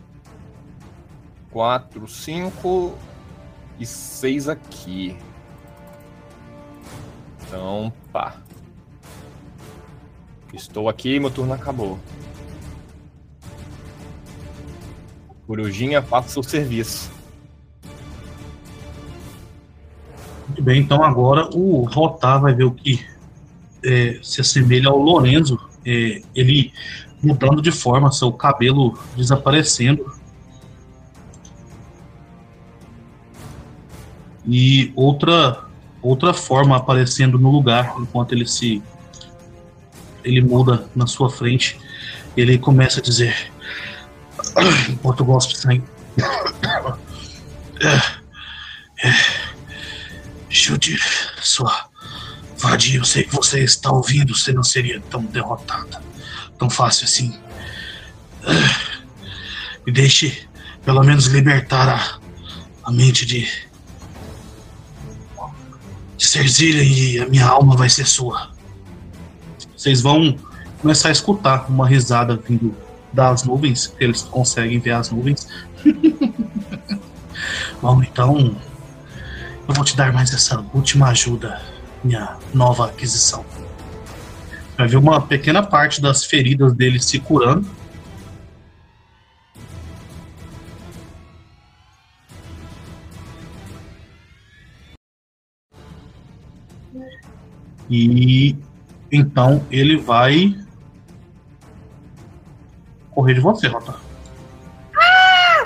quatro, 1.51 2.07
cinco 2.07 2.93
e 3.79 3.85
seis 3.85 4.47
aqui. 4.47 5.17
Então, 7.47 7.91
pá. 8.13 8.35
Estou 10.53 10.87
aqui, 10.89 11.19
meu 11.19 11.31
turno 11.31 11.53
acabou. 11.53 11.99
Corujinha, 15.49 15.99
faça 15.99 16.29
seu 16.29 16.43
serviço. 16.43 17.09
Muito 20.47 20.61
bem, 20.61 20.79
então 20.79 21.03
agora 21.03 21.49
o 21.55 21.85
Rotar 21.85 22.39
vai 22.39 22.53
ver 22.53 22.65
o 22.65 22.71
que 22.71 23.03
é, 23.83 24.19
se 24.21 24.41
assemelha 24.41 24.89
ao 24.89 24.97
Lorenzo. 24.99 25.59
é, 25.83 26.21
ele 26.35 26.71
mudando 27.23 27.63
de 27.63 27.71
forma, 27.71 28.11
seu 28.11 28.31
cabelo 28.31 28.95
desaparecendo. 29.17 30.13
E 34.45 34.93
outra 34.95 35.65
outra 35.99 36.31
forma 36.31 36.77
aparecendo 36.77 37.39
no 37.39 37.49
lugar 37.49 37.95
enquanto 37.99 38.33
ele 38.33 38.45
se 38.45 38.83
ele 40.23 40.41
muda 40.41 40.87
na 40.95 41.07
sua 41.07 41.27
frente. 41.27 41.79
Ele 42.37 42.59
começa 42.59 42.99
a 42.99 43.03
dizer 43.03 43.51
enquanto 44.89 45.23
de 45.47 45.57
sangue. 45.57 45.83
Judy, 50.49 50.99
sua 51.41 51.89
vadia, 52.57 52.99
eu 52.99 53.05
sei 53.05 53.23
que 53.23 53.33
você 53.33 53.63
está 53.63 53.91
ouvindo, 53.91 54.35
você 54.35 54.51
não 54.51 54.63
seria 54.63 55.01
tão 55.09 55.23
derrotada, 55.23 56.01
tão 56.57 56.69
fácil 56.69 57.05
assim. 57.05 57.39
Me 59.85 59.91
deixe, 59.91 60.47
pelo 60.83 61.03
menos, 61.03 61.25
libertar 61.25 61.87
a, 61.87 62.19
a 62.83 62.91
mente 62.91 63.25
de. 63.25 63.47
de 66.17 66.27
Serzilha 66.27 66.83
e 66.83 67.19
a 67.19 67.25
minha 67.27 67.45
alma 67.45 67.75
vai 67.75 67.89
ser 67.89 68.05
sua. 68.05 68.51
Vocês 69.75 70.01
vão 70.01 70.37
começar 70.81 71.09
a 71.09 71.11
escutar 71.11 71.69
uma 71.69 71.87
risada 71.87 72.35
vindo 72.35 72.75
das 73.11 73.43
nuvens, 73.43 73.93
eles 73.99 74.21
conseguem 74.23 74.79
ver 74.79 74.91
as 74.91 75.11
nuvens. 75.11 75.47
Bom, 77.81 78.03
então, 78.03 78.55
eu 79.67 79.73
vou 79.73 79.85
te 79.85 79.95
dar 79.95 80.11
mais 80.11 80.33
essa 80.33 80.65
última 80.73 81.09
ajuda, 81.09 81.61
minha 82.03 82.37
nova 82.53 82.87
aquisição. 82.87 83.45
Vai 84.77 84.87
ver 84.87 84.97
uma 84.97 85.21
pequena 85.21 85.61
parte 85.61 86.01
das 86.01 86.23
feridas 86.23 86.73
dele 86.73 86.99
se 86.99 87.19
curando. 87.19 87.67
E 97.89 98.55
então 99.11 99.65
ele 99.71 99.97
vai 99.97 100.55
correr 103.11 103.33
de 103.33 103.39
você, 103.39 103.67
Rota. 103.67 103.95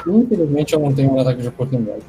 Infelizmente 0.05 0.73
eu 0.73 0.79
não 0.79 0.93
tenho 0.93 1.13
um 1.13 1.19
ataque 1.19 1.41
de 1.41 1.47
oportunidade. 1.47 2.03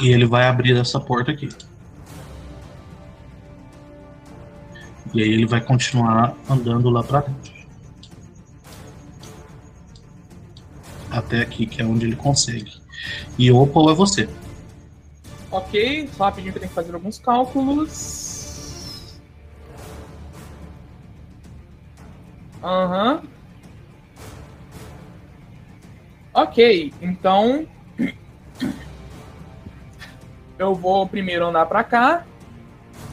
E 0.00 0.08
ele 0.08 0.24
vai 0.24 0.48
abrir 0.48 0.76
essa 0.78 0.98
porta 0.98 1.30
aqui. 1.30 1.50
E 5.12 5.22
aí 5.22 5.28
ele 5.28 5.46
vai 5.46 5.60
continuar 5.60 6.34
andando 6.48 6.88
lá 6.88 7.02
pra 7.02 7.20
dentro. 7.20 7.52
Até 11.10 11.40
aqui, 11.40 11.66
que 11.66 11.82
é 11.82 11.84
onde 11.84 12.06
ele 12.06 12.16
consegue. 12.16 12.79
E 13.38 13.50
Opal 13.50 13.90
é 13.90 13.94
você. 13.94 14.28
Ok, 15.50 16.08
rapidinho 16.18 16.52
que 16.52 16.60
que 16.60 16.68
fazer 16.68 16.94
alguns 16.94 17.18
cálculos. 17.18 18.40
Aham. 22.62 23.22
Ok, 26.32 26.92
então. 27.00 27.66
Eu 30.58 30.74
vou 30.74 31.08
primeiro 31.08 31.46
andar 31.46 31.66
pra 31.66 31.82
cá. 31.82 32.24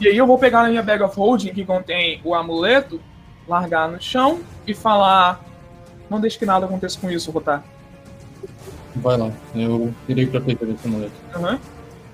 E 0.00 0.06
aí 0.06 0.16
eu 0.16 0.26
vou 0.26 0.38
pegar 0.38 0.62
na 0.62 0.68
minha 0.68 0.82
bag 0.82 1.02
of 1.02 1.16
holding 1.16 1.52
que 1.52 1.64
contém 1.64 2.20
o 2.22 2.34
amuleto, 2.34 3.00
largar 3.48 3.88
no 3.88 4.00
chão 4.00 4.40
e 4.66 4.74
falar. 4.74 5.44
Não 6.08 6.20
deixe 6.20 6.38
que 6.38 6.46
nada 6.46 6.66
aconteça 6.66 7.00
com 7.00 7.10
isso, 7.10 7.30
Rotar. 7.32 7.64
Vai 9.00 9.16
lá, 9.16 9.30
eu 9.54 9.94
irei 10.08 10.26
proteger 10.26 10.70
esse 10.70 10.86
amuleto. 10.86 11.12
Uhum. 11.36 11.58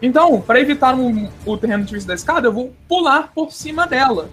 Então, 0.02 0.40
para 0.40 0.60
evitar 0.60 0.94
um- 0.94 1.30
o 1.46 1.56
terreno 1.56 1.84
difícil 1.84 2.06
da 2.08 2.14
escada, 2.14 2.46
eu 2.48 2.52
vou 2.52 2.74
pular 2.88 3.32
por 3.34 3.50
cima 3.52 3.86
dela. 3.86 4.28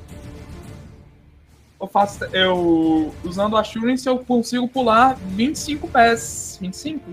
Eu 1.79 1.87
faço. 1.87 2.23
Eu. 2.25 3.13
Usando 3.23 3.57
a 3.57 3.61
Assurance, 3.61 4.05
eu 4.05 4.19
consigo 4.19 4.67
pular 4.67 5.15
25 5.15 5.87
pés. 5.87 6.57
25? 6.61 7.09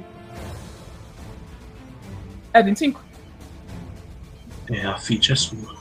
É, 2.53 2.63
25? 2.63 3.01
É, 4.71 4.85
a 4.87 4.99
feat 4.99 5.33
é 5.33 5.37
sua. 5.37 5.77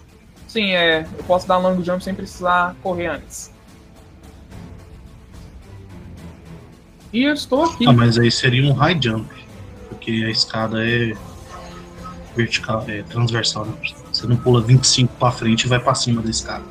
Sim, 0.48 0.72
é. 0.72 1.02
Eu 1.18 1.24
posso 1.26 1.48
dar 1.48 1.58
long 1.58 1.84
jump 1.84 2.02
sem 2.04 2.14
precisar 2.14 2.76
correr 2.82 3.08
antes. 3.08 3.52
E 7.12 7.24
eu 7.24 7.34
estou 7.34 7.64
aqui. 7.64 7.88
Ah, 7.88 7.94
mas 7.94 8.18
aí 8.18 8.32
seria 8.32 8.64
um 8.70 8.74
high 8.74 8.98
jump. 9.02 9.28
Porque 10.08 10.24
a 10.24 10.30
escada 10.30 10.88
é 10.90 11.14
vertical, 12.34 12.86
é 12.88 13.04
transversal, 13.04 13.66
né? 13.66 13.74
Você 14.10 14.26
não 14.26 14.38
pula 14.38 14.62
25 14.62 15.14
pra 15.20 15.32
frente 15.32 15.64
e 15.64 15.68
vai 15.68 15.80
pra 15.80 15.94
cima 15.94 16.22
da 16.22 16.30
escada. 16.30 16.64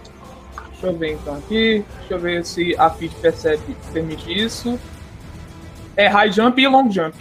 Deixa 0.70 0.87
eu 0.87 0.97
ver 0.97 1.12
então 1.12 1.37
aqui. 1.37 1.84
Deixa 1.99 2.14
eu 2.14 2.18
ver 2.18 2.47
se 2.47 2.74
a 2.78 2.89
feat 2.89 3.14
percebe, 3.16 3.76
permite 3.93 4.32
isso. 4.32 4.80
É 5.99 6.09
high 6.09 6.32
jump 6.32 6.59
e 6.62 6.66
long 6.66 6.91
jump. 6.91 7.14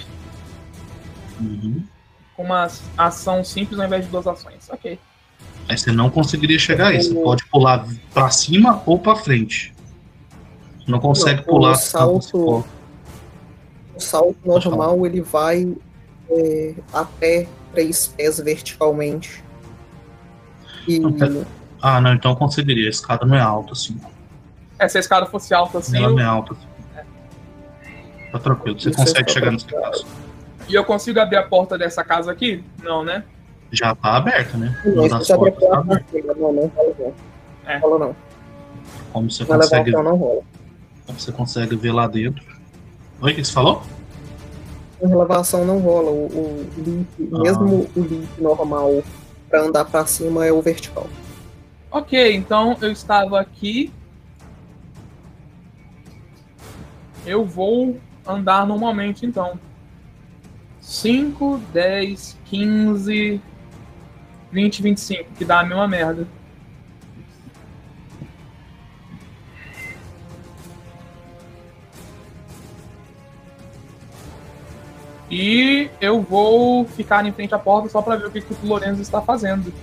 Uhum. 1.42 1.84
Com 2.38 2.44
uma 2.44 2.70
ação 2.98 3.44
simples 3.44 3.78
ao 3.78 3.86
invés 3.86 4.06
de 4.06 4.10
duas 4.12 4.26
ações. 4.26 4.70
Ok. 4.70 4.98
Aí 5.68 5.78
você 5.78 5.92
não 5.92 6.10
conseguiria 6.10 6.58
chegar 6.58 6.88
aí. 6.88 7.04
Você 7.04 7.14
pode 7.14 7.44
pular 7.48 7.86
pra 8.14 8.30
cima 8.30 8.82
ou 8.86 8.98
pra 8.98 9.18
frente. 9.18 9.74
Não 10.88 11.00
consegue 11.00 11.42
Não, 11.42 11.44
o 11.44 11.46
pular 11.48 11.76
salto- 11.76 12.64
O 13.94 14.00
salto 14.00 14.38
normal 14.46 15.06
ele 15.06 15.20
vai 15.20 15.76
é, 16.30 16.74
até 16.94 17.48
três 17.74 18.08
pés 18.08 18.40
verticalmente. 18.40 19.44
E. 20.88 21.02
Ah, 21.82 22.00
não, 22.02 22.14
então 22.14 22.32
eu 22.32 22.38
conseguiria. 22.38 22.88
A 22.88 22.90
escada 22.90 23.26
não 23.26 23.36
é 23.36 23.42
alta 23.42 23.74
assim. 23.74 24.00
É, 24.80 24.88
se 24.88 24.98
a 24.98 25.00
escada 25.00 25.26
fosse 25.26 25.54
alta 25.54 25.78
assim, 25.80 25.98
Ela 25.98 26.08
eu- 26.08 26.12
não 26.16 26.20
é 26.20 26.26
alta 26.26 26.54
assim. 26.54 26.68
Tá 28.32 28.40
tranquilo, 28.40 28.78
você 28.80 28.90
Isso 28.90 28.98
consegue 28.98 29.30
é 29.30 29.34
chegar 29.34 29.60
seu 29.60 29.82
caso. 29.82 30.06
e 30.68 30.74
eu 30.76 30.84
consigo 30.84 31.20
abrir 31.20 31.38
a 31.38 31.44
porta 31.44 31.78
dessa 31.78 32.04
casa 32.04 32.32
aqui? 32.32 32.64
Não, 32.84 33.04
né? 33.04 33.24
Já 33.72 33.96
tá 33.96 34.18
aberta, 34.18 34.58
né? 34.58 34.78
Não, 34.86 35.08
já 35.24 35.38
portas 35.38 35.60
tá 35.70 35.78
aberta. 35.80 36.06
Não, 36.38 36.52
não 36.54 36.68
rola 36.68 36.94
não. 37.00 37.14
É. 37.66 37.78
Rola 37.78 38.00
não. 38.00 38.16
Como 39.14 39.32
você 39.32 39.44
Na 39.46 39.56
consegue, 39.58 39.92
levantação 39.92 40.04
não 40.04 40.18
rola. 40.18 40.42
como 41.06 41.20
você 41.20 41.32
consegue 41.32 41.76
ver 41.78 41.92
lá 41.94 42.08
dentro. 42.08 42.44
Oi, 43.22 43.32
o 43.32 43.36
que 43.36 43.44
você 43.46 43.54
falou? 43.54 43.82
Com 45.00 45.08
relevação 45.08 45.66
não 45.66 45.80
rola. 45.80 46.12
O, 46.12 46.26
o 46.26 46.68
leap, 46.78 47.34
Ah. 47.34 47.40
mesmo 47.40 47.90
o 47.96 48.00
leap 48.02 48.40
normal 48.40 49.04
pra 49.50 49.62
andar 49.62 49.86
pra 49.86 50.06
cima 50.06 50.46
é 50.46 50.52
o 50.52 50.62
vertical. 50.62 51.08
Ok, 51.92 52.36
então 52.36 52.78
eu 52.82 52.92
estava 52.92 53.40
aqui. 53.40 53.92
Eu 57.26 57.44
vou 57.46 57.98
andar 58.28 58.66
normalmente 58.68 59.26
então. 59.26 59.60
5, 60.82 61.60
10, 61.74 62.38
15, 62.46 63.42
20, 64.52 64.82
25, 64.84 65.32
que 65.34 65.44
dá 65.44 65.62
a 65.62 65.64
mesma 65.66 65.88
merda. 65.88 66.28
E 75.30 75.90
eu 76.00 76.22
vou 76.22 76.86
ficar 76.86 77.26
em 77.26 77.32
frente 77.32 77.54
à 77.56 77.60
porta 77.60 77.90
só 77.90 78.02
para 78.02 78.16
ver 78.16 78.28
o 78.28 78.32
que, 78.32 78.42
que 78.42 78.54
o 78.54 78.68
Lorenzo 78.68 79.02
está 79.02 79.22
fazendo. 79.22 79.74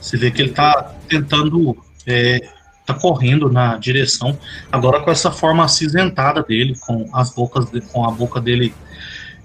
Você 0.00 0.16
vê 0.16 0.30
que 0.30 0.42
ele 0.42 0.52
tá 0.52 0.94
tentando. 1.08 1.76
É, 2.06 2.40
tá 2.86 2.94
correndo 2.94 3.50
na 3.50 3.76
direção. 3.76 4.38
Agora 4.70 5.00
com 5.00 5.10
essa 5.10 5.30
forma 5.30 5.64
acinzentada 5.64 6.42
dele, 6.42 6.76
com 6.80 7.08
as 7.12 7.30
bocas 7.34 7.66
com 7.92 8.04
a 8.04 8.10
boca 8.10 8.40
dele 8.40 8.74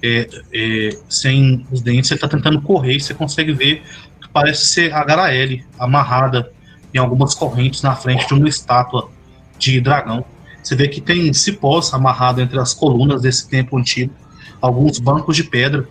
é, 0.04 0.28
é, 0.54 0.89
sem 1.10 1.66
os 1.72 1.82
dentes, 1.82 2.12
ele 2.12 2.20
tá 2.20 2.28
tentando 2.28 2.62
correr 2.62 2.96
e 2.96 3.00
você 3.00 3.14
consegue 3.14 3.54
ver 3.54 3.84
que 4.22 4.30
parece 4.30 4.66
ser 4.66 4.93
a 4.93 5.04
Garaele 5.04 5.66
amarrada 5.80 6.52
em 6.93 6.98
algumas 6.98 7.34
correntes 7.34 7.82
na 7.82 7.96
frente 7.96 8.28
de 8.28 8.34
uma 8.34 8.48
estátua 8.48 9.10
de 9.58 9.80
dragão. 9.80 10.26
Você 10.62 10.76
vê 10.76 10.88
que 10.88 11.00
tem 11.00 11.32
cipós 11.34 11.93
amarrado 11.93 12.41
entre 12.41 12.60
as 12.60 12.74
colunas 12.74 13.22
desse 13.22 13.48
templo 13.48 13.78
antigo, 13.78 14.14
alguns 14.62 14.99
bancos 14.99 15.36
de 15.36 15.43
pedra 15.43 15.88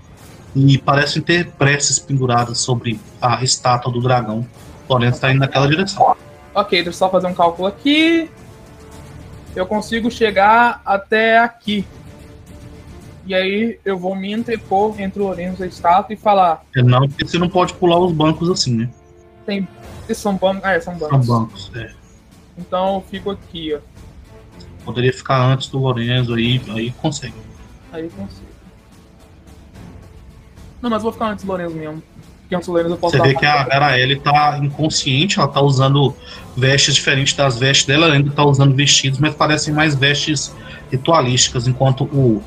e 0.55 0.79
parecem 0.79 1.21
ter 1.23 1.51
preces 1.53 1.99
penduradas 1.99 2.59
sobre 2.59 3.01
a 3.21 3.43
estátua 3.43 3.93
do 3.93 4.01
dragão. 4.01 4.47
Lorenzo 4.89 5.15
está 5.17 5.31
indo 5.31 5.41
naquela 5.41 5.67
direção. 5.69 6.15
Ok, 6.55 6.79
deixa 6.79 6.89
eu 6.91 6.93
só 6.93 7.11
fazer 7.11 7.27
um 7.27 7.35
cálculo 7.35 7.67
aqui. 7.67 8.31
Eu 9.57 9.67
consigo 9.67 10.11
chegar 10.11 10.81
até 10.85 11.39
aqui. 11.39 11.87
E 13.27 13.35
aí 13.35 13.79
eu 13.85 13.99
vou 13.99 14.15
me 14.15 14.33
entrepor 14.33 15.01
entre 15.01 15.21
o 15.21 15.25
Lorenzo 15.27 15.63
e 15.63 15.65
a 15.65 15.67
estátua 15.67 16.13
e 16.13 16.17
falar. 16.17 16.63
É 16.77 16.83
Não, 16.83 17.09
porque 17.09 17.27
você 17.27 17.39
não 17.39 17.49
pode 17.49 17.73
pular 17.75 17.99
os 17.99 18.13
bancos 18.13 18.51
assim, 18.51 18.75
né? 18.77 18.91
Tem. 19.47 19.67
Esses 20.09 20.23
são 20.23 20.37
bancos. 20.37 20.65
Ah, 20.65 20.73
é, 20.73 20.81
são 20.81 20.99
São 20.99 21.09
bancos. 21.09 21.27
bancos. 21.27 21.73
É. 21.75 21.91
Então 22.59 22.97
eu 22.97 23.01
fico 23.11 23.31
aqui, 23.31 23.75
ó. 23.75 23.79
Poderia 24.85 25.13
ficar 25.13 25.41
antes 25.41 25.69
do 25.69 25.79
Lorenzo 25.79 26.35
aí, 26.35 26.61
aí 26.69 26.91
consegue. 27.01 27.35
Aí 27.91 28.11
consigo. 28.11 28.44
Não, 30.85 30.91
mas 30.91 31.03
vou 31.03 31.11
ficar 31.11 31.31
antes 31.31 31.43
do 31.47 31.51
Lorenzo 31.51 31.75
mesmo. 31.75 32.03
Porque 32.43 32.55
antes 32.55 32.67
do 32.67 32.75
Lorenzo 32.75 32.93
eu 32.93 32.99
posso 32.99 33.17
Você 33.17 33.23
vê 33.23 33.35
que 33.35 33.47
a 33.47 33.65
Garaele 33.65 34.21
tá 34.21 34.59
inconsciente, 34.63 35.39
ela 35.39 35.49
tá 35.49 35.63
usando 35.63 36.15
vestes 36.55 36.95
diferentes 36.95 37.33
das 37.33 37.59
vestes 37.59 37.87
dela, 37.87 38.05
ela 38.05 38.17
ainda 38.17 38.31
tá 38.31 38.45
usando 38.45 38.75
vestidos, 38.75 39.19
mas 39.19 39.35
parecem 39.35 39.73
mais 39.73 39.95
vestes 39.95 40.55
ritualísticas, 40.91 41.67
enquanto 41.67 42.05
o, 42.05 42.43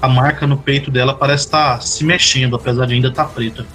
a 0.00 0.08
marca 0.08 0.46
no 0.46 0.56
peito 0.56 0.88
dela 0.88 1.14
parece 1.14 1.46
estar 1.46 1.82
se 1.82 2.04
mexendo, 2.04 2.54
apesar 2.54 2.86
de 2.86 2.94
ainda 2.94 3.08
estar 3.08 3.24
preta. 3.24 3.66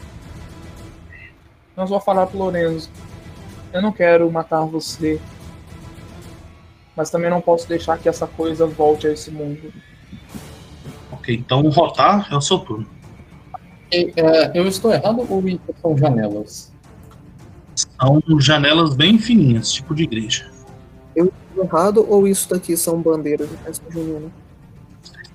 Mas 1.75 1.89
vou 1.89 1.99
falar 1.99 2.25
pro 2.25 2.39
Lorenzo. 2.39 2.89
Eu 3.73 3.81
não 3.81 3.91
quero 3.91 4.31
matar 4.31 4.61
você. 4.61 5.19
Mas 6.95 7.09
também 7.09 7.29
não 7.29 7.41
posso 7.41 7.67
deixar 7.67 7.97
que 7.97 8.07
essa 8.07 8.25
coisa 8.25 8.65
volte 8.65 9.07
a 9.07 9.11
esse 9.11 9.29
mundo. 9.29 9.73
Ok, 11.11 11.35
então 11.35 11.59
o 11.63 11.69
rotar 11.69 12.29
é 12.31 12.37
o 12.37 12.39
seu 12.39 12.59
turno. 12.59 12.98
E, 13.91 14.13
é, 14.15 14.51
eu 14.53 14.67
estou 14.67 14.93
errado 14.93 15.25
ou 15.29 15.47
isso 15.47 15.61
são 15.81 15.97
janelas? 15.97 16.71
São 17.75 18.21
janelas 18.39 18.95
bem 18.95 19.17
fininhas, 19.17 19.71
tipo 19.71 19.95
de 19.95 20.03
igreja. 20.03 20.49
Errado 21.57 22.05
ou 22.07 22.27
isso 22.27 22.49
daqui 22.49 22.77
são 22.77 23.01
bandeiras 23.01 23.49
de 23.49 23.57
festa 23.57 23.85
junina? 23.91 24.31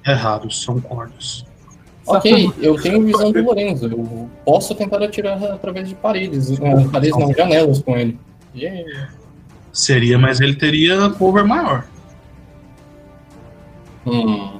Errado, 0.07 0.51
são 0.51 0.81
cordas. 0.81 1.45
Ok, 2.07 2.53
eu 2.61 2.81
tenho 2.81 3.03
visão 3.03 3.33
do 3.33 3.43
Lorenzo. 3.43 3.87
Eu 3.87 4.29
posso 4.45 4.75
tentar 4.75 5.03
atirar 5.03 5.43
através 5.45 5.89
de 5.89 5.95
paredes. 5.95 6.51
Não, 6.59 6.89
paredes 6.91 7.19
não, 7.19 7.33
janelas 7.33 7.83
com 7.83 7.97
ele. 7.97 8.19
Yeah. 8.55 9.11
Seria, 9.73 10.19
mas 10.19 10.41
ele 10.41 10.55
teria 10.55 11.11
cover 11.11 11.45
maior. 11.45 11.87
Hum. 14.07 14.54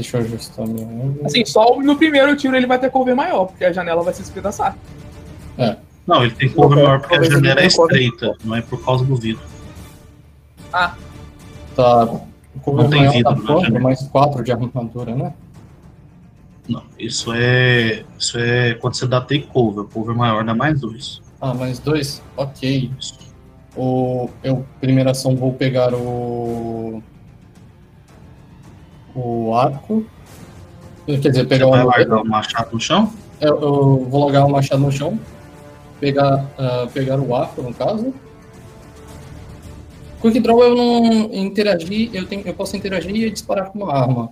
Deixa 0.00 0.16
eu 0.16 0.22
ajustar 0.22 0.66
minha. 0.66 1.14
Assim, 1.24 1.44
só 1.44 1.78
no 1.78 1.94
primeiro 1.94 2.34
tiro 2.34 2.56
ele 2.56 2.66
vai 2.66 2.78
ter 2.78 2.90
cover 2.90 3.14
maior, 3.14 3.46
porque 3.46 3.66
a 3.66 3.72
janela 3.72 4.02
vai 4.02 4.14
se 4.14 4.22
espedaçar. 4.22 4.74
Não, 6.06 6.24
ele 6.24 6.34
tem 6.34 6.48
cover 6.48 6.82
maior 6.82 7.00
porque 7.00 7.16
a 7.16 7.22
janela 7.22 7.60
é 7.60 7.70
cover 7.70 7.96
estreita, 7.96 8.36
não 8.42 8.56
é 8.56 8.62
por 8.62 8.82
causa 8.82 9.04
do 9.04 9.14
vidro. 9.14 9.42
Tá. 10.70 10.96
O 12.64 12.72
Não 12.72 12.88
tem 12.88 13.00
maior 13.00 13.12
vidro 13.12 13.62
tá. 13.72 13.80
Mais 13.80 14.02
4 14.08 14.42
de 14.42 14.52
arrancadura, 14.52 15.14
né? 15.14 15.34
Não, 16.66 16.82
isso 16.98 17.30
é. 17.34 18.04
Isso 18.18 18.38
é 18.38 18.74
quando 18.74 18.94
você 18.94 19.06
dá 19.06 19.20
take 19.20 19.48
cover. 19.48 19.84
Cover 19.84 20.16
maior 20.16 20.44
dá 20.44 20.54
mais 20.54 20.80
dois. 20.80 21.20
Ah, 21.40 21.52
mais 21.52 21.78
2? 21.78 22.22
Ok. 22.36 22.90
Isso. 22.98 23.18
O, 23.76 24.30
eu, 24.42 24.64
primeira 24.80 25.10
ação, 25.10 25.36
vou 25.36 25.52
pegar 25.52 25.92
o. 25.94 27.02
O 29.14 29.54
arco. 29.54 30.04
Quer 31.06 31.18
dizer, 31.18 31.46
pegar 31.46 31.66
Você 31.66 31.84
vai 31.84 31.84
largar 31.84 32.22
o 32.22 32.24
machado 32.26 32.68
no 32.72 32.80
chão? 32.80 33.12
Eu, 33.40 33.60
eu 33.60 34.06
vou 34.08 34.24
largar 34.24 34.44
o 34.44 34.50
machado 34.50 34.82
no 34.82 34.92
chão. 34.92 35.18
Pegar, 35.98 36.46
ah, 36.58 36.88
pegar 36.92 37.18
o 37.18 37.34
arco, 37.34 37.62
no 37.62 37.74
caso. 37.74 38.14
Quick 40.20 40.38
Draw 40.40 40.62
eu 40.62 40.76
não 40.76 41.30
interagir, 41.32 42.10
eu, 42.12 42.26
tenho, 42.26 42.46
eu 42.46 42.52
posso 42.52 42.76
interagir 42.76 43.14
e 43.14 43.30
disparar 43.30 43.70
com 43.70 43.82
uma 43.82 43.94
arma. 43.94 44.30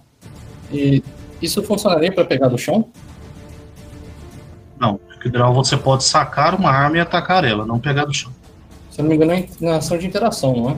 E 0.70 1.02
isso 1.40 1.62
funcionaria 1.62 2.12
para 2.12 2.26
pegar 2.26 2.48
do 2.48 2.58
chão? 2.58 2.86
Não. 4.78 5.00
Quick 5.14 5.30
Draw 5.30 5.52
você 5.54 5.76
pode 5.76 6.04
sacar 6.04 6.54
uma 6.54 6.70
arma 6.70 6.98
e 6.98 7.00
atacar 7.00 7.42
ela, 7.42 7.64
não 7.64 7.80
pegar 7.80 8.04
do 8.04 8.12
chão. 8.12 8.30
Se 8.90 9.00
eu 9.00 9.04
não 9.04 9.08
me 9.10 9.16
engano, 9.16 9.32
é 9.32 9.48
na 9.60 9.76
ação 9.76 9.96
de 9.96 10.06
interação, 10.06 10.54
não 10.54 10.70
é? 10.70 10.76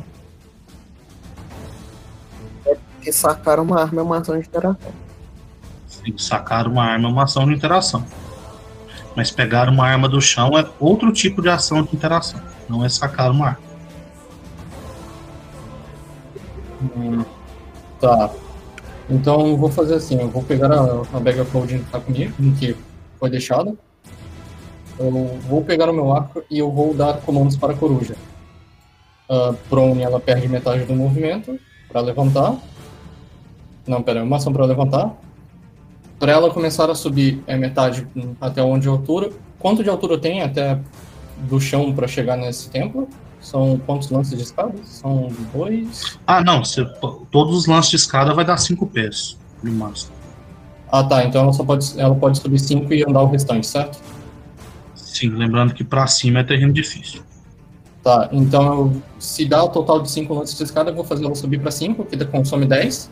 Porque 3.01 3.13
sacar 3.13 3.59
uma 3.59 3.81
arma 3.81 4.03
é 4.03 4.05
uma 4.05 4.19
ação 4.19 4.39
de 4.39 4.47
interação. 4.47 4.93
Sim, 5.89 6.19
sacar 6.19 6.69
uma 6.69 6.85
arma 6.85 7.09
é 7.09 7.11
uma 7.11 7.25
ação 7.25 7.47
de 7.47 7.55
interação. 7.55 8.05
Mas 9.17 9.31
pegar 9.31 9.71
uma 9.71 9.87
arma 9.87 10.07
do 10.07 10.21
chão 10.21 10.51
é 10.59 10.69
outro 10.79 11.11
tipo 11.11 11.41
de 11.41 11.49
ação 11.49 11.83
de 11.83 11.97
interação. 11.97 12.39
Não 12.69 12.85
é 12.85 12.91
sacar 12.91 13.31
uma 13.31 13.47
arma. 13.47 13.61
Hum, 16.95 17.25
tá. 17.99 18.31
Então 19.09 19.47
eu 19.47 19.57
vou 19.57 19.71
fazer 19.71 19.95
assim, 19.95 20.21
eu 20.21 20.29
vou 20.29 20.43
pegar 20.43 20.71
a, 20.71 21.01
a 21.17 21.21
bag 21.21 21.41
of 21.41 21.51
holding 21.57 21.79
que 21.79 21.91
tá 21.91 22.01
comigo, 22.01 22.35
que 22.59 22.77
foi 23.19 23.31
deixada. 23.31 23.75
Eu 24.99 25.39
vou 25.49 25.65
pegar 25.65 25.89
o 25.89 25.93
meu 25.95 26.13
arco 26.13 26.45
e 26.51 26.59
eu 26.59 26.71
vou 26.71 26.93
dar 26.93 27.15
comandos 27.23 27.57
para 27.57 27.73
a 27.73 27.77
coruja. 27.77 28.15
A 29.27 29.55
prone 29.71 30.03
ela 30.03 30.21
perde 30.21 30.47
metade 30.49 30.85
do 30.85 30.95
movimento 30.95 31.59
para 31.91 32.03
levantar. 32.03 32.59
Não, 33.87 34.03
pera, 34.03 34.23
uma 34.23 34.37
ação 34.37 34.53
para 34.53 34.65
levantar. 34.65 35.15
Para 36.19 36.33
ela 36.33 36.51
começar 36.51 36.91
a 36.91 36.95
subir 36.95 37.43
é 37.47 37.57
metade 37.57 38.07
até 38.41 38.63
onde 38.63 38.89
a 38.89 38.91
altura. 38.91 39.31
Quanto 39.59 39.83
de 39.83 39.89
altura 39.89 40.19
tem 40.19 40.43
até 40.43 40.79
do 41.49 41.61
chão 41.61 41.93
para 41.93 42.07
chegar 42.07 42.37
nesse 42.37 42.69
templo? 42.71 43.09
São 43.41 43.81
quantos 43.87 44.11
lances 44.11 44.37
de 44.37 44.43
escada? 44.43 44.75
São 44.85 45.29
dois. 45.55 46.19
Ah, 46.27 46.45
não. 46.45 46.63
Você, 46.63 46.85
todos 47.31 47.57
os 47.57 47.67
lances 47.67 47.91
de 47.91 47.97
escada 47.97 48.35
vai 48.35 48.45
dar 48.45 48.59
5 48.59 48.87
pés 48.87 49.39
no 49.63 49.73
máximo. 49.73 50.13
Ah, 50.93 51.03
tá. 51.03 51.25
Então 51.25 51.43
ela 51.43 51.53
só 51.53 51.65
pode, 51.65 51.99
ela 51.99 52.15
pode 52.15 52.39
subir 52.39 52.59
5 52.59 52.93
e 52.93 53.03
andar 53.03 53.23
o 53.23 53.27
restante, 53.27 53.67
certo? 53.67 53.99
Sim, 54.95 55.31
lembrando 55.31 55.73
que 55.73 55.83
pra 55.83 56.07
cima 56.07 56.41
é 56.41 56.45
terreno 56.45 56.73
difícil. 56.73 57.23
Tá. 58.03 58.29
Então 58.31 59.03
se 59.19 59.47
dá 59.47 59.65
o 59.65 59.69
total 59.69 60.03
de 60.03 60.11
5 60.11 60.35
lances 60.35 60.57
de 60.57 60.65
escada, 60.65 60.91
eu 60.91 60.95
vou 60.95 61.05
fazer 61.05 61.25
ela 61.25 61.35
subir 61.35 61.61
para 61.61 61.71
5, 61.71 62.05
que 62.05 62.23
consome 62.27 62.67
10. 62.67 63.11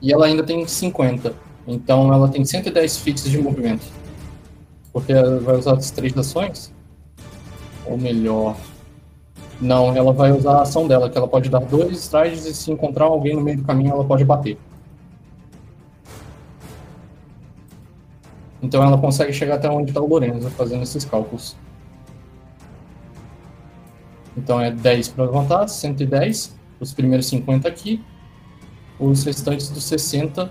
E 0.00 0.12
ela 0.12 0.26
ainda 0.26 0.42
tem 0.42 0.66
50. 0.66 1.34
Então 1.66 2.12
ela 2.12 2.28
tem 2.28 2.44
110 2.44 2.98
fits 2.98 3.24
de 3.24 3.38
movimento. 3.38 3.84
Porque 4.92 5.12
ela 5.12 5.38
vai 5.40 5.56
usar 5.56 5.74
as 5.74 5.90
três 5.90 6.16
ações. 6.16 6.72
Ou 7.86 7.98
melhor. 7.98 8.56
Não, 9.60 9.94
ela 9.96 10.12
vai 10.12 10.30
usar 10.30 10.58
a 10.58 10.62
ação 10.62 10.86
dela, 10.86 11.10
que 11.10 11.18
ela 11.18 11.26
pode 11.26 11.48
dar 11.48 11.60
dois 11.60 11.98
strides 11.98 12.46
e 12.46 12.54
se 12.54 12.70
encontrar 12.70 13.06
alguém 13.06 13.34
no 13.34 13.40
meio 13.40 13.56
do 13.56 13.64
caminho, 13.64 13.92
ela 13.92 14.04
pode 14.04 14.24
bater. 14.24 14.56
Então 18.62 18.82
ela 18.82 18.98
consegue 18.98 19.32
chegar 19.32 19.56
até 19.56 19.68
onde 19.68 19.90
está 19.90 20.00
o 20.00 20.06
Lorenzo 20.06 20.48
fazendo 20.50 20.82
esses 20.82 21.04
cálculos. 21.04 21.56
Então 24.36 24.60
é 24.60 24.70
10 24.70 25.08
para 25.08 25.24
levantar, 25.24 25.66
110, 25.66 26.56
os 26.78 26.92
primeiros 26.92 27.26
50 27.26 27.68
aqui, 27.68 28.00
os 28.98 29.24
restantes 29.24 29.68
dos 29.68 29.84
60, 29.84 30.50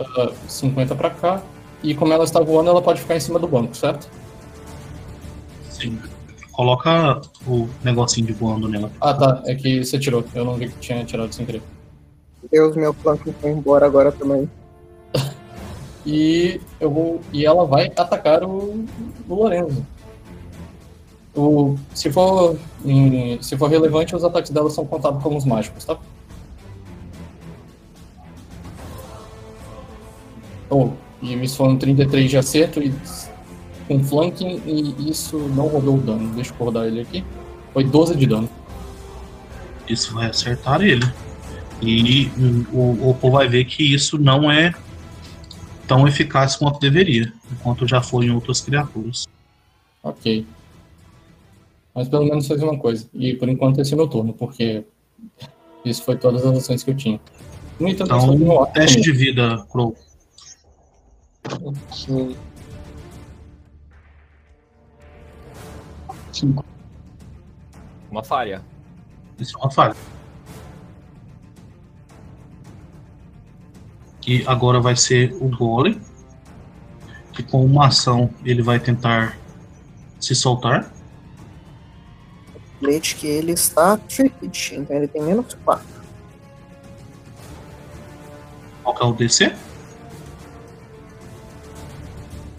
uh, 0.00 0.34
50 0.48 0.94
para 0.94 1.10
cá, 1.10 1.42
e 1.82 1.94
como 1.94 2.12
ela 2.12 2.24
está 2.24 2.40
voando, 2.40 2.70
ela 2.70 2.82
pode 2.82 3.00
ficar 3.00 3.16
em 3.16 3.20
cima 3.20 3.38
do 3.38 3.46
banco, 3.46 3.76
certo? 3.76 4.08
Sim. 5.70 5.98
Coloca 6.52 7.20
o 7.46 7.68
negocinho 7.84 8.26
de 8.26 8.32
voando 8.32 8.68
nela. 8.68 8.90
Ah 9.00 9.12
tá, 9.12 9.42
é 9.44 9.54
que 9.54 9.84
você 9.84 9.98
tirou, 9.98 10.24
eu 10.34 10.44
não 10.44 10.54
vi 10.54 10.68
que 10.68 10.78
tinha 10.78 11.04
tirado 11.04 11.32
sem 11.32 11.44
querer. 11.44 11.62
Deus, 12.50 12.74
meu 12.76 12.94
flanco 12.94 13.32
foi 13.40 13.50
embora 13.50 13.86
agora 13.86 14.12
também. 14.12 14.50
E 16.08 16.60
eu 16.78 16.88
vou. 16.88 17.20
E 17.32 17.44
ela 17.44 17.66
vai 17.66 17.86
atacar 17.86 18.44
o, 18.44 18.86
o 19.28 19.34
Lorenzo. 19.34 19.84
O, 21.36 21.76
se, 21.94 22.10
for, 22.10 22.56
em- 22.84 23.40
se 23.42 23.56
for 23.58 23.68
relevante, 23.68 24.16
os 24.16 24.24
ataques 24.24 24.50
dela 24.50 24.70
são 24.70 24.86
contados 24.86 25.22
como 25.22 25.36
os 25.36 25.44
mágicos, 25.44 25.84
tá? 25.84 25.98
Oh, 30.70 30.90
e 31.22 31.34
isso 31.34 31.56
foi 31.58 31.68
um 31.68 31.76
33 31.76 32.30
de 32.30 32.36
acerto 32.38 32.82
e 32.82 32.92
com 33.86 34.02
flanking 34.02 34.60
e 34.66 35.10
isso 35.10 35.38
não 35.38 35.68
rodou 35.68 35.96
o 35.96 36.00
dano. 36.00 36.28
Deixa 36.34 36.52
eu 36.58 36.64
rodar 36.64 36.86
ele 36.86 37.00
aqui. 37.00 37.24
Foi 37.72 37.84
12 37.84 38.16
de 38.16 38.26
dano. 38.26 38.48
Isso 39.88 40.14
vai 40.14 40.28
acertar 40.28 40.80
ele. 40.80 41.04
E 41.82 42.30
o 42.72 43.10
Oppo 43.10 43.30
vai 43.30 43.46
ver 43.46 43.64
que 43.66 43.82
isso 43.94 44.18
não 44.18 44.50
é 44.50 44.74
tão 45.86 46.08
eficaz 46.08 46.56
quanto 46.56 46.80
deveria, 46.80 47.32
enquanto 47.52 47.86
já 47.86 48.00
foi 48.02 48.26
em 48.26 48.30
outras 48.30 48.60
criaturas. 48.60 49.28
Ok. 50.02 50.44
Mas 51.96 52.10
pelo 52.10 52.26
menos 52.26 52.46
fez 52.46 52.62
uma 52.62 52.78
coisa. 52.78 53.08
E 53.14 53.34
por 53.34 53.48
enquanto 53.48 53.80
esse 53.80 53.94
é 53.94 53.96
meu 53.96 54.06
turno, 54.06 54.34
porque 54.34 54.84
isso 55.82 56.02
foi 56.04 56.18
todas 56.18 56.44
as 56.44 56.58
ações 56.58 56.82
que 56.82 56.90
eu 56.90 56.94
tinha. 56.96 57.18
No 57.80 57.88
entanto, 57.88 58.12
eu 58.12 58.34
Então, 58.34 58.60
arco 58.60 58.72
teste 58.74 58.98
também. 59.00 59.12
de 59.12 59.18
vida, 59.18 59.66
Crow. 59.72 59.96
Ok. 61.62 62.36
Cinco. 66.32 66.64
Uma 68.10 68.22
falha. 68.22 68.62
Isso 69.38 69.56
é 69.56 69.60
uma 69.62 69.70
falha. 69.70 69.96
E 74.26 74.44
agora 74.46 74.80
vai 74.80 74.96
ser 74.96 75.32
o 75.40 75.48
Golem, 75.48 75.98
que 77.32 77.42
com 77.42 77.64
uma 77.64 77.86
ação 77.86 78.28
ele 78.44 78.60
vai 78.60 78.78
tentar 78.78 79.38
se 80.20 80.34
soltar. 80.34 80.95
Lembrete 82.80 83.16
que 83.16 83.26
ele 83.26 83.52
está 83.52 83.96
tricked, 83.96 84.74
então 84.76 84.96
ele 84.96 85.08
tem 85.08 85.22
menos 85.22 85.54
4. 85.64 85.86
Qual 88.82 88.94
que 88.94 89.02
é 89.02 89.06
o 89.06 89.12
DC? 89.12 89.56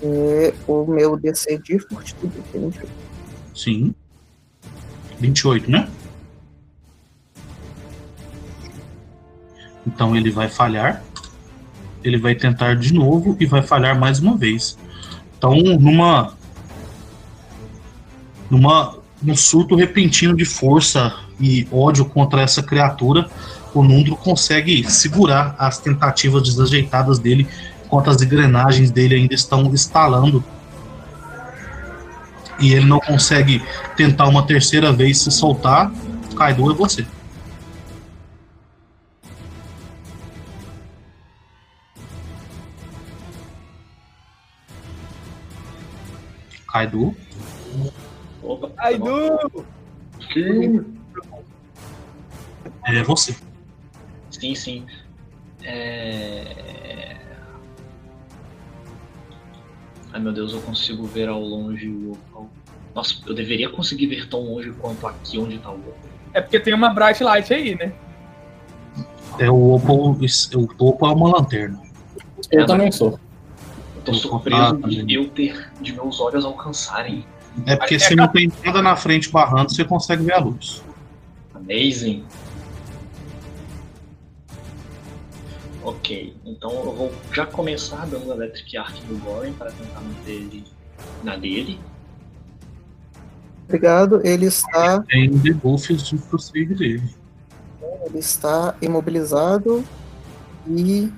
É 0.01 0.53
o 0.67 0.85
meu 0.85 1.17
DC 1.17 1.57
de 1.59 1.79
fortitude, 1.79 2.41
que 2.51 2.57
é 2.57 2.59
28. 2.59 2.91
Sim. 3.55 3.95
28, 5.19 5.71
né? 5.71 5.89
Então 9.85 10.15
ele 10.15 10.29
vai 10.29 10.49
falhar. 10.49 11.03
Ele 12.03 12.17
vai 12.17 12.35
tentar 12.35 12.75
de 12.75 12.93
novo 12.93 13.35
e 13.39 13.45
vai 13.45 13.61
falhar 13.61 13.97
mais 13.97 14.19
uma 14.19 14.35
vez. 14.35 14.77
Então, 15.37 15.55
numa. 15.55 16.35
Numa. 18.49 18.96
Num 19.21 19.35
surto 19.35 19.75
repentino 19.75 20.35
de 20.35 20.45
força 20.45 21.13
e 21.39 21.67
ódio 21.71 22.05
contra 22.05 22.41
essa 22.41 22.61
criatura, 22.61 23.29
o 23.73 23.83
Nundro 23.83 24.15
consegue 24.15 24.89
segurar 24.89 25.55
as 25.57 25.79
tentativas 25.79 26.43
desajeitadas 26.43 27.19
dele, 27.19 27.47
enquanto 27.85 28.09
as 28.09 28.21
engrenagens 28.21 28.91
dele 28.91 29.15
ainda 29.15 29.33
estão 29.33 29.73
estalando. 29.73 30.43
E 32.59 32.73
ele 32.73 32.85
não 32.85 32.99
consegue 32.99 33.61
tentar 33.95 34.27
uma 34.27 34.45
terceira 34.45 34.91
vez 34.91 35.19
se 35.19 35.31
soltar, 35.31 35.91
Kaido 36.35 36.71
é 36.71 36.73
você. 36.75 37.05
Kaido, 46.71 47.15
Opa, 48.47 48.71
Ai, 48.77 48.97
tá. 48.97 49.05
Du! 49.05 49.65
é 52.85 53.03
você. 53.03 53.35
Sim, 54.31 54.55
sim. 54.55 54.85
É... 55.63 57.17
Ai 60.13 60.19
meu 60.21 60.31
Deus, 60.31 60.53
eu 60.53 60.61
consigo 60.61 61.05
ver 61.05 61.27
ao 61.27 61.41
longe 61.41 61.89
o. 61.89 62.17
Nossa, 62.95 63.15
eu 63.27 63.33
deveria 63.33 63.69
conseguir 63.69 64.07
ver 64.07 64.27
tão 64.29 64.41
longe 64.41 64.71
quanto 64.71 65.05
aqui 65.05 65.37
onde 65.37 65.57
tá 65.59 65.69
o 65.69 65.73
outro. 65.75 66.09
É 66.33 66.41
porque 66.41 66.59
tem 66.59 66.73
uma 66.73 66.89
bright 66.93 67.23
light 67.23 67.53
aí, 67.53 67.75
né? 67.75 67.93
É 69.37 69.51
o 69.51 69.73
Opal, 69.75 70.11
o 70.55 70.67
topo 70.75 71.05
é 71.05 71.11
uma 71.11 71.37
lanterna. 71.37 71.79
Eu 72.51 72.63
É, 72.63 72.65
também 72.65 72.91
sou. 72.91 73.19
Eu 73.97 74.01
tô 74.03 74.13
surpreso 74.13 74.77
de 74.77 75.13
eu 75.15 75.29
ter. 75.29 75.69
de 75.81 75.93
meus 75.93 76.19
olhos 76.19 76.45
alcançarem 76.45 77.25
É 77.65 77.75
porque 77.75 77.99
se 77.99 78.15
não 78.15 78.27
tem 78.27 78.51
nada 78.63 78.81
na 78.81 78.95
frente 78.95 79.29
barrando, 79.29 79.73
você 79.73 79.83
consegue 79.83 80.23
ver 80.23 80.33
a 80.33 80.39
luz. 80.39 80.83
Amazing. 81.53 82.23
Ok, 85.83 86.35
então 86.45 86.71
eu 86.71 86.93
vou 86.93 87.13
já 87.33 87.45
começar 87.45 88.05
dando 88.07 88.31
Electric 88.31 88.77
Arc 88.77 88.95
no 89.09 89.17
Goren 89.19 89.53
para 89.53 89.71
tentar 89.71 90.01
manter 90.01 90.31
ele 90.31 90.65
na 91.23 91.37
dele. 91.37 91.79
Obrigado. 93.63 94.21
Ele 94.25 94.45
está, 94.45 95.01
Tem 95.01 95.29
debuffs 95.29 96.03
de 96.03 96.17
pro 96.17 96.39
save 96.39 96.73
dele. 96.73 97.03
ele 98.05 98.19
está 98.19 98.75
imobilizado 98.81 99.83
e 100.67 101.11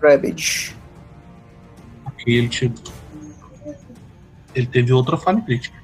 Ravage. 0.00 0.74
Aqui 2.04 2.36
ele, 2.36 2.48
te... 2.48 2.72
ele 4.54 4.66
teve 4.66 4.92
outra 4.92 5.16
falha 5.16 5.40
crítica. 5.40 5.82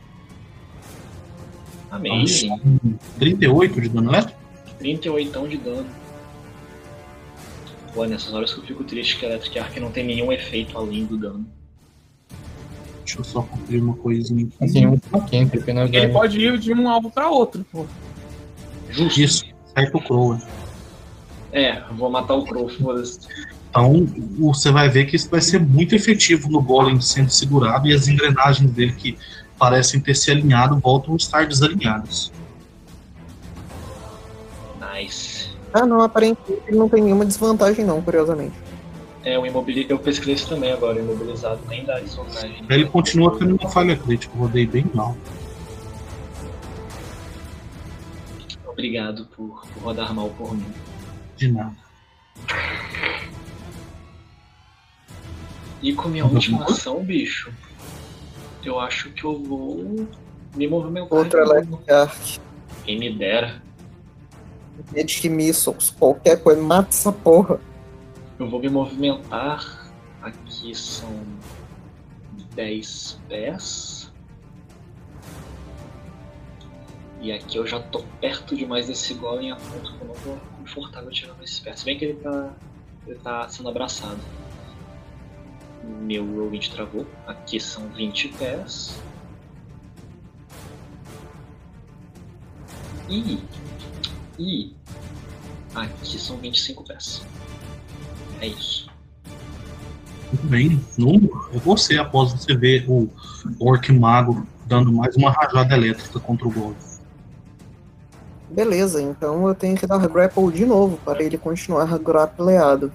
Amazing. 1.91 2.99
38 3.19 3.81
de 3.81 3.89
dano 3.89 4.11
elétrico? 4.11 4.39
38 4.79 5.49
de 5.49 5.57
dano. 5.57 5.87
Pô, 7.95 8.05
nessas 8.05 8.33
horas 8.33 8.53
que 8.53 8.61
eu 8.61 8.65
fico 8.65 8.85
triste 8.85 9.19
que 9.19 9.27
a 9.27 9.31
Electric 9.31 9.59
Arc 9.59 9.77
não 9.79 9.91
tem 9.91 10.05
nenhum 10.05 10.31
efeito 10.31 10.77
além 10.77 11.05
do 11.05 11.17
dano. 11.17 11.47
Deixa 13.05 13.21
eu 13.21 13.25
só 13.25 13.43
conferir 13.43 13.83
uma 13.83 13.95
coisinha 13.95 14.47
aqui. 14.47 14.65
Assim, 14.65 14.87
um 14.87 14.99
pouquinho, 14.99 15.49
porque 15.49 15.73
nós 15.73 15.91
Ele 15.91 16.13
pode 16.13 16.39
ir 16.39 16.59
de 16.59 16.75
um 16.75 16.89
alvo 16.89 17.11
pra 17.11 17.31
outro, 17.31 17.65
pô. 17.73 17.87
Justo. 18.91 19.21
Isso, 19.21 19.45
certo 19.75 19.97
o 19.97 20.03
Crow. 20.03 20.39
É, 21.51 21.79
eu 21.79 21.95
vou 21.95 22.11
matar 22.11 22.35
o 22.35 22.45
Crow, 22.45 22.69
foda-se. 22.69 23.21
Então 23.71 24.07
você 24.39 24.71
vai 24.71 24.89
ver 24.89 25.07
que 25.07 25.17
isso 25.17 25.29
vai 25.29 25.41
ser 25.41 25.61
muito 25.61 25.95
efetivo 25.95 26.49
no 26.49 26.63
Golem 26.63 27.01
sendo 27.01 27.31
segurado 27.31 27.87
e 27.87 27.95
as 27.95 28.09
engrenagens 28.09 28.71
dele 28.71 28.93
que 28.93 29.17
parecem 29.59 30.01
ter 30.01 30.15
se 30.15 30.31
alinhado 30.31 30.79
voltam 30.79 31.15
a 31.15 31.17
estar 31.17 31.47
desalinhadas. 31.47 32.33
Nice. 34.81 35.51
Ah, 35.73 35.85
não, 35.85 36.01
aparentemente 36.01 36.63
ele 36.67 36.79
não 36.79 36.89
tem 36.89 37.03
nenhuma 37.03 37.27
desvantagem, 37.27 37.85
não, 37.85 38.01
curiosamente. 38.01 38.55
É, 39.25 39.39
o 39.39 39.45
imobili... 39.45 39.85
eu 39.89 39.99
pesquisei 39.99 40.35
isso 40.35 40.49
também 40.49 40.73
agora, 40.73 40.97
o 40.97 41.01
imobilizado 41.01 41.61
nem 41.69 41.85
dá 41.85 41.99
desvantagem. 42.01 42.65
Ele 42.71 42.87
continua 42.87 43.37
tendo 43.39 43.57
uma 43.57 43.69
falha 43.69 43.97
crítica, 43.97 44.33
eu 44.35 44.41
rodei 44.41 44.67
bem 44.67 44.87
mal. 44.95 45.17
Obrigado 48.67 49.27
por, 49.37 49.67
por 49.75 49.83
rodar 49.83 50.15
mal 50.15 50.31
por 50.31 50.55
mim. 50.55 50.73
De 51.37 51.53
nada. 51.53 51.77
E 55.83 55.93
com 55.95 56.09
minha 56.09 56.25
última 56.25 56.65
ação, 56.65 57.05
bicho, 57.05 57.53
eu 58.65 58.81
acho 58.81 59.11
que 59.11 59.25
eu 59.25 59.43
vou 59.43 60.09
me 60.55 60.67
movimentar. 60.67 61.25
Novo. 61.25 61.37
Electric 61.37 61.91
Arc. 61.91 62.41
Quem 62.85 62.99
me 62.99 63.13
dera. 63.13 63.63
Magic 64.95 65.29
Missiles, 65.29 65.91
qualquer 65.91 66.43
coisa, 66.43 66.61
mata 66.61 66.91
essa 66.91 67.13
porra. 67.13 67.61
Eu 68.39 68.49
vou 68.49 68.61
me 68.61 68.69
movimentar. 68.69 69.91
Aqui 70.23 70.75
são 70.75 71.09
10 72.55 73.21
pés. 73.29 74.13
E 77.21 77.33
aqui 77.33 77.57
eu 77.57 77.67
já 77.67 77.81
tô 77.81 78.05
perto 78.21 78.55
demais 78.55 78.87
desse 78.87 79.15
golem 79.15 79.51
a 79.51 79.57
ponto 79.57 79.93
que 79.93 80.01
eu 80.01 80.09
não 80.09 80.15
tô 80.15 80.37
confortável 80.59 81.11
tirando 81.11 81.43
esse 81.43 81.61
pé. 81.61 81.75
Se 81.75 81.85
bem 81.85 81.99
que 81.99 82.05
ele 82.05 82.15
tá, 82.15 82.53
ele 83.07 83.19
tá 83.19 83.49
sendo 83.49 83.69
abraçado. 83.69 84.19
Meu 85.85 86.25
roll 86.25 86.51
20 86.51 86.71
travou. 86.73 87.07
Aqui 87.27 87.61
são 87.61 87.89
20 87.89 88.29
pés. 88.29 88.99
E. 93.09 93.39
E. 94.39 94.77
Aqui 95.75 96.19
são 96.19 96.37
25 96.37 96.85
pés. 96.85 97.23
É 98.41 98.47
isso. 98.49 98.89
Muito 100.33 100.47
bem. 100.47 100.81
Número 100.97 101.49
é 101.55 101.59
você 101.59 101.97
após 101.97 102.33
você 102.33 102.55
ver 102.55 102.85
o 102.89 103.09
Orc 103.59 103.91
Mago 103.93 104.47
dando 104.67 104.93
mais 104.93 105.17
uma 105.17 105.31
rajada 105.31 105.75
elétrica 105.75 106.21
contra 106.21 106.47
o 106.47 106.51
Golem. 106.51 106.77
Beleza, 108.51 109.01
então 109.03 109.47
eu 109.47 109.55
tenho 109.55 109.77
que 109.77 109.87
dar 109.87 110.07
grapple 110.09 110.51
de 110.51 110.65
novo 110.65 110.99
para 111.05 111.23
ele 111.23 111.37
continuar 111.37 111.99
grappleado. 111.99 112.93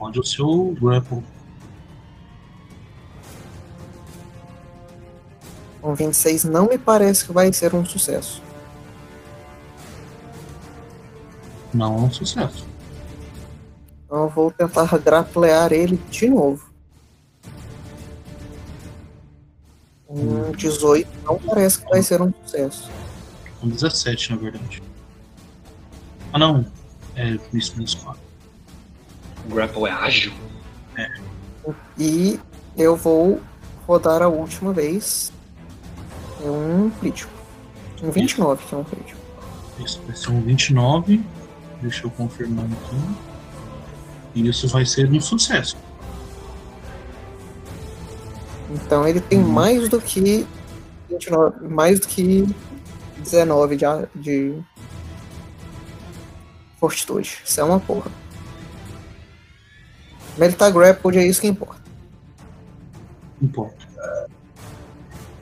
Onde 0.00 0.20
o 0.20 0.24
seu 0.24 0.76
grapple. 0.80 1.22
Com 5.80 5.94
26 5.94 6.44
não 6.44 6.66
me 6.66 6.78
parece 6.78 7.24
que 7.24 7.32
vai 7.32 7.52
ser 7.52 7.74
um 7.74 7.84
sucesso. 7.84 8.42
Não 11.72 11.94
é 11.94 12.00
um 12.02 12.12
sucesso. 12.12 12.66
Então 14.04 14.22
eu 14.22 14.28
vou 14.28 14.50
tentar 14.50 14.86
grapplear 14.98 15.72
ele 15.72 15.96
de 16.10 16.28
novo. 16.28 16.68
Um 20.08 20.52
18 20.52 21.08
não 21.24 21.38
parece 21.38 21.80
que 21.80 21.88
vai 21.90 22.02
ser 22.02 22.22
um 22.22 22.32
sucesso. 22.42 22.90
Um 23.62 23.68
17, 23.68 24.30
na 24.30 24.36
verdade. 24.36 24.82
Ah, 26.32 26.38
não. 26.38 26.64
É 27.14 27.38
isso 27.52 27.74
menos 27.76 27.94
4. 27.94 28.27
O 29.48 29.54
grapple 29.54 29.86
é 29.86 29.90
ágil. 29.90 30.32
E 31.98 32.38
eu 32.76 32.94
vou 32.96 33.40
rodar 33.86 34.22
a 34.22 34.28
última 34.28 34.72
vez. 34.72 35.32
É 36.44 36.50
um 36.50 36.90
crítico. 37.00 37.32
Um 38.02 38.10
29, 38.10 38.64
que 38.66 38.74
é 38.74 38.78
um 38.78 38.84
crítico. 38.84 39.20
Isso 39.84 40.00
vai 40.06 40.14
ser 40.16 40.30
um 40.30 40.40
29. 40.42 41.20
Deixa 41.80 42.06
eu 42.06 42.10
confirmar 42.10 42.64
aqui. 42.64 42.96
E 44.34 44.48
isso 44.48 44.68
vai 44.68 44.84
ser 44.84 45.10
um 45.10 45.20
sucesso. 45.20 45.76
Então 48.70 49.08
ele 49.08 49.20
tem 49.20 49.38
Uhum. 49.38 49.48
mais 49.48 49.88
do 49.88 50.00
que 50.00 50.46
29, 51.08 51.68
mais 51.68 52.00
do 52.00 52.06
que 52.06 52.46
19 53.18 53.76
de, 53.76 53.84
de 54.14 54.58
fortitude. 56.78 57.38
Isso 57.44 57.60
é 57.60 57.64
uma 57.64 57.80
porra. 57.80 58.10
Mas 60.38 60.48
ele 60.48 60.56
tá 60.56 60.70
grappled, 60.70 61.18
é 61.18 61.26
isso 61.26 61.40
que 61.40 61.48
importa. 61.48 61.82
Não 63.40 63.48
importa. 63.48 63.88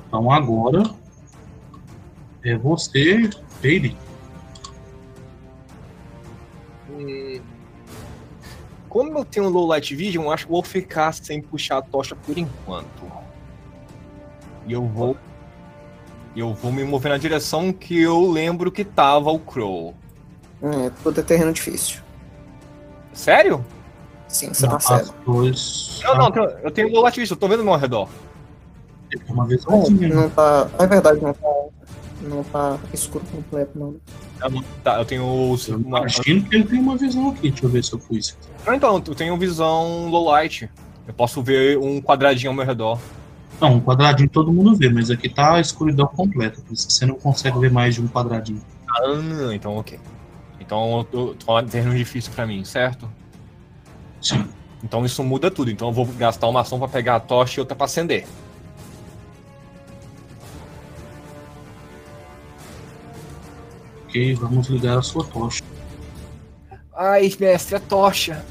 Então 0.09 0.33
agora 0.33 0.83
é 2.43 2.57
você, 2.57 3.29
Bailey. 3.63 3.97
Hum, 6.91 7.41
Como 8.89 9.19
eu 9.19 9.25
tenho 9.25 9.51
low 9.51 9.67
light 9.67 9.95
vision, 9.95 10.25
eu 10.25 10.31
acho 10.31 10.47
que 10.47 10.53
vou 10.53 10.63
ficar 10.63 11.13
sem 11.13 11.43
puxar 11.43 11.79
a 11.79 11.83
tocha 11.83 12.17
por 12.17 12.39
enquanto. 12.39 13.05
E 14.67 14.73
eu 14.73 14.87
vou. 14.87 15.17
Eu 16.35 16.55
vou 16.55 16.73
me 16.73 16.85
mover 16.85 17.13
na 17.13 17.19
direção 17.19 17.73
que 17.73 18.01
eu 18.01 18.31
lembro 18.31 18.71
que 18.73 18.85
tava 18.85 19.31
o 19.31 19.39
Crow. 19.39 19.95
É, 20.63 20.91
tudo 21.03 21.21
é 21.21 21.23
terreno 21.23 21.53
difícil. 21.53 22.01
Sério? 23.13 23.65
Sim, 24.37 24.49
você 24.53 24.67
Não, 24.67 24.73
tá 24.73 24.81
certo. 24.81 25.15
dois. 25.25 26.01
Não, 26.05 26.15
não, 26.19 26.45
eu 26.63 26.71
tenho- 26.71 27.01
light 27.01 27.19
vision, 27.19 27.35
eu 27.37 27.41
tô 27.41 27.49
vendo 27.49 27.61
no 27.61 27.65
meu 27.71 27.77
redor. 27.77 28.07
Tem 29.09 29.19
uma 29.31 29.47
vez 29.47 29.65
Não, 29.65 29.83
não 29.89 30.29
tá. 30.29 30.69
É 30.79 30.87
verdade, 30.87 31.23
não 31.23 31.33
tá. 31.33 31.49
Não 32.21 32.45
tá 32.45 32.79
escuro 32.93 33.25
completo, 33.33 33.71
não. 33.79 33.97
Tá, 34.85 34.99
eu 34.99 35.05
tenho. 35.07 35.23
Eu 35.69 35.77
uma- 35.79 36.01
imagino 36.01 36.43
que 36.45 36.55
ele 36.55 36.65
tem 36.65 36.79
uma 36.81 36.99
visão 36.99 37.31
aqui. 37.31 37.51
Deixa 37.51 37.65
eu 37.65 37.71
ver 37.71 37.83
se 37.83 37.93
eu 37.95 37.99
pus. 37.99 38.37
Não, 38.67 38.75
então, 38.75 39.03
eu 39.07 39.15
tenho 39.15 39.35
visão 39.39 40.09
low 40.11 40.25
light. 40.27 40.69
Eu 41.09 41.15
posso 41.15 41.43
ver 41.43 41.79
um 41.79 42.03
quadradinho 42.03 42.51
ao 42.51 42.55
meu 42.57 42.67
redor. 42.67 42.99
Não, 43.59 43.77
um 43.77 43.81
quadradinho 43.81 44.29
todo 44.29 44.53
mundo 44.53 44.77
vê, 44.77 44.91
mas 44.91 45.11
aqui 45.11 45.31
tá 45.31 45.55
a 45.55 45.61
escuridão 45.61 46.07
completa. 46.09 46.61
Por 46.61 46.75
isso 46.75 46.87
que 46.87 46.93
você 46.93 47.07
não 47.07 47.15
consegue 47.15 47.59
ver 47.59 47.71
mais 47.71 47.95
de 47.95 48.03
um 48.03 48.09
quadradinho. 48.09 48.61
Ah, 48.91 49.55
então 49.55 49.77
ok. 49.79 49.99
Então 50.61 50.99
eu 50.99 51.05
tô, 51.05 51.27
tô 51.35 51.47
falando 51.47 51.67
de 51.67 51.73
terreno 51.73 51.95
difícil 51.97 52.33
pra 52.35 52.47
mim, 52.47 52.65
certo? 52.65 53.09
Sim. 54.21 54.49
Então 54.83 55.05
isso 55.05 55.23
muda 55.23 55.51
tudo. 55.51 55.71
Então 55.71 55.89
eu 55.89 55.93
vou 55.93 56.07
gastar 56.07 56.49
uma 56.49 56.61
ação 56.61 56.79
pra 56.79 56.89
pegar 56.89 57.17
a 57.17 57.21
tocha 57.21 57.59
e 57.59 57.61
outra 57.61 57.77
pra 57.77 57.87
acender. 57.87 58.27
Ok, 64.05 64.35
vamos 64.35 64.69
ligar 64.69 64.99
a 64.99 65.03
sua 65.03 65.25
tocha. 65.25 65.63
Ai, 66.95 67.31
mestre, 67.39 67.77
a 67.77 67.81
tocha. 67.81 68.45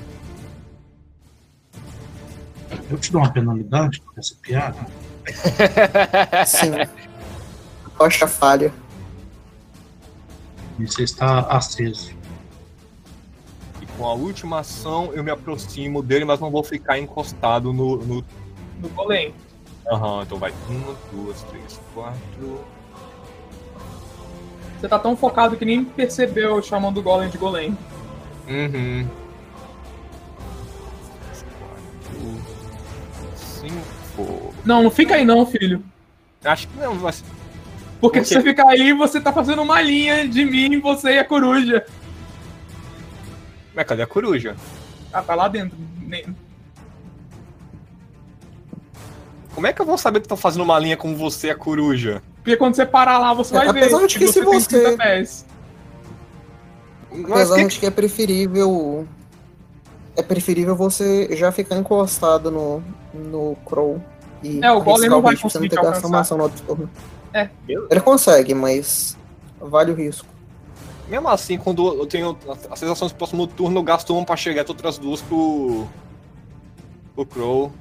Eu 2.89 2.97
te 2.97 3.11
dou 3.11 3.21
uma 3.21 3.31
penalidade 3.31 3.99
por 4.01 4.13
essa 4.19 4.35
piada. 4.41 4.85
Sim. 6.45 6.71
Tocha 7.97 8.27
falha. 8.27 8.71
E 10.77 10.85
você 10.85 11.03
está 11.03 11.39
aceso. 11.41 12.14
Com 13.97 14.05
a 14.05 14.13
última 14.13 14.59
ação 14.59 15.11
eu 15.13 15.23
me 15.23 15.31
aproximo 15.31 16.01
dele, 16.01 16.25
mas 16.25 16.39
não 16.39 16.51
vou 16.51 16.63
ficar 16.63 16.99
encostado 16.99 17.71
no. 17.71 17.97
no... 17.97 18.21
Do 18.79 18.89
golem. 18.89 19.33
Aham, 19.87 20.23
então 20.23 20.37
vai. 20.37 20.53
Uma, 20.67 20.95
duas, 21.11 21.41
três, 21.43 21.79
quatro. 21.93 22.65
Você 24.79 24.89
tá 24.89 24.99
tão 24.99 25.15
focado 25.15 25.55
que 25.55 25.65
nem 25.65 25.83
percebeu 25.83 26.61
chamando 26.61 26.97
o 26.97 27.01
Golem 27.01 27.29
de 27.29 27.37
Golem. 27.37 27.77
Uhum. 28.47 29.07
Quatro. 31.59 32.41
Cinco. 33.35 34.53
Não, 34.65 34.83
não 34.83 34.91
fica 34.91 35.15
aí 35.15 35.25
não, 35.25 35.45
filho. 35.45 35.83
Acho 36.43 36.67
que 36.67 36.77
não, 36.77 36.95
mas. 36.95 37.23
Porque 38.01 38.19
Por 38.19 38.25
se 38.25 38.33
você 38.35 38.41
ficar 38.41 38.67
aí, 38.67 38.91
você 38.93 39.21
tá 39.21 39.31
fazendo 39.31 39.61
uma 39.61 39.81
linha 39.81 40.27
de 40.27 40.43
mim, 40.43 40.79
você 40.79 41.13
e 41.13 41.19
a 41.19 41.25
coruja. 41.25 41.85
Mas 43.75 43.85
cadê 43.85 44.01
a 44.03 44.07
coruja? 44.07 44.55
Ah, 45.11 45.21
tá 45.21 45.35
lá 45.35 45.47
dentro. 45.47 45.77
Como 49.53 49.67
é 49.67 49.73
que 49.73 49.81
eu 49.81 49.85
vou 49.85 49.97
saber 49.97 50.19
que 50.21 50.27
tô 50.27 50.35
fazendo 50.35 50.63
uma 50.63 50.77
linha 50.79 50.97
com 50.97 51.15
você 51.15 51.47
e 51.47 51.51
a 51.51 51.55
coruja? 51.55 52.21
Porque 52.37 52.57
quando 52.57 52.75
você 52.75 52.85
parar 52.85 53.17
lá, 53.19 53.33
você 53.33 53.55
É, 53.55 53.57
vai 53.65 53.73
ver. 53.73 53.79
apesar 53.83 54.05
de 54.07 54.19
que 54.19 54.27
se 54.27 54.33
tem 54.33 54.43
você- 54.43 54.67
30 54.83 54.97
pés. 54.97 55.45
Mas 57.11 57.31
Apesar 57.31 57.55
que... 57.55 57.67
de 57.67 57.79
que 57.79 57.85
é 57.85 57.91
preferível. 57.91 59.07
É 60.17 60.21
preferível 60.23 60.75
você 60.75 61.33
já 61.35 61.51
ficar 61.51 61.77
encostado 61.77 62.51
no, 62.51 62.83
no 63.13 63.55
Crow. 63.65 64.01
E 64.43 64.63
É, 64.63 64.71
o 64.71 64.81
Golem 64.81 65.09
não 65.09 65.21
vai 65.21 65.33
pra 65.33 65.41
você 65.49 65.57
conseguir 65.57 65.69
ter 65.69 65.81
no 66.37 66.43
outro 66.43 66.61
turno. 66.63 66.89
É. 67.33 67.49
Ele 67.67 67.99
consegue, 68.01 68.53
mas 68.53 69.17
vale 69.59 69.91
o 69.91 69.95
risco. 69.95 70.27
Mesmo 71.07 71.27
assim, 71.29 71.57
quando 71.57 71.87
eu 71.99 72.05
tenho 72.05 72.37
as 72.69 72.79
sensações 72.79 73.11
do 73.11 73.17
próximo 73.17 73.45
turno, 73.45 73.79
eu 73.79 73.83
gasto 73.83 74.15
uma 74.15 74.25
pra 74.25 74.35
chegar 74.35 74.65
e 74.65 74.69
outras 74.69 74.97
duas 74.97 75.21
pro. 75.21 75.87
pro 77.13 77.25
Crow. 77.25 77.71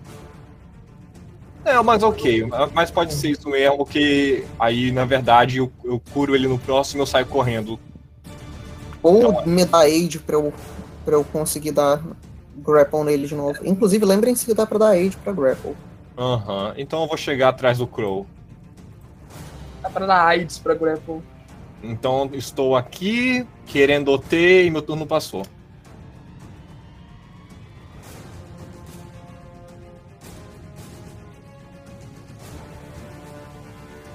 É, 1.65 1.81
mas 1.83 2.03
ok. 2.03 2.47
Mas 2.75 2.91
pode 2.91 3.15
ser 3.15 3.31
isso 3.31 3.49
mesmo, 3.49 3.79
porque 3.79 4.45
aí, 4.59 4.93
na 4.93 5.07
verdade, 5.07 5.59
eu, 5.59 5.73
eu 5.83 6.01
curo 6.13 6.35
ele 6.35 6.47
no 6.47 6.59
próximo 6.59 7.01
e 7.01 7.03
eu 7.03 7.07
saio 7.07 7.25
correndo. 7.25 7.81
Ou 9.03 9.47
me 9.47 9.65
dá 9.65 9.79
aid 9.79 10.19
pra 10.21 10.37
eu, 10.37 10.53
pra 11.05 11.15
eu 11.15 11.25
conseguir 11.25 11.73
dar 11.73 12.03
grapple 12.57 13.05
nele 13.05 13.27
de 13.27 13.35
novo. 13.35 13.59
Inclusive, 13.65 14.05
lembrem-se 14.05 14.45
que 14.45 14.53
dá 14.53 14.67
pra 14.67 14.79
dar 14.79 14.89
aid 14.89 15.17
pra 15.17 15.33
grapple. 15.33 15.75
Aham. 16.17 16.75
Então 16.77 17.03
eu 17.03 17.09
vou 17.09 17.17
chegar 17.17 17.49
atrás 17.49 17.79
do 17.79 17.87
Crow. 17.87 18.27
Dá 19.83 19.91
pra 19.91 20.07
dar 20.07 20.25
AIDS 20.27 20.59
pra 20.59 20.75
Grapple. 20.75 21.21
Então 21.87 22.31
estou 22.33 22.75
aqui, 22.75 23.47
querendo 23.67 24.11
OT 24.11 24.65
e 24.65 24.71
meu 24.71 24.81
turno 24.81 25.07
passou. 25.07 25.45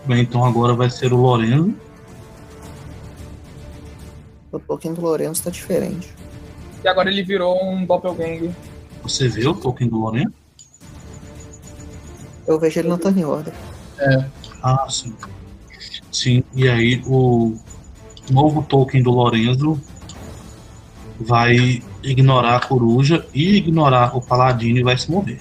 Bem, 0.05 0.21
então 0.23 0.43
agora 0.43 0.73
vai 0.73 0.89
ser 0.89 1.13
o 1.13 1.17
Lorenzo. 1.17 1.75
O 4.51 4.59
token 4.59 4.95
do 4.95 5.01
Lourenço 5.01 5.43
tá 5.43 5.51
diferente. 5.51 6.11
E 6.83 6.87
agora 6.87 7.11
ele 7.11 7.21
virou 7.21 7.63
um 7.63 7.85
doppelganger. 7.85 8.51
Você 9.03 9.27
vê 9.27 9.47
o 9.47 9.53
token 9.53 9.87
do 9.87 9.99
Lorenzo? 9.99 10.33
Eu 12.47 12.59
vejo 12.59 12.79
ele 12.79 12.89
na 12.89 12.97
turn 12.97 13.23
order. 13.23 13.53
Ah, 14.63 14.87
sim. 14.89 15.15
Sim, 16.11 16.44
e 16.53 16.68
aí 16.68 17.02
o 17.06 17.56
novo 18.31 18.64
token 18.64 19.02
do 19.03 19.11
Lorenzo 19.11 19.80
vai 21.19 21.84
ignorar 22.02 22.56
a 22.56 22.60
coruja 22.60 23.26
e 23.34 23.57
ignorar 23.57 24.15
o 24.15 24.22
paladino 24.22 24.80
e 24.80 24.84
vai 24.84 24.98
se 24.98 25.11
mover. 25.11 25.40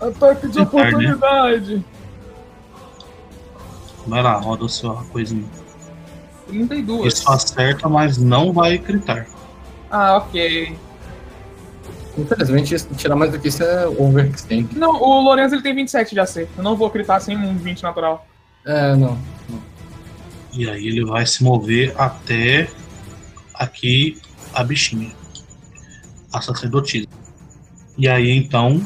Ataque 0.00 0.48
de 0.48 0.58
né? 0.58 0.62
oportunidade. 0.64 1.84
Vai 4.06 4.22
lá, 4.22 4.34
roda 4.34 4.64
a 4.64 4.68
sua 4.68 5.04
coisinha. 5.04 5.44
32. 6.48 7.12
Isso 7.12 7.30
acerta, 7.30 7.88
mas 7.88 8.18
não 8.18 8.52
vai 8.52 8.78
gritar. 8.78 9.26
Ah, 9.90 10.16
ok. 10.16 10.76
Infelizmente, 12.18 12.76
tirar 12.96 13.16
mais 13.16 13.30
do 13.30 13.38
que 13.38 13.48
isso 13.48 13.62
é 13.62 13.86
overextend. 13.86 14.76
Não, 14.76 15.00
o 15.00 15.20
Lorenzo 15.22 15.54
ele 15.54 15.62
tem 15.62 15.74
27 15.74 16.14
de 16.14 16.20
AC. 16.20 16.48
Eu 16.56 16.62
não 16.62 16.76
vou 16.76 16.90
gritar 16.90 17.20
sem 17.20 17.36
um 17.36 17.56
20 17.56 17.82
natural. 17.82 18.26
É, 18.64 18.94
não. 18.94 19.18
E 20.52 20.68
aí 20.68 20.86
ele 20.86 21.04
vai 21.04 21.26
se 21.26 21.42
mover 21.42 21.94
até 21.98 22.68
aqui 23.54 24.20
a 24.52 24.62
bichinha. 24.62 25.10
A 26.32 26.40
sacerdotisa. 26.40 27.06
E 27.96 28.08
aí 28.08 28.30
então 28.30 28.84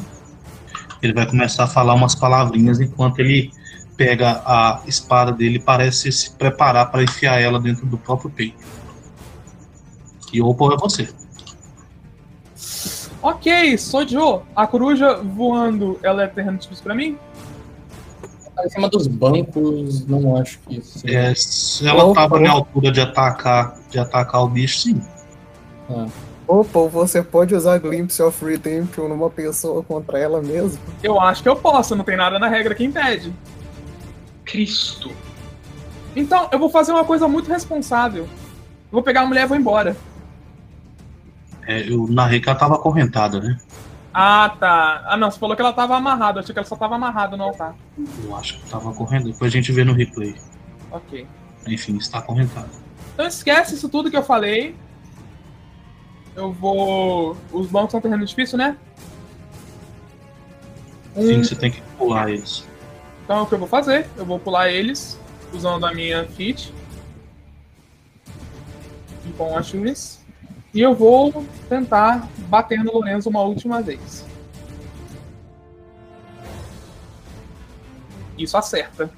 ele 1.01 1.13
vai 1.13 1.27
começar 1.27 1.65
a 1.65 1.67
falar 1.67 1.93
umas 1.93 2.15
palavrinhas 2.15 2.79
enquanto 2.79 3.19
ele 3.19 3.51
pega 3.95 4.41
a 4.45 4.81
espada 4.85 5.31
dele 5.31 5.57
e 5.57 5.61
parece 5.61 6.11
se 6.11 6.31
preparar 6.31 6.91
para 6.91 7.03
enfiar 7.03 7.41
ela 7.41 7.59
dentro 7.59 7.85
do 7.85 7.97
próprio 7.97 8.29
peito. 8.29 8.63
E 10.31 10.41
o 10.41 10.51
é 10.51 10.77
você. 10.77 11.09
Ok, 13.21 13.77
sou 13.77 14.07
Joe. 14.07 14.41
A 14.55 14.67
coruja 14.67 15.15
voando, 15.15 15.99
ela 16.03 16.23
é 16.23 16.27
terreno 16.27 16.57
difícil 16.57 16.83
pra 16.83 16.93
mim? 16.93 17.17
Tá 18.57 18.65
Em 18.65 18.69
cima 18.69 18.89
dos 18.89 19.05
bancos, 19.05 20.03
não 20.07 20.35
acho 20.35 20.57
que 20.59 20.79
isso 20.79 20.97
seja. 20.99 21.15
É, 21.15 21.35
se 21.35 21.87
ela 21.87 22.05
Opa, 22.05 22.21
tava 22.21 22.39
na 22.39 22.49
opa. 22.49 22.57
altura 22.57 22.91
de 22.91 22.99
atacar, 23.01 23.77
de 23.87 23.99
atacar 23.99 24.41
o 24.41 24.47
bicho, 24.47 24.79
sim. 24.79 25.01
Opa, 26.47 26.79
você 26.87 27.21
pode 27.21 27.53
usar 27.53 27.77
Glimpse 27.77 28.19
of 28.21 28.43
Redemption 28.43 29.07
numa 29.09 29.29
pessoa 29.29 29.83
contra 29.83 30.17
ela 30.17 30.41
mesmo? 30.41 30.79
Eu 31.03 31.21
acho 31.21 31.43
que 31.43 31.49
eu 31.49 31.55
posso, 31.55 31.95
não 31.95 32.03
tem 32.03 32.17
nada 32.17 32.39
na 32.39 32.47
regra 32.47 32.73
que 32.73 32.83
impede. 32.83 33.31
Cristo. 34.43 35.11
Então, 36.15 36.49
eu 36.51 36.57
vou 36.57 36.69
fazer 36.69 36.91
uma 36.91 37.05
coisa 37.05 37.27
muito 37.27 37.49
responsável. 37.49 38.23
Eu 38.23 38.29
vou 38.91 39.03
pegar 39.03 39.21
a 39.21 39.25
mulher 39.27 39.43
e 39.43 39.47
vou 39.47 39.57
embora. 39.57 39.95
É, 41.67 41.87
eu 41.87 42.07
narrei 42.09 42.39
que 42.39 42.49
ela 42.49 42.57
tava 42.57 42.73
acorrentada, 42.73 43.39
né? 43.39 43.55
Ah, 44.19 44.49
tá. 44.59 45.03
Ah, 45.05 45.15
não, 45.15 45.29
você 45.29 45.37
falou 45.37 45.55
que 45.55 45.61
ela 45.61 45.73
tava 45.73 45.95
amarrada. 45.95 46.39
Eu 46.39 46.43
achei 46.43 46.51
que 46.53 46.57
ela 46.57 46.67
só 46.67 46.75
tava 46.75 46.95
amarrada 46.95 47.37
no 47.37 47.43
altar. 47.43 47.75
Eu 48.23 48.35
acho 48.35 48.57
que 48.59 48.67
tava 48.69 48.91
correndo. 48.91 49.31
Depois 49.31 49.51
a 49.51 49.55
gente 49.55 49.71
vê 49.71 49.83
no 49.83 49.93
replay. 49.93 50.35
Ok. 50.91 51.27
Enfim, 51.67 51.97
está 51.97 52.17
acorrentada. 52.17 52.69
Então 53.13 53.27
esquece 53.27 53.75
isso 53.75 53.87
tudo 53.89 54.09
que 54.09 54.17
eu 54.17 54.23
falei. 54.23 54.75
Eu 56.35 56.51
vou. 56.51 57.37
Os 57.51 57.67
bancos 57.67 57.91
são 57.91 58.01
terreno 58.01 58.25
difícil, 58.25 58.57
né? 58.57 58.75
Sim, 61.15 61.37
Um- 61.39 61.43
você 61.43 61.55
tem 61.55 61.71
que 61.71 61.81
pular 61.97 62.27
eles. 62.29 62.65
Então 63.23 63.37
é 63.37 63.41
o 63.41 63.45
que 63.45 63.53
eu 63.53 63.59
vou 63.59 63.67
fazer. 63.67 64.07
Eu 64.17 64.25
vou 64.25 64.39
pular 64.39 64.69
eles 64.69 65.19
usando 65.53 65.85
a 65.85 65.93
minha 65.93 66.25
feat. 66.29 66.73
E 69.25 69.29
com 69.33 69.55
a 69.55 69.61
Churis. 69.61 70.25
E 70.77 70.81
eu 70.81 70.93
vou 70.93 71.43
tentar 71.67 72.29
bater 72.49 72.83
no 72.83 72.93
Lorenzo 72.93 73.31
uma 73.31 73.41
última 73.41 73.81
vez. 73.81 74.23
Isso 78.37 78.55
acerta. 78.55 79.09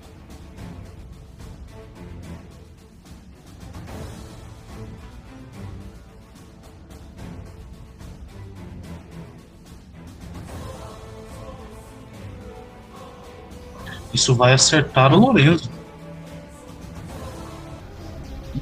Isso 14.13 14.33
vai 14.33 14.53
acertar 14.53 15.13
o 15.13 15.19
Lorenzo. 15.19 15.69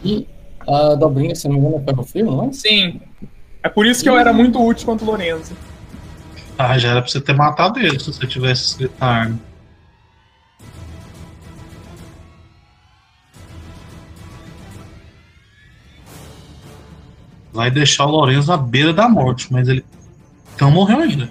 E 0.04 0.28
a 0.68 0.96
dobrinha, 0.96 1.34
se 1.34 1.48
não 1.48 1.56
me 1.56 1.62
engano, 1.62 1.78
é 1.78 1.86
ferro 1.86 2.04
frio, 2.04 2.26
não 2.26 2.50
é? 2.50 2.54
Sim. 2.54 3.00
É 3.64 3.70
por 3.70 3.86
isso 3.86 4.04
que 4.04 4.10
eu 4.10 4.18
era 4.18 4.34
muito 4.34 4.64
útil 4.64 4.86
contra 4.86 5.06
o 5.06 5.10
Lorenzo. 5.10 5.56
Ah, 6.58 6.78
já 6.78 6.90
era 6.90 7.02
pra 7.02 7.10
você 7.10 7.22
ter 7.22 7.36
matado 7.36 7.80
ele 7.80 8.00
se 8.00 8.12
você 8.12 8.26
tivesse 8.28 8.66
escrito 8.66 8.94
a 9.00 9.08
arma. 9.08 9.40
Vai 17.54 17.72
deixar 17.72 18.06
o 18.06 18.12
Lorenzo 18.12 18.52
à 18.52 18.58
beira 18.58 18.94
da 18.94 19.08
morte, 19.08 19.52
mas 19.52 19.68
ele 19.68 19.84
não 20.60 20.72
morreu 20.72 21.00
ainda. 21.00 21.30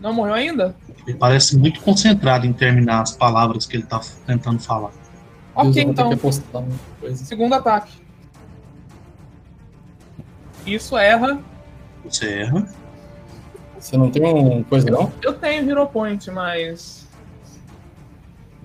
Não 0.00 0.12
morreu 0.12 0.34
ainda? 0.34 0.76
Ele 1.06 1.16
parece 1.16 1.56
muito 1.56 1.80
concentrado 1.80 2.46
em 2.46 2.52
terminar 2.52 3.02
as 3.02 3.12
palavras 3.16 3.66
que 3.66 3.76
ele 3.76 3.84
tá 3.84 4.00
tentando 4.26 4.60
falar. 4.60 4.90
Deus, 5.62 5.76
Ok, 5.76 5.82
então. 5.82 6.10
Segundo 7.14 7.54
ataque. 7.54 7.92
Isso 10.66 10.96
erra. 10.96 11.38
Você 12.04 12.40
erra. 12.40 12.68
Você 13.78 13.96
não 13.96 14.10
tem 14.10 14.24
um 14.24 14.62
coisa, 14.64 14.90
não? 14.90 15.12
Eu 15.22 15.34
tenho 15.34 15.68
Hero 15.70 15.86
Point, 15.86 16.30
mas. 16.30 17.06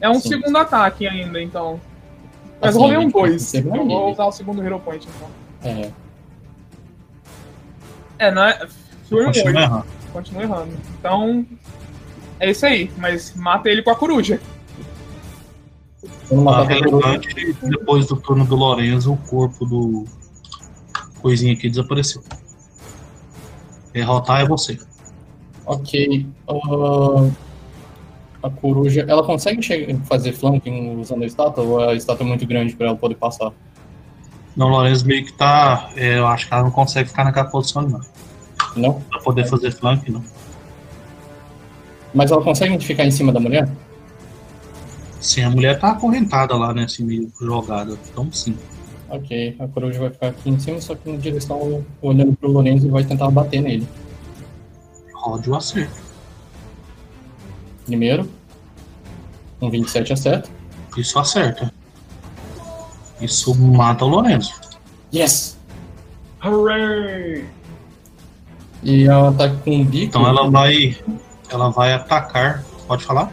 É 0.01 0.09
um 0.09 0.15
Sim. 0.19 0.29
segundo 0.29 0.57
ataque 0.57 1.07
ainda, 1.07 1.41
então. 1.41 1.79
Mas 2.59 2.71
Assim, 2.71 2.79
rolei 2.79 2.97
um 2.97 3.09
2. 3.09 3.41
segundo 3.41 3.75
Eu 3.75 3.85
vou 3.85 3.87
nível. 3.87 4.11
usar 4.11 4.25
o 4.25 4.31
segundo 4.31 4.63
Hero 4.63 4.79
Point, 4.79 5.07
então. 5.15 5.29
É. 5.71 5.91
É, 8.19 8.31
não 8.31 8.43
é. 8.43 8.67
Foi 9.09 9.21
um 9.23 9.25
Continua 9.27 9.47
8. 9.47 9.59
errando. 9.59 9.85
Continua 10.11 10.43
errando. 10.43 10.71
Então. 10.99 11.45
É 12.39 12.49
isso 12.49 12.65
aí, 12.65 12.91
mas 12.97 13.33
mata 13.35 13.69
ele 13.69 13.81
com 13.83 13.91
a 13.91 13.95
coruja. 13.95 14.39
Ah, 16.47 16.63
relevante, 16.63 17.55
depois 17.61 18.07
do 18.07 18.15
turno 18.15 18.45
do 18.45 18.55
Lorenzo, 18.55 19.13
o 19.13 19.17
corpo 19.17 19.65
do 19.65 20.05
coisinha 21.21 21.53
aqui 21.53 21.69
desapareceu. 21.69 22.23
Derrotar 23.93 24.41
é 24.41 24.45
você. 24.45 24.79
Ok. 25.65 26.27
ah, 26.47 27.29
a 28.43 28.49
coruja. 28.49 29.05
Ela 29.07 29.23
consegue 29.23 29.61
fazer 30.03 30.33
flanking 30.33 30.99
usando 30.99 31.23
a 31.23 31.25
estátua? 31.25 31.63
Ou 31.63 31.79
a 31.79 31.95
estátua 31.95 32.25
é 32.25 32.27
muito 32.27 32.45
grande 32.45 32.75
pra 32.75 32.87
ela 32.87 32.95
poder 32.95 33.15
passar? 33.15 33.51
Não, 34.55 34.67
o 34.67 34.69
Lorenzo 34.69 35.07
meio 35.07 35.25
que 35.25 35.33
tá. 35.33 35.89
é, 35.95 36.19
eu 36.19 36.27
acho 36.27 36.47
que 36.47 36.53
ela 36.53 36.63
não 36.63 36.71
consegue 36.71 37.09
ficar 37.09 37.23
naquela 37.23 37.49
posição, 37.49 37.83
não. 37.83 38.01
Não? 38.75 39.01
Pra 39.01 39.19
poder 39.19 39.47
fazer 39.47 39.71
flank, 39.71 40.11
não. 40.11 40.23
Mas 42.13 42.31
ela 42.31 42.43
consegue 42.43 42.77
ficar 42.83 43.05
em 43.05 43.11
cima 43.11 43.31
da 43.31 43.39
mulher? 43.39 43.67
Sim, 45.23 45.43
a 45.43 45.49
mulher 45.49 45.79
tá 45.79 45.91
acorrentada 45.91 46.53
lá, 46.53 46.73
né? 46.73 46.83
Assim, 46.83 47.05
meio 47.05 47.31
jogada. 47.39 47.97
Então, 48.11 48.29
sim. 48.29 48.57
Ok, 49.09 49.55
a 49.57 49.67
coruja 49.69 49.97
vai 49.97 50.09
ficar 50.09 50.27
aqui 50.27 50.49
em 50.49 50.59
cima, 50.59 50.81
só 50.81 50.95
que 50.95 51.09
na 51.09 51.17
direção 51.17 51.81
olhando 52.01 52.35
pro 52.35 52.51
Lorenzo 52.51 52.87
e 52.87 52.89
vai 52.89 53.05
tentar 53.05 53.31
bater 53.31 53.61
nele. 53.61 53.87
Rode 55.13 55.49
o 55.49 55.55
acerto. 55.55 56.01
Primeiro. 57.85 58.29
Um 59.61 59.69
27 59.69 60.11
acerta. 60.11 60.49
Isso 60.97 61.17
acerta. 61.17 61.73
Isso 63.21 63.55
mata 63.55 64.03
o 64.03 64.09
Lorenzo. 64.09 64.53
Yes! 65.15 65.57
Hooray! 66.43 67.45
E 68.83 69.05
ela 69.05 69.31
tá 69.31 69.49
com 69.49 69.77
um 69.77 69.85
bico. 69.85 70.05
Então 70.05 70.27
ela 70.27 70.49
vai. 70.49 70.97
Ela 71.49 71.69
vai 71.69 71.93
atacar. 71.93 72.61
Pode 72.85 73.05
falar? 73.05 73.31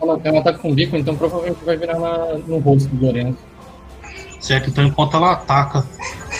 Ela, 0.00 0.20
ela 0.24 0.42
tá 0.42 0.52
com 0.54 0.70
um 0.70 0.74
bico, 0.74 0.96
então 0.96 1.14
provavelmente 1.16 1.62
vai 1.64 1.76
virar 1.76 1.98
na- 1.98 2.38
no 2.46 2.58
rosto 2.58 2.88
do 2.88 3.04
Lorenzo. 3.06 3.38
Certo? 4.40 4.70
Então 4.70 4.84
enquanto 4.84 5.16
ela 5.16 5.32
ataca 5.32 5.86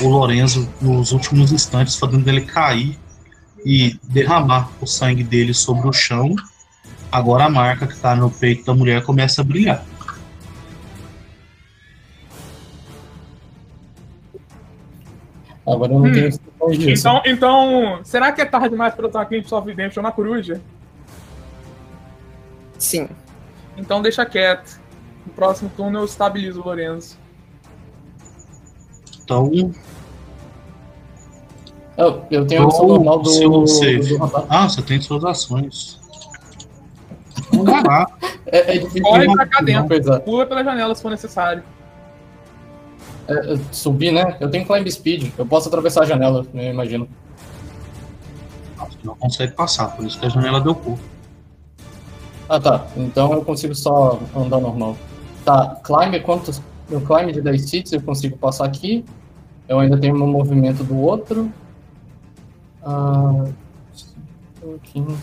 o 0.01 0.09
Lorenzo 0.09 0.69
nos 0.81 1.13
últimos 1.13 1.53
instantes, 1.53 1.97
fazendo 1.97 2.27
ele 2.29 2.41
cair 2.43 2.99
e 3.65 3.99
derramar 4.05 4.71
o 4.81 4.87
sangue 4.87 5.23
dele 5.23 5.53
sobre 5.53 5.87
o 5.87 5.93
chão, 5.93 6.35
agora 7.13 7.45
a 7.45 7.51
marca 7.51 7.87
que 7.87 7.97
tá 7.99 8.17
no 8.17 8.31
peito 8.31 8.65
da 8.65 8.75
mulher 8.75 9.05
começa 9.05 9.43
a 9.43 9.45
brilhar. 9.45 9.85
Agora 15.67 15.93
eu 15.93 15.99
não 15.99 16.07
Hum. 16.09 16.13
tenho 16.13 16.29
instruções 16.29 16.79
disso. 16.79 17.01
Então, 17.09 17.23
então, 17.27 18.01
será 18.03 18.33
que 18.33 18.41
é 18.41 18.45
tarde 18.45 18.71
demais 18.71 18.95
pra 18.95 19.05
eu 19.05 19.09
estar 19.09 19.21
aqui 19.21 19.37
em 19.37 19.45
Soft 19.45 19.67
Redemption 19.69 20.03
na 20.03 20.11
coruja? 20.11 20.61
Sim. 22.79 23.09
Então 23.77 24.03
deixa 24.03 24.25
quieto. 24.27 24.81
No 25.27 25.33
próximo 25.33 25.71
turno 25.77 26.01
eu 26.01 26.05
estabilizo 26.05 26.61
o 26.61 26.65
Lorenzo. 26.65 27.17
Então, 29.23 29.51
Eu, 31.97 32.25
eu 32.31 32.47
tenho 32.47 32.63
a 32.63 32.67
opção 32.67 32.89
normal 32.89 33.21
do, 33.21 33.31
do, 33.31 33.65
ah, 34.49 34.69
você 34.69 34.83
tem 34.83 35.01
suas 35.01 35.25
ações. 35.25 36.01
Caraca, 37.65 38.13
É, 38.47 38.77
é 38.77 38.79
difícil 38.79 39.03
Corre 39.03 39.33
pra 39.33 39.47
cá 39.47 39.61
dentro. 39.63 39.89
coisa. 39.89 40.21
Pula 40.21 40.47
pela 40.47 40.65
janela 40.65 40.95
se 40.95 41.03
for 41.03 41.11
necessário. 41.11 41.63
É, 43.29 43.55
é, 43.55 43.59
subir, 43.71 44.11
né? 44.13 44.37
Eu 44.41 44.51
tenho 44.51 44.67
climb 44.67 44.91
speed. 44.91 45.33
Eu 45.39 45.47
posso 45.47 45.69
atravessar 45.69 46.03
a 46.03 46.07
janela, 46.07 46.45
eu 46.53 46.63
imagino. 46.73 47.09
você 48.77 48.99
não 49.05 49.15
consegue 49.15 49.53
passar, 49.53 49.95
por 49.95 50.05
isso 50.05 50.19
que 50.19 50.27
a 50.27 50.29
janela 50.29 50.61
deu 50.61 50.75
cu. 50.75 50.99
Ah, 52.51 52.59
tá. 52.59 52.85
Então 52.97 53.33
eu 53.33 53.45
consigo 53.45 53.73
só 53.77 54.19
andar 54.35 54.61
normal. 54.61 54.97
Tá, 55.45 55.77
climb 55.85 56.17
é 56.17 56.19
quantos? 56.19 56.61
No 56.91 57.01
climb 57.01 57.31
de 57.33 57.41
10 57.41 57.71
feet 57.71 57.93
eu 57.93 58.03
consigo 58.03 58.37
passar 58.37 58.65
aqui. 58.65 59.05
Eu 59.69 59.79
ainda 59.79 59.97
tenho 59.97 60.17
meu 60.17 60.27
movimento 60.27 60.83
do 60.83 60.99
outro. 60.99 61.49
Ah, 62.83 63.45
15, 64.83 65.17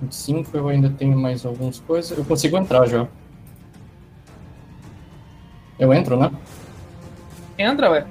25, 0.00 0.56
eu 0.56 0.68
ainda 0.68 0.88
tenho 0.90 1.18
mais 1.18 1.44
algumas 1.44 1.80
coisas. 1.80 2.16
Eu 2.16 2.24
consigo 2.24 2.56
entrar 2.56 2.86
já. 2.86 3.08
Eu 5.76 5.92
entro, 5.92 6.16
né? 6.16 6.30
Entra, 7.58 7.90
ué. 7.90 8.06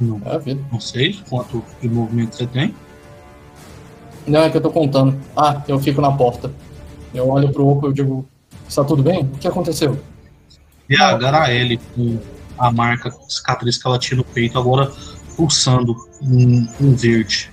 Não, 0.00 0.20
É 0.24 0.34
a 0.34 0.38
vida. 0.38 0.60
não 0.72 0.80
sei 0.80 1.20
quanto 1.28 1.62
de 1.80 1.88
movimento 1.88 2.34
você 2.34 2.48
tem. 2.48 2.74
Não, 4.26 4.40
é 4.40 4.50
que 4.50 4.56
eu 4.56 4.60
tô 4.60 4.70
contando. 4.70 5.18
Ah, 5.36 5.62
eu 5.66 5.78
fico 5.78 6.00
na 6.00 6.12
porta. 6.12 6.50
Eu 7.14 7.28
olho 7.28 7.52
pro 7.52 7.66
Oco 7.66 7.86
e 7.86 7.88
eu 7.88 7.92
digo: 7.92 8.26
Está 8.68 8.84
tudo 8.84 9.02
bem? 9.02 9.20
O 9.20 9.38
que 9.38 9.48
aconteceu? 9.48 9.98
E 10.88 10.96
a 10.96 11.12
HL 11.16 11.78
com 11.94 12.18
a 12.58 12.70
marca 12.70 13.10
cicatriz 13.28 13.76
que 13.76 13.86
ela 13.86 13.98
tinha 13.98 14.16
no 14.16 14.24
peito, 14.24 14.58
agora 14.58 14.90
pulsando 15.36 15.96
um, 16.22 16.66
um 16.80 16.94
verde. 16.94 17.50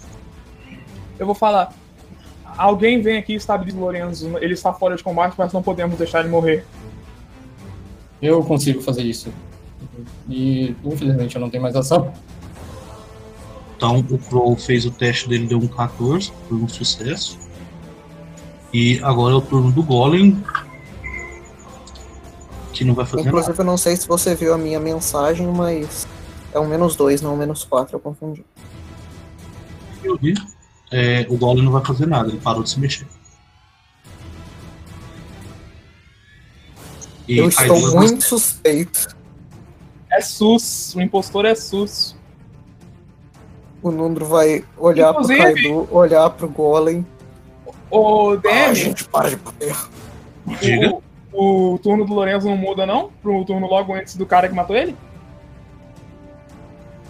Eu 1.18 1.26
vou 1.26 1.36
falar. 1.36 1.74
Alguém 2.58 3.02
vem 3.02 3.18
aqui 3.18 3.34
e 3.34 3.36
estabiliza 3.36 3.78
o 3.78 3.82
Lorenzo. 3.82 4.38
Ele 4.40 4.54
está 4.54 4.74
fora 4.74 4.96
de 4.96 5.04
combate, 5.04 5.34
mas 5.38 5.54
não 5.54 5.64
podemos 5.64 5.98
deixar 5.98 6.22
ele 6.22 6.30
morrer. 6.30 6.66
Eu 8.22 8.44
consigo 8.44 8.82
fazer 8.82 9.04
isso. 9.04 9.32
E 10.30 10.76
infelizmente 10.84 11.36
eu 11.36 11.42
não 11.42 11.50
tenho 11.50 11.64
mais 11.64 11.76
ação. 11.76 12.14
Então 13.80 14.00
o 14.10 14.18
Crow 14.18 14.58
fez 14.58 14.86
o 14.86 14.92
teste 14.92 15.30
dele, 15.30 15.48
deu 15.48 15.58
um 15.58 15.66
14, 15.66 16.34
foi 16.50 16.58
um 16.58 16.68
sucesso. 16.68 17.40
E 18.74 19.00
agora 19.02 19.36
é 19.36 19.38
o 19.38 19.42
turno 19.42 19.72
do 19.72 19.82
Golem. 19.82 20.44
Que 22.74 22.84
não 22.84 22.94
vai 22.94 23.06
fazer 23.06 23.24
nada. 23.24 23.30
Inclusive, 23.30 23.58
eu 23.58 23.66
não 23.66 23.78
sei 23.78 23.96
se 23.96 24.06
você 24.06 24.36
viu 24.36 24.54
a 24.54 24.58
minha 24.58 24.82
mensagem, 24.82 25.48
mas 25.48 26.06
é 26.54 26.60
um 26.60 26.68
menos 26.68 26.98
dois, 26.98 27.22
não 27.22 27.36
um 27.36 27.38
menos 27.38 27.64
quatro, 27.64 27.96
eu 27.96 28.02
confundi. 28.02 28.44
Eu 30.04 30.18
vi. 30.18 30.34
É, 30.92 31.26
o 31.30 31.38
Golem 31.38 31.64
não 31.64 31.72
vai 31.72 31.86
fazer 31.86 32.06
nada, 32.06 32.28
ele 32.28 32.38
parou 32.38 32.64
de 32.64 32.72
se 32.72 32.80
mexer. 32.82 33.08
E 37.30 37.38
eu 37.38 37.48
estou 37.48 37.96
muito 37.96 38.26
suspeito. 38.26 39.16
É 40.12 40.20
sus. 40.20 40.94
O 40.96 41.02
impostor 41.02 41.46
é 41.46 41.56
sus. 41.56 42.19
O 43.82 43.92
Nundro 43.92 44.26
vai 44.26 44.64
olhar 44.78 45.14
pro 45.14 45.24
Inclusive- 45.24 45.54
Kaido, 45.54 45.88
olhar 45.92 46.30
pro 46.32 46.50
Golem. 46.50 47.06
Ô, 47.90 48.32
Ah, 48.32 48.36
DM, 48.36 48.76
gente, 48.76 49.04
para 49.06 49.30
de 49.30 49.36
bater. 49.38 49.76
Diga. 50.60 50.98
o, 51.32 51.74
o 51.74 51.80
turno 51.80 52.06
do 52.06 52.14
Lorenzo 52.14 52.48
não 52.50 52.58
muda, 52.58 52.86
não? 52.86 53.10
Pro 53.22 53.44
turno 53.46 53.68
logo 53.68 53.94
antes 53.94 54.16
do 54.16 54.26
cara 54.26 54.48
que 54.50 54.56
matou 54.56 54.76
ele? 54.76 54.96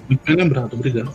Muito 0.08 0.24
bem 0.26 0.36
lembrado, 0.36 0.74
obrigado. 0.74 1.12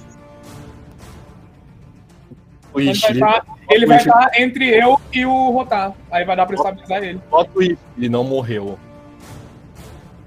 O 2.72 2.80
Ele 2.80 2.92
vai 2.92 3.12
estar 3.12 3.44
ele 3.70 3.86
vai 3.86 3.96
estar 3.98 4.30
entre 4.40 4.68
eu 4.76 5.00
e 5.12 5.24
o 5.24 5.50
Rotar. 5.50 5.92
Aí 6.10 6.24
vai 6.24 6.36
dar 6.36 6.44
pra 6.46 6.56
estabilizar 6.56 7.02
ele. 7.02 7.20
bota 7.30 7.50
o 7.58 7.62
ele 7.62 7.78
não 8.08 8.24
morreu. 8.24 8.78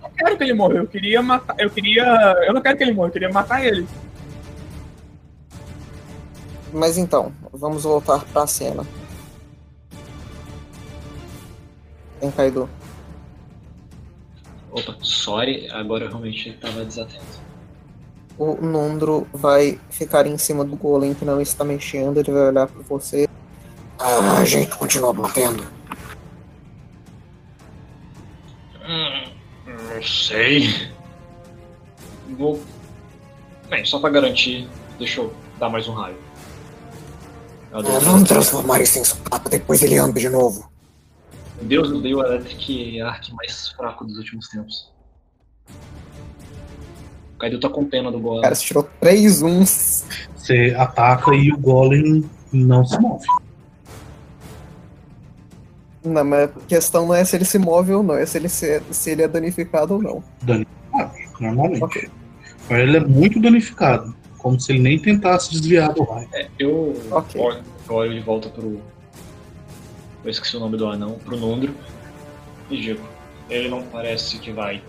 Eu 0.04 0.10
quero 0.18 0.38
que 0.38 0.44
ele 0.44 0.54
morra. 0.54 0.76
Eu 0.76 0.88
queria 0.88 1.22
matar. 1.22 1.56
Eu 1.60 1.70
queria. 1.70 2.04
Eu 2.48 2.54
não 2.54 2.62
quero 2.62 2.78
que 2.78 2.84
ele 2.84 2.94
morra, 2.94 3.10
eu 3.10 3.12
queria 3.14 3.30
matar 3.30 3.64
ele. 3.64 3.86
Mas 6.78 6.96
então, 6.96 7.34
vamos 7.52 7.84
voltar 7.84 8.24
pra 8.26 8.46
cena. 8.46 8.86
Tem 12.20 12.30
Kaido. 12.30 12.70
Opa, 14.72 14.96
sorry, 15.02 15.68
agora 15.72 16.06
eu 16.06 16.10
realmente 16.10 16.50
estava 16.50 16.86
desatento. 16.86 17.42
O 18.38 18.54
Nundro 18.62 19.28
vai 19.34 19.80
ficar 19.90 20.28
em 20.28 20.38
cima 20.38 20.64
do 20.64 20.76
Golem 20.76 21.16
que 21.16 21.26
não 21.26 21.42
está 21.42 21.64
mexendo, 21.64 22.20
ele 22.20 22.32
vai 22.32 22.50
olhar 22.50 22.68
pra 22.68 22.84
você. 22.84 23.28
Ah, 23.98 24.38
a 24.38 24.46
gente 24.46 24.78
continua 24.78 25.12
batendo. 25.12 25.66
Hum, 28.88 29.32
não 29.66 30.04
sei. 30.04 30.92
Vou. 32.38 32.62
Bem, 33.68 33.84
só 33.84 34.00
pra 34.00 34.12
garantir, 34.12 34.70
deixa 35.00 35.22
eu 35.22 35.34
dar 35.58 35.70
mais 35.70 35.88
um 35.88 35.94
raio. 35.94 36.27
Vamos 37.72 38.28
transformar 38.28 38.82
isso 38.82 39.00
em 39.00 39.04
sucata, 39.04 39.50
depois 39.50 39.82
ele 39.84 39.98
anda 39.98 40.20
de 40.20 40.30
novo. 40.30 40.70
Deus 41.62 41.92
me 41.92 42.02
deu 42.02 42.20
o 42.20 42.24
Electric 42.24 43.02
Arc 43.02 43.30
mais 43.34 43.70
fraco 43.70 44.06
dos 44.06 44.18
últimos 44.18 44.48
tempos. 44.48 44.92
O 47.36 47.40
Kaido 47.40 47.60
tá 47.60 47.70
com 47.70 47.86
pena 47.86 48.12
do 48.12 48.20
Golem. 48.20 48.42
Cara, 48.42 48.56
você 48.56 48.66
tirou 48.66 48.88
três 49.00 49.42
uns. 49.42 50.06
Você 50.36 50.76
ataca 50.78 51.36
e 51.36 51.52
o 51.52 51.58
Golem 51.58 52.28
não 52.52 52.86
se 52.86 53.00
move. 53.00 53.26
Não, 56.04 56.24
mas 56.24 56.46
a 56.46 56.48
questão 56.68 57.08
não 57.08 57.14
é 57.14 57.26
se 57.26 57.36
ele 57.36 57.46
se 57.46 57.60
move 57.60 57.94
ou 57.94 58.02
não, 58.02 58.16
é 58.16 58.26
se 58.26 58.38
ele, 58.38 58.48
se, 58.48 58.82
se 58.92 59.12
ele 59.12 59.24
é 59.24 59.28
danificado 59.28 59.96
ou 59.96 60.02
não. 60.02 60.24
Ah, 60.94 61.12
normalmente. 61.40 61.84
Ok. 61.84 62.10
Mas 62.70 62.80
ele 62.80 62.98
é 62.98 63.00
muito 63.02 63.40
danificado. 63.42 64.16
Como 64.48 64.58
se 64.62 64.72
ele 64.72 64.80
nem 64.80 64.98
tentasse 64.98 65.52
desviar 65.52 65.94
do 65.94 66.04
raio. 66.04 66.30
É, 66.34 66.48
eu. 66.58 66.96
Ok. 67.12 67.42
Olha, 67.42 67.62
Eu 67.90 67.96
olho 67.96 68.14
de 68.14 68.22
volta 68.22 68.48
pro. 68.48 68.82
Eu 70.24 70.32
esqueci 70.32 70.56
o 70.56 70.60
nome 70.62 70.78
do 70.78 70.88
anão, 70.88 71.20
pro 71.20 71.36
Nundro. 71.36 71.76
E 72.72 72.80
digo: 72.80 73.06
ele 73.50 73.68
não 73.68 73.84
parece 73.84 74.40
que 74.40 74.54
vai 74.54 74.82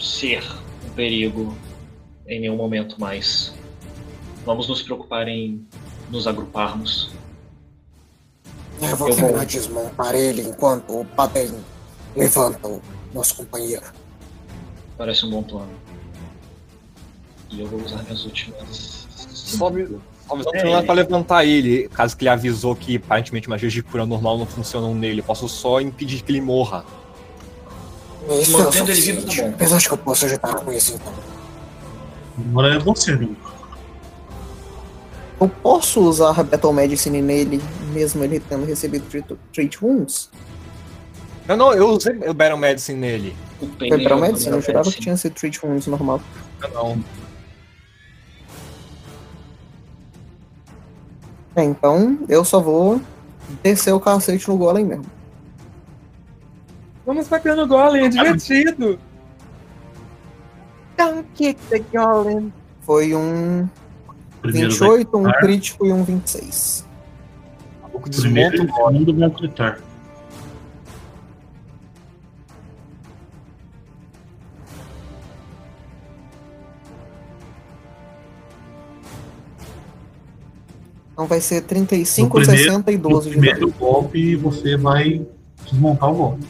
ser 0.00 0.42
um 0.86 0.90
perigo 0.94 1.54
em 2.26 2.40
nenhum 2.40 2.56
momento 2.56 2.98
mais. 2.98 3.52
Vamos 4.46 4.68
nos 4.68 4.80
preocupar 4.80 5.28
em 5.28 5.66
nos 6.10 6.26
agruparmos. 6.26 7.10
Eu 8.80 8.96
vou 8.96 9.08
Eu 9.10 9.14
vou- 9.16 9.44
desmontar 9.44 10.14
ele 10.14 10.40
enquanto 10.48 10.98
o 11.00 11.04
Paden 11.04 11.52
levanta 12.16 12.66
o 12.68 12.80
nosso 13.12 13.34
companheiro. 13.36 13.84
Parece 14.96 15.26
um 15.26 15.30
bom 15.30 15.42
plano. 15.42 15.83
E 17.56 17.60
eu 17.60 17.66
vou 17.68 17.80
usar 17.80 18.02
minhas 18.02 18.24
últimas. 18.24 19.06
Só 19.32 19.70
me. 19.70 19.86
Só 20.26 20.36
é 20.54 20.82
pra 20.82 20.94
levantar 20.94 21.44
ele, 21.44 21.88
caso 21.88 22.16
que 22.16 22.24
ele 22.24 22.30
avisou 22.30 22.74
que 22.74 22.96
aparentemente 22.96 23.48
magias 23.48 23.72
de 23.72 23.82
cura 23.82 24.06
normal 24.06 24.38
não 24.38 24.46
funcionam 24.46 24.94
nele. 24.94 25.20
Eu 25.20 25.24
posso 25.24 25.46
só 25.48 25.80
impedir 25.80 26.22
que 26.22 26.32
ele 26.32 26.40
morra. 26.40 26.84
Isso 28.40 28.56
é 28.56 28.60
ele 28.62 28.92
vivo, 28.94 29.20
suficiente. 29.20 29.36
tá 29.36 29.42
bom. 29.50 29.56
Mas 29.60 29.72
acho 29.74 29.88
que 29.88 29.94
eu 29.94 29.98
posso 29.98 30.24
ajudar 30.24 30.54
com 30.54 30.72
isso 30.72 30.94
então. 30.94 31.12
Agora 32.50 32.74
é 32.74 32.78
você, 32.78 33.12
Nundro. 33.12 33.36
Eu 35.40 35.48
posso 35.48 36.00
usar 36.00 36.42
Battle 36.42 36.72
Medicine 36.72 37.20
nele, 37.20 37.60
mesmo 37.92 38.24
ele 38.24 38.40
tendo 38.40 38.64
recebido 38.64 39.04
treat- 39.52 39.82
Wounds? 39.82 40.30
Não, 41.46 41.56
não, 41.56 41.72
eu 41.74 41.90
usei 41.90 42.16
o 42.26 42.32
Battle 42.32 42.56
Medicine 42.58 42.98
nele. 42.98 43.36
Foi 43.78 43.90
Battle 43.90 44.20
Medicine? 44.20 44.52
Eu 44.52 44.62
jurava 44.62 44.90
que 44.90 45.00
tinha 45.00 45.16
sido 45.18 45.34
Treat 45.34 45.60
Wounds 45.64 45.86
normal. 45.86 46.20
Não, 46.60 46.70
não. 46.70 47.04
É, 51.56 51.62
então 51.62 52.18
eu 52.28 52.44
só 52.44 52.60
vou 52.60 53.00
descer 53.62 53.92
o 53.92 54.00
cacete 54.00 54.48
no 54.48 54.56
golem 54.56 54.84
mesmo. 54.84 55.06
Vamos 57.06 57.28
bater 57.28 57.54
no 57.54 57.66
golem, 57.66 58.06
é 58.06 58.08
divertido. 58.08 58.98
Don't 60.96 61.26
kick 61.34 61.60
the 61.68 61.80
golem. 61.92 62.52
Foi 62.80 63.14
um 63.14 63.68
Primeiro 64.40 64.74
vai 64.76 64.98
28, 64.98 65.16
um 65.16 65.32
crítico 65.40 65.86
e 65.86 65.92
um 65.92 66.02
26. 66.02 66.86
O 67.92 68.00
Primeiro 68.00 68.56
desmonto 68.56 68.56
e 68.56 68.76
segundo 68.76 69.14
vão 69.18 69.30
gritar. 69.30 69.78
Então 81.14 81.26
vai 81.28 81.40
ser 81.40 81.62
No 81.62 81.68
35, 81.68 82.36
primeiro- 82.38 82.62
60 82.64 82.90
e 82.92 82.96
No 82.98 83.08
12 83.08 83.26
de 83.26 83.30
primeiro 83.30 83.60
dano. 83.60 83.72
golpe 83.78 84.34
você 84.36 84.76
vai 84.76 85.24
desmontar 85.64 86.10
o 86.10 86.14
golpe. 86.14 86.44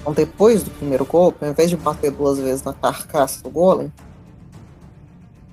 Então 0.00 0.12
depois 0.12 0.62
do 0.62 0.70
primeiro 0.72 1.04
golpe, 1.06 1.44
ao 1.44 1.50
invés 1.50 1.70
de 1.70 1.76
bater 1.76 2.10
duas 2.10 2.38
vezes 2.38 2.62
na 2.62 2.72
carcaça 2.74 3.42
do 3.42 3.50
golem, 3.50 3.92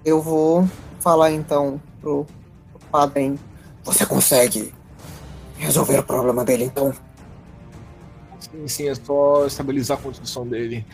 eu 0.03 0.22
vou 0.22 0.68
falar 0.99 1.31
então 1.31 1.80
pro, 2.02 2.26
pro 2.72 2.80
Padem. 2.91 3.39
Você 3.84 4.06
consegue 4.06 4.73
resolver 5.57 5.99
o 5.99 6.03
problema 6.03 6.43
dele 6.43 6.65
então? 6.65 6.91
Sim, 8.39 8.68
sim, 8.68 8.89
é 8.89 8.95
só 8.95 9.45
estabilizar 9.45 9.98
a 9.98 10.02
constituição 10.02 10.45
dele. 10.48 10.85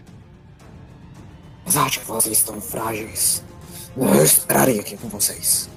Apesar 1.63 1.89
de 1.89 1.99
que 1.99 2.05
vocês 2.05 2.37
estão 2.37 2.61
frágeis, 2.61 3.43
eu 4.05 4.23
estarei 4.23 4.79
aqui 4.79 4.95
com 4.97 5.07
vocês. 5.07 5.69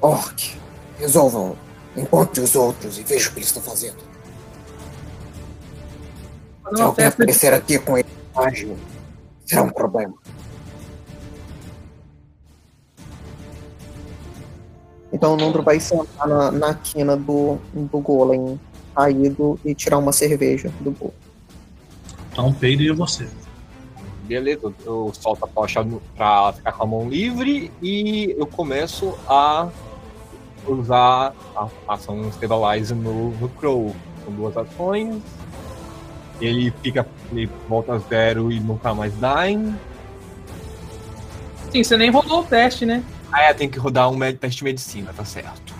Orc, 0.00 0.56
resolvam. 0.98 1.56
Encontre 1.96 2.40
os 2.40 2.56
outros 2.56 2.98
e 2.98 3.02
veja 3.04 3.28
o 3.28 3.32
que 3.32 3.38
eles 3.38 3.48
estão 3.48 3.62
fazendo. 3.62 3.98
Se 6.74 6.82
alguém 6.82 7.04
festa 7.04 7.16
de 7.16 7.22
aparecer 7.22 7.54
aqui 7.54 7.78
com 7.78 7.96
ele 7.96 8.08
ágil, 8.34 8.76
será 9.46 9.62
um 9.62 9.70
problema. 9.70 10.14
Então 15.12 15.34
o 15.34 15.36
Nundro 15.36 15.62
vai 15.62 15.78
sentar 15.78 16.26
na, 16.26 16.50
na 16.50 16.74
quina 16.74 17.16
do, 17.16 17.58
do 17.72 18.00
golem 18.00 18.58
caído 18.94 19.58
e 19.64 19.74
tirar 19.74 19.98
uma 19.98 20.12
cerveja 20.12 20.72
do 20.80 20.90
bolso. 20.90 21.14
Então, 22.32 22.52
Peide 22.52 22.88
e 22.88 22.92
você. 22.92 23.28
Beleza, 24.24 24.72
eu 24.84 25.12
solto 25.12 25.44
a 25.44 25.48
tocha 25.48 25.86
pra 26.16 26.52
ficar 26.52 26.72
com 26.72 26.82
a 26.82 26.86
mão 26.86 27.08
livre 27.08 27.70
e 27.82 28.34
eu 28.38 28.46
começo 28.46 29.14
a 29.28 29.68
usar 30.66 31.34
a 31.54 31.68
ação 31.88 32.30
Stabilize 32.32 32.94
no, 32.94 33.30
no 33.32 33.48
Crow. 33.50 33.94
São 34.24 34.32
duas 34.32 34.56
ações. 34.56 35.22
Ele 36.40 36.72
fica. 36.82 37.06
Ele 37.30 37.48
volta 37.68 37.94
a 37.94 37.98
zero 37.98 38.50
e 38.50 38.58
nunca 38.60 38.94
mais 38.94 39.12
dying. 39.14 39.74
Sim, 41.70 41.84
você 41.84 41.96
nem 41.96 42.10
rodou 42.10 42.40
o 42.40 42.44
teste, 42.44 42.86
né? 42.86 43.04
Ah, 43.30 43.42
é, 43.42 43.54
tem 43.54 43.68
que 43.68 43.78
rodar 43.78 44.08
um 44.10 44.16
med- 44.16 44.38
teste 44.38 44.58
de 44.58 44.64
medicina, 44.64 45.12
tá 45.12 45.24
certo. 45.24 45.74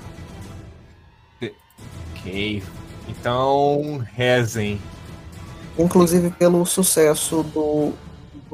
Ok. 2.12 2.62
Então, 3.08 4.04
rezem. 4.14 4.80
Inclusive 5.78 6.30
pelo 6.30 6.64
sucesso 6.66 7.42
do. 7.42 7.92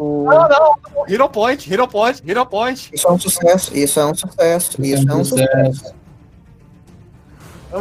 Do... 0.01 1.05
Hero 1.09 1.29
Point, 1.29 1.73
Hero 1.73 1.89
Point, 1.89 2.23
Hero 2.27 2.47
Point. 2.47 2.91
Isso 2.93 3.07
é 3.07 3.13
um 3.13 3.19
sucesso, 3.19 3.77
isso 3.77 4.01
é 4.01 4.07
um 4.07 4.15
sucesso, 4.15 4.83
isso 4.83 5.11
é 5.11 5.15
um 5.15 5.25
sucesso. 5.25 5.95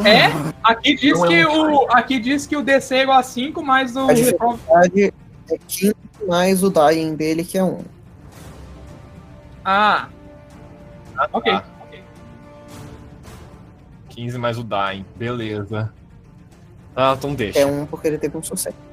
É? 0.05 0.27
Aqui 0.63 0.95
diz 0.95 1.19
que 1.23 1.45
o. 1.45 1.87
Aqui 1.91 2.19
diz 2.19 2.45
que 2.45 2.55
o 2.55 2.61
DC 2.61 2.95
é 2.95 3.01
igual 3.03 3.17
a 3.17 3.23
5, 3.23 3.63
mais 3.63 3.95
o. 3.95 4.07
A 4.07 4.13
dificuldade 4.13 5.13
é 5.49 5.57
15 5.67 5.95
mais 6.27 6.63
o 6.63 6.69
dying 6.69 7.15
dele, 7.15 7.43
que 7.43 7.57
é 7.57 7.63
1. 7.63 7.79
Ah. 9.65 10.09
Ok. 11.33 11.51
Ah. 11.51 11.63
15 14.09 14.37
mais 14.37 14.57
o 14.59 14.63
dying, 14.63 15.05
beleza. 15.15 15.91
Ah, 16.95 17.15
então 17.17 17.33
deixa. 17.33 17.59
É 17.59 17.65
1 17.65 17.85
porque 17.87 18.07
ele 18.07 18.17
teve 18.17 18.37
um 18.37 18.43
sucesso. 18.43 18.88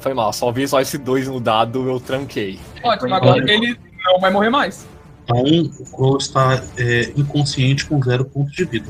Foi 0.00 0.14
mal, 0.14 0.32
só 0.32 0.50
vi 0.50 0.66
só 0.66 0.80
esse 0.80 0.96
2 0.96 1.28
no 1.28 1.38
dado, 1.38 1.88
eu 1.88 2.00
tranquei. 2.00 2.58
Ótimo, 2.82 3.14
agora 3.14 3.38
ele 3.52 3.78
não 4.04 4.18
vai 4.18 4.30
morrer 4.30 4.48
mais. 4.48 4.86
Então, 5.24 5.42
o 5.42 5.90
Crow 5.92 6.16
está 6.16 6.64
é, 6.76 7.12
inconsciente 7.16 7.86
com 7.86 8.02
zero 8.02 8.24
pontos 8.24 8.52
de 8.52 8.64
vida. 8.64 8.88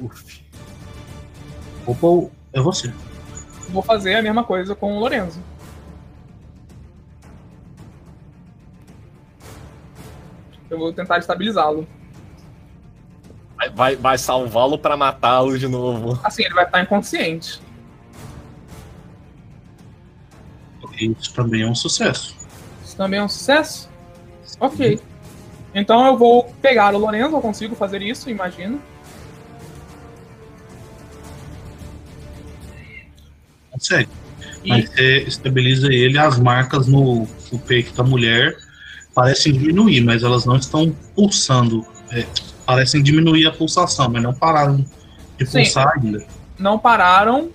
Uf. 0.00 0.42
Opa, 1.86 2.30
é 2.54 2.60
você. 2.60 2.92
Vou 3.68 3.82
fazer 3.82 4.14
a 4.14 4.22
mesma 4.22 4.42
coisa 4.42 4.74
com 4.74 4.96
o 4.96 4.98
Lorenzo. 4.98 5.40
Eu 10.70 10.78
vou 10.78 10.92
tentar 10.92 11.18
estabilizá-lo. 11.18 11.86
Vai, 13.56 13.70
vai, 13.70 13.96
vai 13.96 14.18
salvá-lo 14.18 14.78
pra 14.78 14.96
matá-lo 14.96 15.58
de 15.58 15.68
novo. 15.68 16.18
Assim, 16.24 16.44
ele 16.44 16.54
vai 16.54 16.64
estar 16.64 16.82
inconsciente. 16.82 17.60
Isso 20.98 21.32
também 21.34 21.62
é 21.62 21.66
um 21.66 21.74
sucesso. 21.74 22.34
Isso 22.84 22.96
também 22.96 23.20
é 23.20 23.22
um 23.22 23.28
sucesso? 23.28 23.88
Ok. 24.58 25.00
Então 25.74 26.06
eu 26.06 26.16
vou 26.16 26.44
pegar 26.62 26.94
o 26.94 26.98
Lorenzo, 26.98 27.36
eu 27.36 27.40
consigo 27.40 27.74
fazer 27.74 28.00
isso, 28.00 28.30
imagino. 28.30 28.80
Consegue. 33.70 34.08
E 34.64 34.70
Mas 34.70 34.88
você 34.88 35.18
estabiliza 35.24 35.92
ele, 35.92 36.18
as 36.18 36.38
marcas 36.38 36.86
no, 36.86 37.28
no 37.52 37.58
peito 37.58 37.94
da 37.94 38.02
mulher 38.02 38.56
parecem 39.14 39.52
diminuir, 39.52 40.00
mas 40.00 40.22
elas 40.22 40.44
não 40.46 40.56
estão 40.56 40.90
pulsando. 41.14 41.86
É, 42.10 42.26
parecem 42.64 43.02
diminuir 43.02 43.46
a 43.46 43.52
pulsação, 43.52 44.08
mas 44.10 44.22
não 44.22 44.34
pararam 44.34 44.84
de 45.38 45.46
Sim. 45.46 45.58
pulsar 45.58 45.92
ainda. 45.96 46.26
não 46.58 46.78
pararam, 46.78 47.50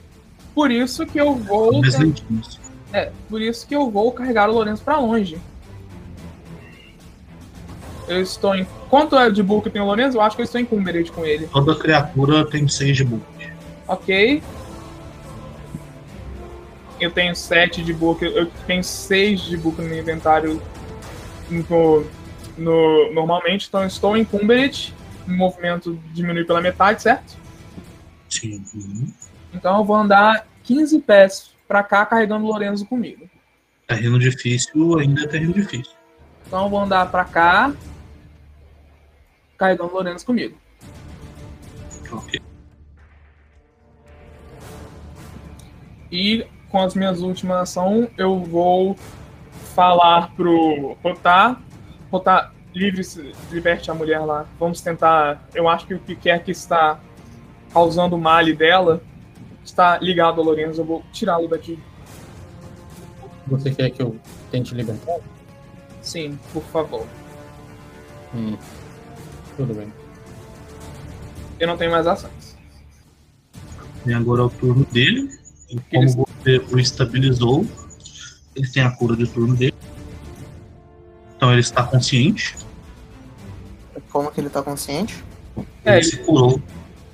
por 0.54 0.70
isso 0.70 1.06
que 1.06 1.20
eu 1.20 1.36
vou. 1.36 1.82
Mais 1.82 1.98
lentinhos. 1.98 2.61
É, 2.94 3.12
por 3.30 3.42
isso 3.42 3.66
que 3.68 3.76
eu 3.76 3.90
vou 3.90 4.12
carregar 4.12 4.50
o 4.50 4.54
Lourenço 4.54 4.84
pra 4.84 4.98
longe. 4.98 5.38
Eu 8.08 8.22
estou 8.22 8.54
em. 8.56 8.66
Quanto 8.90 9.18
é 9.18 9.30
de 9.30 9.42
book 9.42 9.70
tem 9.70 9.82
o 9.82 9.86
Lourenço? 9.86 10.18
Eu 10.18 10.22
acho 10.22 10.36
que 10.36 10.42
eu 10.42 10.46
estou 10.46 10.60
em 10.60 10.66
Cumbered 10.66 11.12
com 11.12 11.26
ele. 11.26 11.48
Toda 11.48 11.76
criatura 11.76 12.46
tem 12.50 12.68
6 12.68 12.98
de 12.98 13.04
book. 13.06 13.24
Ok. 13.88 14.44
Eu 17.00 17.10
tenho 17.12 17.36
7 17.36 17.82
de 17.84 17.94
book. 17.94 18.24
Eu 18.24 18.48
tenho 18.68 18.84
6 18.84 19.42
de 19.42 19.56
book 19.58 19.82
no 19.82 19.88
meu 19.88 20.00
inventário 20.00 20.62
no, 21.50 22.06
no- 22.58 23.14
normalmente. 23.14 23.68
Então 23.68 23.82
eu 23.82 23.88
estou 23.88 24.18
em 24.18 24.26
Cumbered. 24.26 24.94
O 25.28 25.32
movimento 25.32 25.98
diminui 26.14 26.44
pela 26.44 26.60
metade, 26.60 27.04
certo? 27.04 27.38
Sim. 28.30 28.62
Então 29.54 29.78
eu 29.78 29.86
vou 29.86 29.96
andar 29.96 30.46
15 30.64 31.00
pés 31.00 31.51
pra 31.72 31.84
cá 31.84 32.06
carregando 32.06 32.44
o 32.44 32.50
Lourenço 32.50 32.86
comigo. 32.86 33.30
Terreno 33.88 34.20
difícil 34.20 35.00
ainda 35.00 35.24
é 35.24 35.28
terreno 35.28 35.54
difícil. 35.54 35.94
Então 36.46 36.70
vou 36.70 36.82
andar 36.82 37.10
pra 37.10 37.24
cá. 37.24 37.74
carregando 39.58 39.94
Lorenas 39.94 40.22
comigo. 40.22 40.58
Ok. 42.12 42.42
E 46.12 46.46
com 46.68 46.82
as 46.82 46.94
minhas 46.94 47.22
últimas 47.22 47.62
ações, 47.62 48.10
eu 48.18 48.44
vou 48.44 48.98
falar 49.74 50.36
pro 50.36 50.98
Rotar. 51.02 51.62
Rotar, 52.12 52.54
livre 52.76 53.02
liberte 53.50 53.90
a 53.90 53.94
mulher 53.94 54.20
lá. 54.20 54.46
Vamos 54.60 54.82
tentar. 54.82 55.48
Eu 55.56 55.70
acho 55.70 55.88
que 55.88 55.94
o 55.94 56.00
que 56.00 56.18
quer 56.18 56.44
que 56.44 56.52
está 56.52 57.00
causando 57.72 58.18
o 58.18 58.20
male 58.20 58.54
dela 58.54 59.02
está 59.64 59.98
ligado 60.00 60.42
a 60.42 60.44
Lorenzo. 60.44 60.82
Eu 60.82 60.86
vou 60.86 61.04
tirá-lo 61.12 61.48
daqui. 61.48 61.80
Você 63.48 63.72
quer 63.72 63.90
que 63.90 64.02
eu 64.02 64.16
tente 64.52 64.74
libertar? 64.74 65.18
Sim, 66.02 66.38
por 66.54 66.64
favor. 66.64 67.06
Hum. 68.34 68.58
Tudo 69.58 69.74
bem. 69.74 69.92
Eu 71.60 71.68
não 71.68 71.78
tenho 71.78 71.92
mais 71.92 72.08
ações. 72.08 72.58
E 74.06 74.14
agora 74.14 74.42
é 74.42 74.46
o 74.46 74.50
turno 74.50 74.86
dele. 74.86 75.30
E 75.70 75.76
como 75.80 76.04
Eles- 76.04 76.16
você 76.16 76.58
o 76.74 76.80
estabilizou, 76.80 77.66
ele 78.56 78.68
tem 78.70 78.84
a 78.84 78.92
cura 78.92 79.16
de 79.16 79.28
turno 79.28 79.56
dele. 79.56 79.76
Então 81.38 81.52
ele 81.52 81.62
está 81.62 81.84
consciente. 81.84 82.56
Como 84.12 84.32
que 84.32 84.42
ele 84.42 84.50
tá 84.50 84.62
consciente? 84.62 85.24
É, 85.86 85.92
ele 85.92 85.96
ele- 85.98 86.04
se 86.04 86.18
curou. 86.18 86.62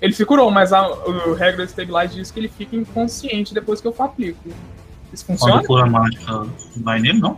Ele 0.02 0.14
se 0.14 0.26
curou, 0.26 0.52
mas 0.52 0.72
a, 0.72 0.88
o 0.88 1.34
regra 1.34 1.66
do 1.66 1.70
Stabilize 1.70 2.16
diz 2.16 2.30
que 2.32 2.40
ele 2.40 2.50
fica 2.50 2.76
inconsciente 2.76 3.54
depois 3.54 3.82
que 3.82 3.88
eu 3.88 3.96
aplico. 3.98 4.50
Isso 5.12 5.26
funciona? 5.26 5.54
Quando 5.54 5.68
cura 5.68 5.86
mágica 5.88 6.48
vai 6.78 7.00
nele, 7.00 7.20
não. 7.20 7.38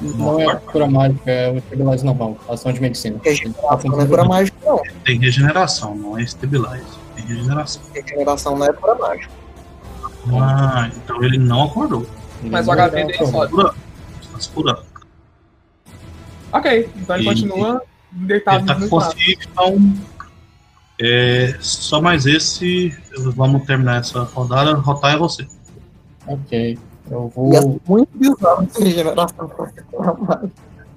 Não 0.00 0.40
é 0.40 0.56
cura 0.56 0.86
mágica, 0.86 1.30
é 1.30 1.52
o 1.52 1.58
estabilize 1.58 2.04
normal, 2.04 2.38
ação 2.48 2.72
de 2.72 2.80
medicina. 2.80 3.20
Regeneração 3.22 3.90
não 3.90 4.00
é 4.00 4.06
cura 4.06 4.24
mágica, 4.24 4.58
não. 4.64 4.82
Tem 5.04 5.18
regeneração, 5.18 5.94
não 5.94 6.18
é 6.18 6.22
stabilize. 6.22 6.84
Tem 7.14 7.24
regeneração. 7.26 7.82
Regeneração 7.94 8.56
não 8.56 8.66
é 8.66 8.72
cura 8.72 8.94
mágica. 8.94 9.30
Ah, 10.32 10.90
então 10.96 11.22
ele 11.22 11.38
não 11.38 11.64
acordou. 11.64 12.06
Mas 12.42 12.66
o 12.66 12.72
HP 12.72 12.90
dele 12.90 13.14
sobe. 13.18 13.54
Está 14.22 14.40
se 14.40 14.48
curando. 14.48 14.82
Ok, 16.52 16.90
então 16.96 17.16
ele 17.16 17.24
E- 17.24 17.28
continua 17.28 17.82
Ele 18.16 18.26
deitado 18.26 18.66
tá 18.66 18.74
no 18.74 18.88
consciente, 18.88 19.48
então. 19.52 19.94
É, 21.02 21.56
só 21.60 22.00
mais 22.00 22.26
esse. 22.26 22.90
Vamos 23.34 23.64
terminar 23.64 24.00
essa 24.00 24.22
rodada. 24.22 24.74
Rotar 24.74 25.14
é 25.14 25.16
você. 25.18 25.46
Ok. 26.26 26.78
Eu 27.10 27.32
E 27.52 27.56
é 27.56 27.60
vou. 27.60 27.80
muito 27.88 28.10
bizarro 28.14 28.64
essa. 28.64 29.74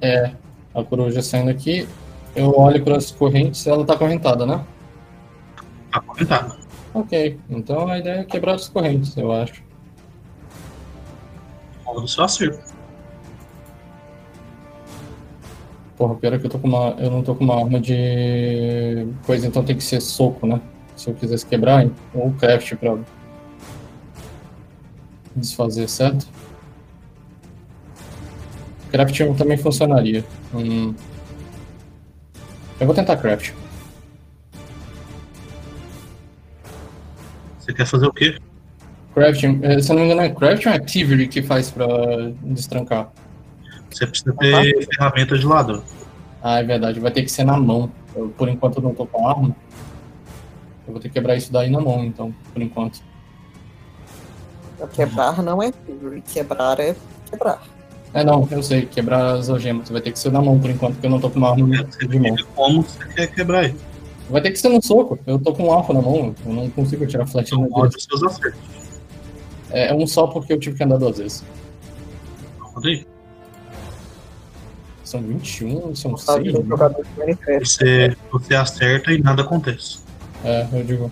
É, 0.01 0.31
a 0.75 0.83
coruja 0.83 1.21
saindo 1.21 1.49
aqui. 1.49 1.87
Eu 2.35 2.53
olho 2.57 2.83
para 2.83 2.97
as 2.97 3.11
correntes, 3.11 3.65
ela 3.67 3.85
tá 3.85 3.93
acorrentada, 3.93 4.45
né? 4.45 4.63
Tá 5.91 6.01
comentado. 6.01 6.57
Ok, 6.93 7.39
então 7.49 7.87
a 7.87 7.99
ideia 7.99 8.19
é 8.21 8.23
quebrar 8.23 8.55
as 8.55 8.67
correntes, 8.67 9.15
eu 9.15 9.31
acho. 9.31 9.63
Rola 11.85 12.01
do 12.01 12.07
seu 12.07 12.23
acerto. 12.23 12.72
Porra, 15.97 16.15
pior 16.15 16.33
é 16.33 16.39
que 16.39 16.45
eu 16.45 16.49
tô 16.49 16.59
com 16.59 16.67
uma. 16.67 16.95
Eu 16.99 17.11
não 17.11 17.21
tô 17.21 17.35
com 17.35 17.43
uma 17.43 17.59
arma 17.59 17.79
de. 17.79 19.07
coisa, 19.25 19.47
então 19.47 19.63
tem 19.63 19.75
que 19.75 19.83
ser 19.83 20.01
soco, 20.01 20.47
né? 20.47 20.59
Se 20.95 21.09
eu 21.09 21.13
quisesse 21.13 21.45
quebrar, 21.45 21.87
ou 22.13 22.31
craft 22.33 22.75
pra 22.75 22.97
desfazer, 25.35 25.87
certo? 25.87 26.27
Craft 28.91 29.19
também 29.37 29.57
funcionaria. 29.57 30.23
Hum. 30.53 30.93
Eu 32.79 32.85
vou 32.85 32.95
tentar 32.95 33.17
craft. 33.17 33.53
Você 37.59 37.73
quer 37.73 37.85
fazer 37.85 38.05
o 38.05 38.13
quê? 38.13 38.37
Crafting, 39.13 39.59
eh, 39.63 39.79
se 39.79 39.91
eu 39.91 39.95
não 39.95 40.03
me 40.03 40.11
engano, 40.11 40.21
é 40.21 40.29
crafting 40.29 40.69
ou 40.69 40.75
activity 40.75 41.27
que 41.27 41.41
faz 41.41 41.71
pra 41.71 41.85
destrancar? 42.41 43.11
Você 43.93 44.07
precisa 44.07 44.33
ter 44.33 44.87
ferramenta 44.87 45.37
de 45.37 45.45
ladrão. 45.45 45.83
Ah, 46.41 46.59
é 46.59 46.63
verdade, 46.63 46.99
vai 46.99 47.11
ter 47.11 47.23
que 47.23 47.31
ser 47.31 47.43
na 47.45 47.57
mão. 47.57 47.89
Eu, 48.15 48.29
por 48.29 48.49
enquanto 48.49 48.77
eu 48.77 48.83
não 48.83 48.93
tô 48.93 49.05
com 49.05 49.27
arma. 49.27 49.55
Eu 50.85 50.93
vou 50.93 51.01
ter 51.01 51.07
que 51.07 51.13
quebrar 51.13 51.35
isso 51.35 51.51
daí 51.51 51.69
na 51.69 51.79
mão, 51.79 52.03
então, 52.03 52.33
por 52.53 52.61
enquanto. 52.61 53.01
Quebrar 54.93 55.41
não 55.41 55.63
é 55.63 55.71
quebrar 56.33 56.79
é 56.79 56.93
quebrar. 57.29 57.63
É 58.13 58.23
não, 58.23 58.47
eu 58.51 58.61
sei, 58.61 58.85
quebrar 58.85 59.35
as 59.35 59.49
algemas. 59.49 59.89
Vai 59.89 60.01
ter 60.01 60.11
que 60.11 60.19
ser 60.19 60.31
na 60.31 60.41
mão 60.41 60.59
por 60.59 60.69
enquanto, 60.69 60.93
porque 60.95 61.07
eu 61.07 61.11
não 61.11 61.19
tô 61.19 61.29
com 61.29 61.39
uma 61.39 61.51
arma 61.51 61.67
Você 61.89 62.05
de 62.05 62.19
mão. 62.19 62.35
como 62.53 62.83
você 62.83 63.07
quer 63.07 63.27
quebrar 63.27 63.63
ele. 63.63 63.79
Vai 64.29 64.41
ter 64.41 64.51
que 64.51 64.57
ser 64.57 64.69
no 64.69 64.81
soco. 64.83 65.17
Eu 65.25 65.39
tô 65.39 65.53
com 65.53 65.67
um 65.67 65.71
alfa 65.71 65.93
na 65.93 66.01
mão, 66.01 66.35
eu 66.45 66.53
não 66.53 66.69
consigo 66.69 67.05
tirar 67.07 67.25
flash 67.25 67.47
Então, 67.47 67.67
na 67.69 67.89
seus 67.91 68.23
acertos. 68.23 68.59
É 69.71 69.87
é 69.89 69.93
um 69.93 70.05
só 70.05 70.27
porque 70.27 70.53
eu 70.53 70.59
tive 70.59 70.77
que 70.77 70.83
andar 70.83 70.97
duas 70.97 71.17
vezes. 71.17 71.43
Roda 72.59 72.89
aí. 72.89 73.12
São 75.13 75.21
21, 75.21 75.95
são 75.95 76.17
Sabe, 76.17 76.45
6. 76.51 76.55
um 76.65 76.67
jogador 76.67 77.03
de 77.03 77.19
Minecraft. 77.19 77.69
Você, 77.69 78.17
você 78.31 78.55
acerta 78.55 79.11
e 79.11 79.21
nada 79.21 79.43
acontece. 79.43 79.99
É, 80.43 80.67
eu 80.73 80.83
digo. 80.83 81.11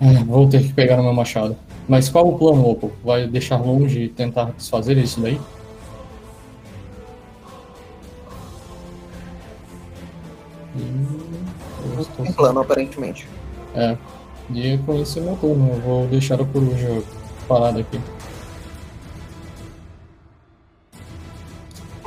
"Ah, 0.00 0.22
Vou 0.24 0.48
ter 0.48 0.62
que 0.62 0.72
pegar 0.72 0.96
no 0.96 1.02
meu 1.02 1.12
machado. 1.12 1.56
Mas 1.88 2.08
qual 2.08 2.28
o 2.28 2.38
plano, 2.38 2.64
Oppo? 2.70 2.92
Vai 3.04 3.26
deixar 3.26 3.56
longe 3.56 4.02
e 4.04 4.08
tentar 4.08 4.52
desfazer 4.56 4.96
isso 4.98 5.20
daí? 5.20 5.40
Hum, 10.76 11.06
eu 11.96 12.00
estou- 12.02 12.26
Um 12.26 12.32
plano, 12.32 12.60
aparentemente. 12.60 13.28
É. 13.74 13.96
E 14.54 14.78
com 14.78 14.94
isso 15.00 15.18
é 15.18 15.22
meu 15.22 15.36
turno. 15.36 15.70
Eu 15.74 15.80
vou 15.80 16.06
deixar 16.06 16.40
a 16.40 16.44
coruja 16.44 17.02
parada 17.46 17.80
aqui. 17.80 18.00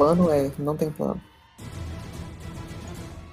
Plano 0.02 0.32
é. 0.32 0.52
Não 0.58 0.76
tem 0.76 0.90
plano. 0.90 1.22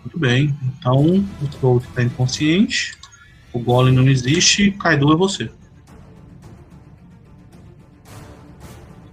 Muito 0.05 0.19
bem. 0.19 0.55
Então, 0.62 1.03
o 1.03 1.49
Troll 1.59 1.78
está 1.78 2.03
inconsciente. 2.03 2.95
O 3.55 3.59
Golem 3.59 3.95
não 3.95 4.07
existe. 4.07 4.70
Kaido 4.73 5.11
é 5.11 5.16
você. 5.16 5.51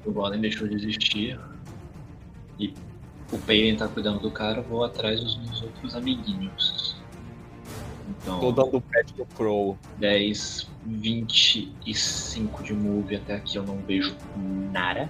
O 0.05 0.11
Golem 0.11 0.41
deixou 0.41 0.67
de 0.67 0.75
existir. 0.75 1.39
E 2.59 2.73
o 3.31 3.37
Payne 3.37 3.77
tá 3.77 3.87
cuidando 3.87 4.19
do 4.19 4.31
cara, 4.31 4.57
eu 4.57 4.63
vou 4.63 4.83
atrás 4.83 5.21
dos 5.21 5.37
meus 5.37 5.61
outros 5.61 5.95
amiguinhos. 5.95 6.97
Então, 8.09 8.41
Tô 8.41 8.51
dando 8.51 8.81
pet 8.81 9.13
no 9.17 9.25
Crow. 9.27 9.77
10, 9.97 10.69
25 10.85 12.63
de 12.63 12.73
move 12.73 13.15
até 13.15 13.35
aqui 13.35 13.55
eu 13.55 13.63
não 13.63 13.77
vejo 13.77 14.13
nada. 14.73 15.09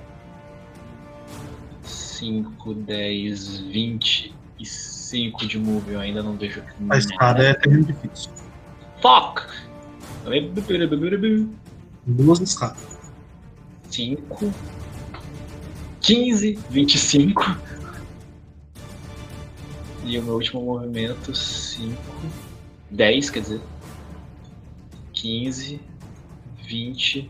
5, 2.15 2.73
10, 2.73 3.59
25 3.59 5.45
de 5.47 5.59
move 5.59 5.91
eu 5.91 5.99
ainda 5.99 6.23
não 6.23 6.37
vejo 6.37 6.63
A 6.89 6.97
escada 6.97 7.43
é 7.43 7.53
terreno 7.53 7.83
difícil. 7.83 8.31
Fuck! 9.01 9.45
Duas 12.05 12.39
escadas. 12.39 12.97
5, 13.89 14.53
15, 15.99 16.57
25. 16.69 17.57
E 20.05 20.17
o 20.17 20.23
meu 20.23 20.35
último 20.35 20.61
movimento, 20.61 21.35
5, 21.35 22.01
10, 22.91 23.29
quer 23.29 23.39
dizer. 23.41 23.61
15, 25.11 25.81
20, 26.63 27.29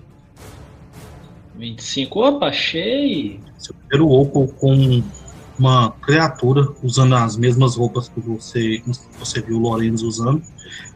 25. 1.55 2.19
Opa, 2.19 2.47
achei! 2.47 3.41
Seu 3.65 3.73
primeiro 3.73 4.07
Opal 4.11 4.47
com 4.47 5.03
uma 5.57 5.91
criatura 5.91 6.67
usando 6.83 7.15
as 7.15 7.35
mesmas 7.35 7.75
roupas 7.77 8.09
que 8.09 8.19
você, 8.19 8.83
você 9.17 9.41
viu 9.41 9.57
o 9.57 9.59
Lorenzo 9.59 10.07
usando. 10.07 10.43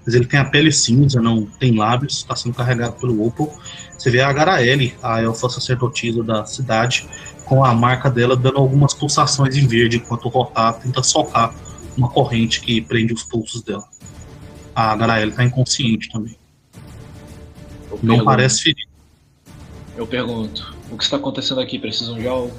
Mas 0.06 0.14
ele 0.14 0.26
tem 0.26 0.40
a 0.40 0.46
pele 0.46 0.72
cinza, 0.72 1.20
não 1.22 1.46
tem 1.46 1.76
lábios, 1.76 2.18
está 2.18 2.36
sendo 2.36 2.54
carregado 2.54 2.94
pelo 3.00 3.26
Opal. 3.26 3.52
Você 3.98 4.12
vê 4.12 4.22
a 4.22 4.32
Garaele, 4.32 4.94
a 5.02 5.22
elfa 5.22 5.50
sacerdotisa 5.50 6.24
da 6.24 6.46
cidade, 6.46 7.08
com 7.46 7.64
a 7.66 7.74
marca 7.74 8.10
dela 8.10 8.36
dando 8.36 8.58
algumas 8.58 8.94
pulsações 8.94 9.56
em 9.58 9.66
verde, 9.66 9.98
enquanto 9.98 10.26
o 10.26 10.30
Rotar 10.30 10.74
tenta 10.80 11.02
soltar 11.02 11.54
uma 11.98 12.10
corrente 12.10 12.62
que 12.62 12.82
prende 12.82 13.14
os 13.14 13.24
pulsos 13.24 13.64
dela. 13.64 13.84
A 14.76 14.96
Garaele 14.96 15.32
está 15.32 15.44
inconsciente 15.44 16.10
também. 16.12 16.38
Eu 17.90 17.92
Não 17.94 18.00
pergunto- 18.00 18.26
parece 18.26 18.62
ferido. 18.62 18.90
Eu 19.98 20.06
pergunto, 20.08 20.78
o 20.92 20.98
que 20.98 21.04
está 21.04 21.18
acontecendo 21.18 21.62
aqui? 21.62 21.78
Precisam 21.80 22.18
de 22.18 22.28
algo? 22.28 22.52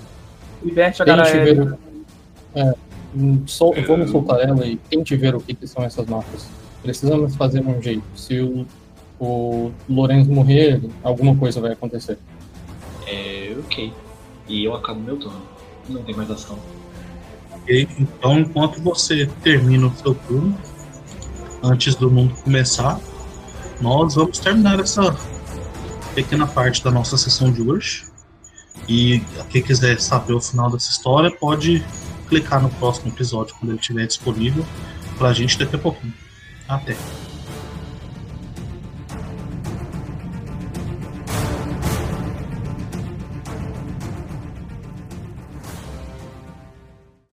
Liberte 0.63 1.03
a 1.03 1.05
galera. 1.05 1.79
É, 2.55 2.75
hum, 3.15 3.43
sol, 3.47 3.75
vamos 3.87 4.11
soltar 4.11 4.41
ela 4.41 4.67
e 4.67 4.77
tente 4.77 5.17
ver 5.17 5.35
o 5.35 5.41
que, 5.41 5.55
que 5.55 5.67
são 5.67 5.83
essas 5.85 6.07
marcas. 6.07 6.49
Precisamos 6.83 7.37
fazer 7.37 7.65
um 7.67 7.81
jeito. 7.81 8.03
Se 8.15 8.41
o, 8.41 8.67
o 9.19 9.73
Lorenzo 9.89 10.31
morrer, 10.31 10.81
alguma 11.03 11.37
coisa 11.37 11.61
vai 11.61 11.73
acontecer. 11.73 12.19
É, 13.07 13.55
ok. 13.59 13.93
E 14.49 14.65
eu 14.65 14.75
acabo 14.75 15.01
meu 15.01 15.17
turno. 15.17 15.41
Não 15.89 16.03
tem 16.03 16.15
mais 16.15 16.31
ação. 16.31 16.59
Ok? 17.53 17.89
Então, 17.99 18.41
enquanto 18.41 18.81
você 18.81 19.27
termina 19.43 19.87
o 19.87 19.95
seu 19.97 20.15
turno, 20.15 20.57
antes 21.63 21.95
do 21.95 22.11
mundo 22.11 22.35
começar, 22.43 23.01
nós 23.81 24.15
vamos 24.15 24.39
terminar 24.39 24.81
essa 24.81 25.17
pequena 26.15 26.47
parte 26.47 26.83
da 26.83 26.91
nossa 26.91 27.17
sessão 27.17 27.53
de 27.53 27.63
hoje. 27.63 28.10
E 28.91 29.23
quem 29.51 29.63
quiser 29.63 30.01
saber 30.01 30.33
o 30.33 30.41
final 30.41 30.69
dessa 30.69 30.91
história 30.91 31.31
pode 31.31 31.81
clicar 32.29 32.61
no 32.61 32.69
próximo 32.71 33.13
episódio 33.13 33.55
quando 33.55 33.71
ele 33.71 33.79
estiver 33.79 34.05
disponível 34.05 34.67
pra 35.17 35.33
gente 35.33 35.57
daqui 35.57 35.77
a 35.77 35.79
pouquinho. 35.79 36.13
Até. 36.69 36.97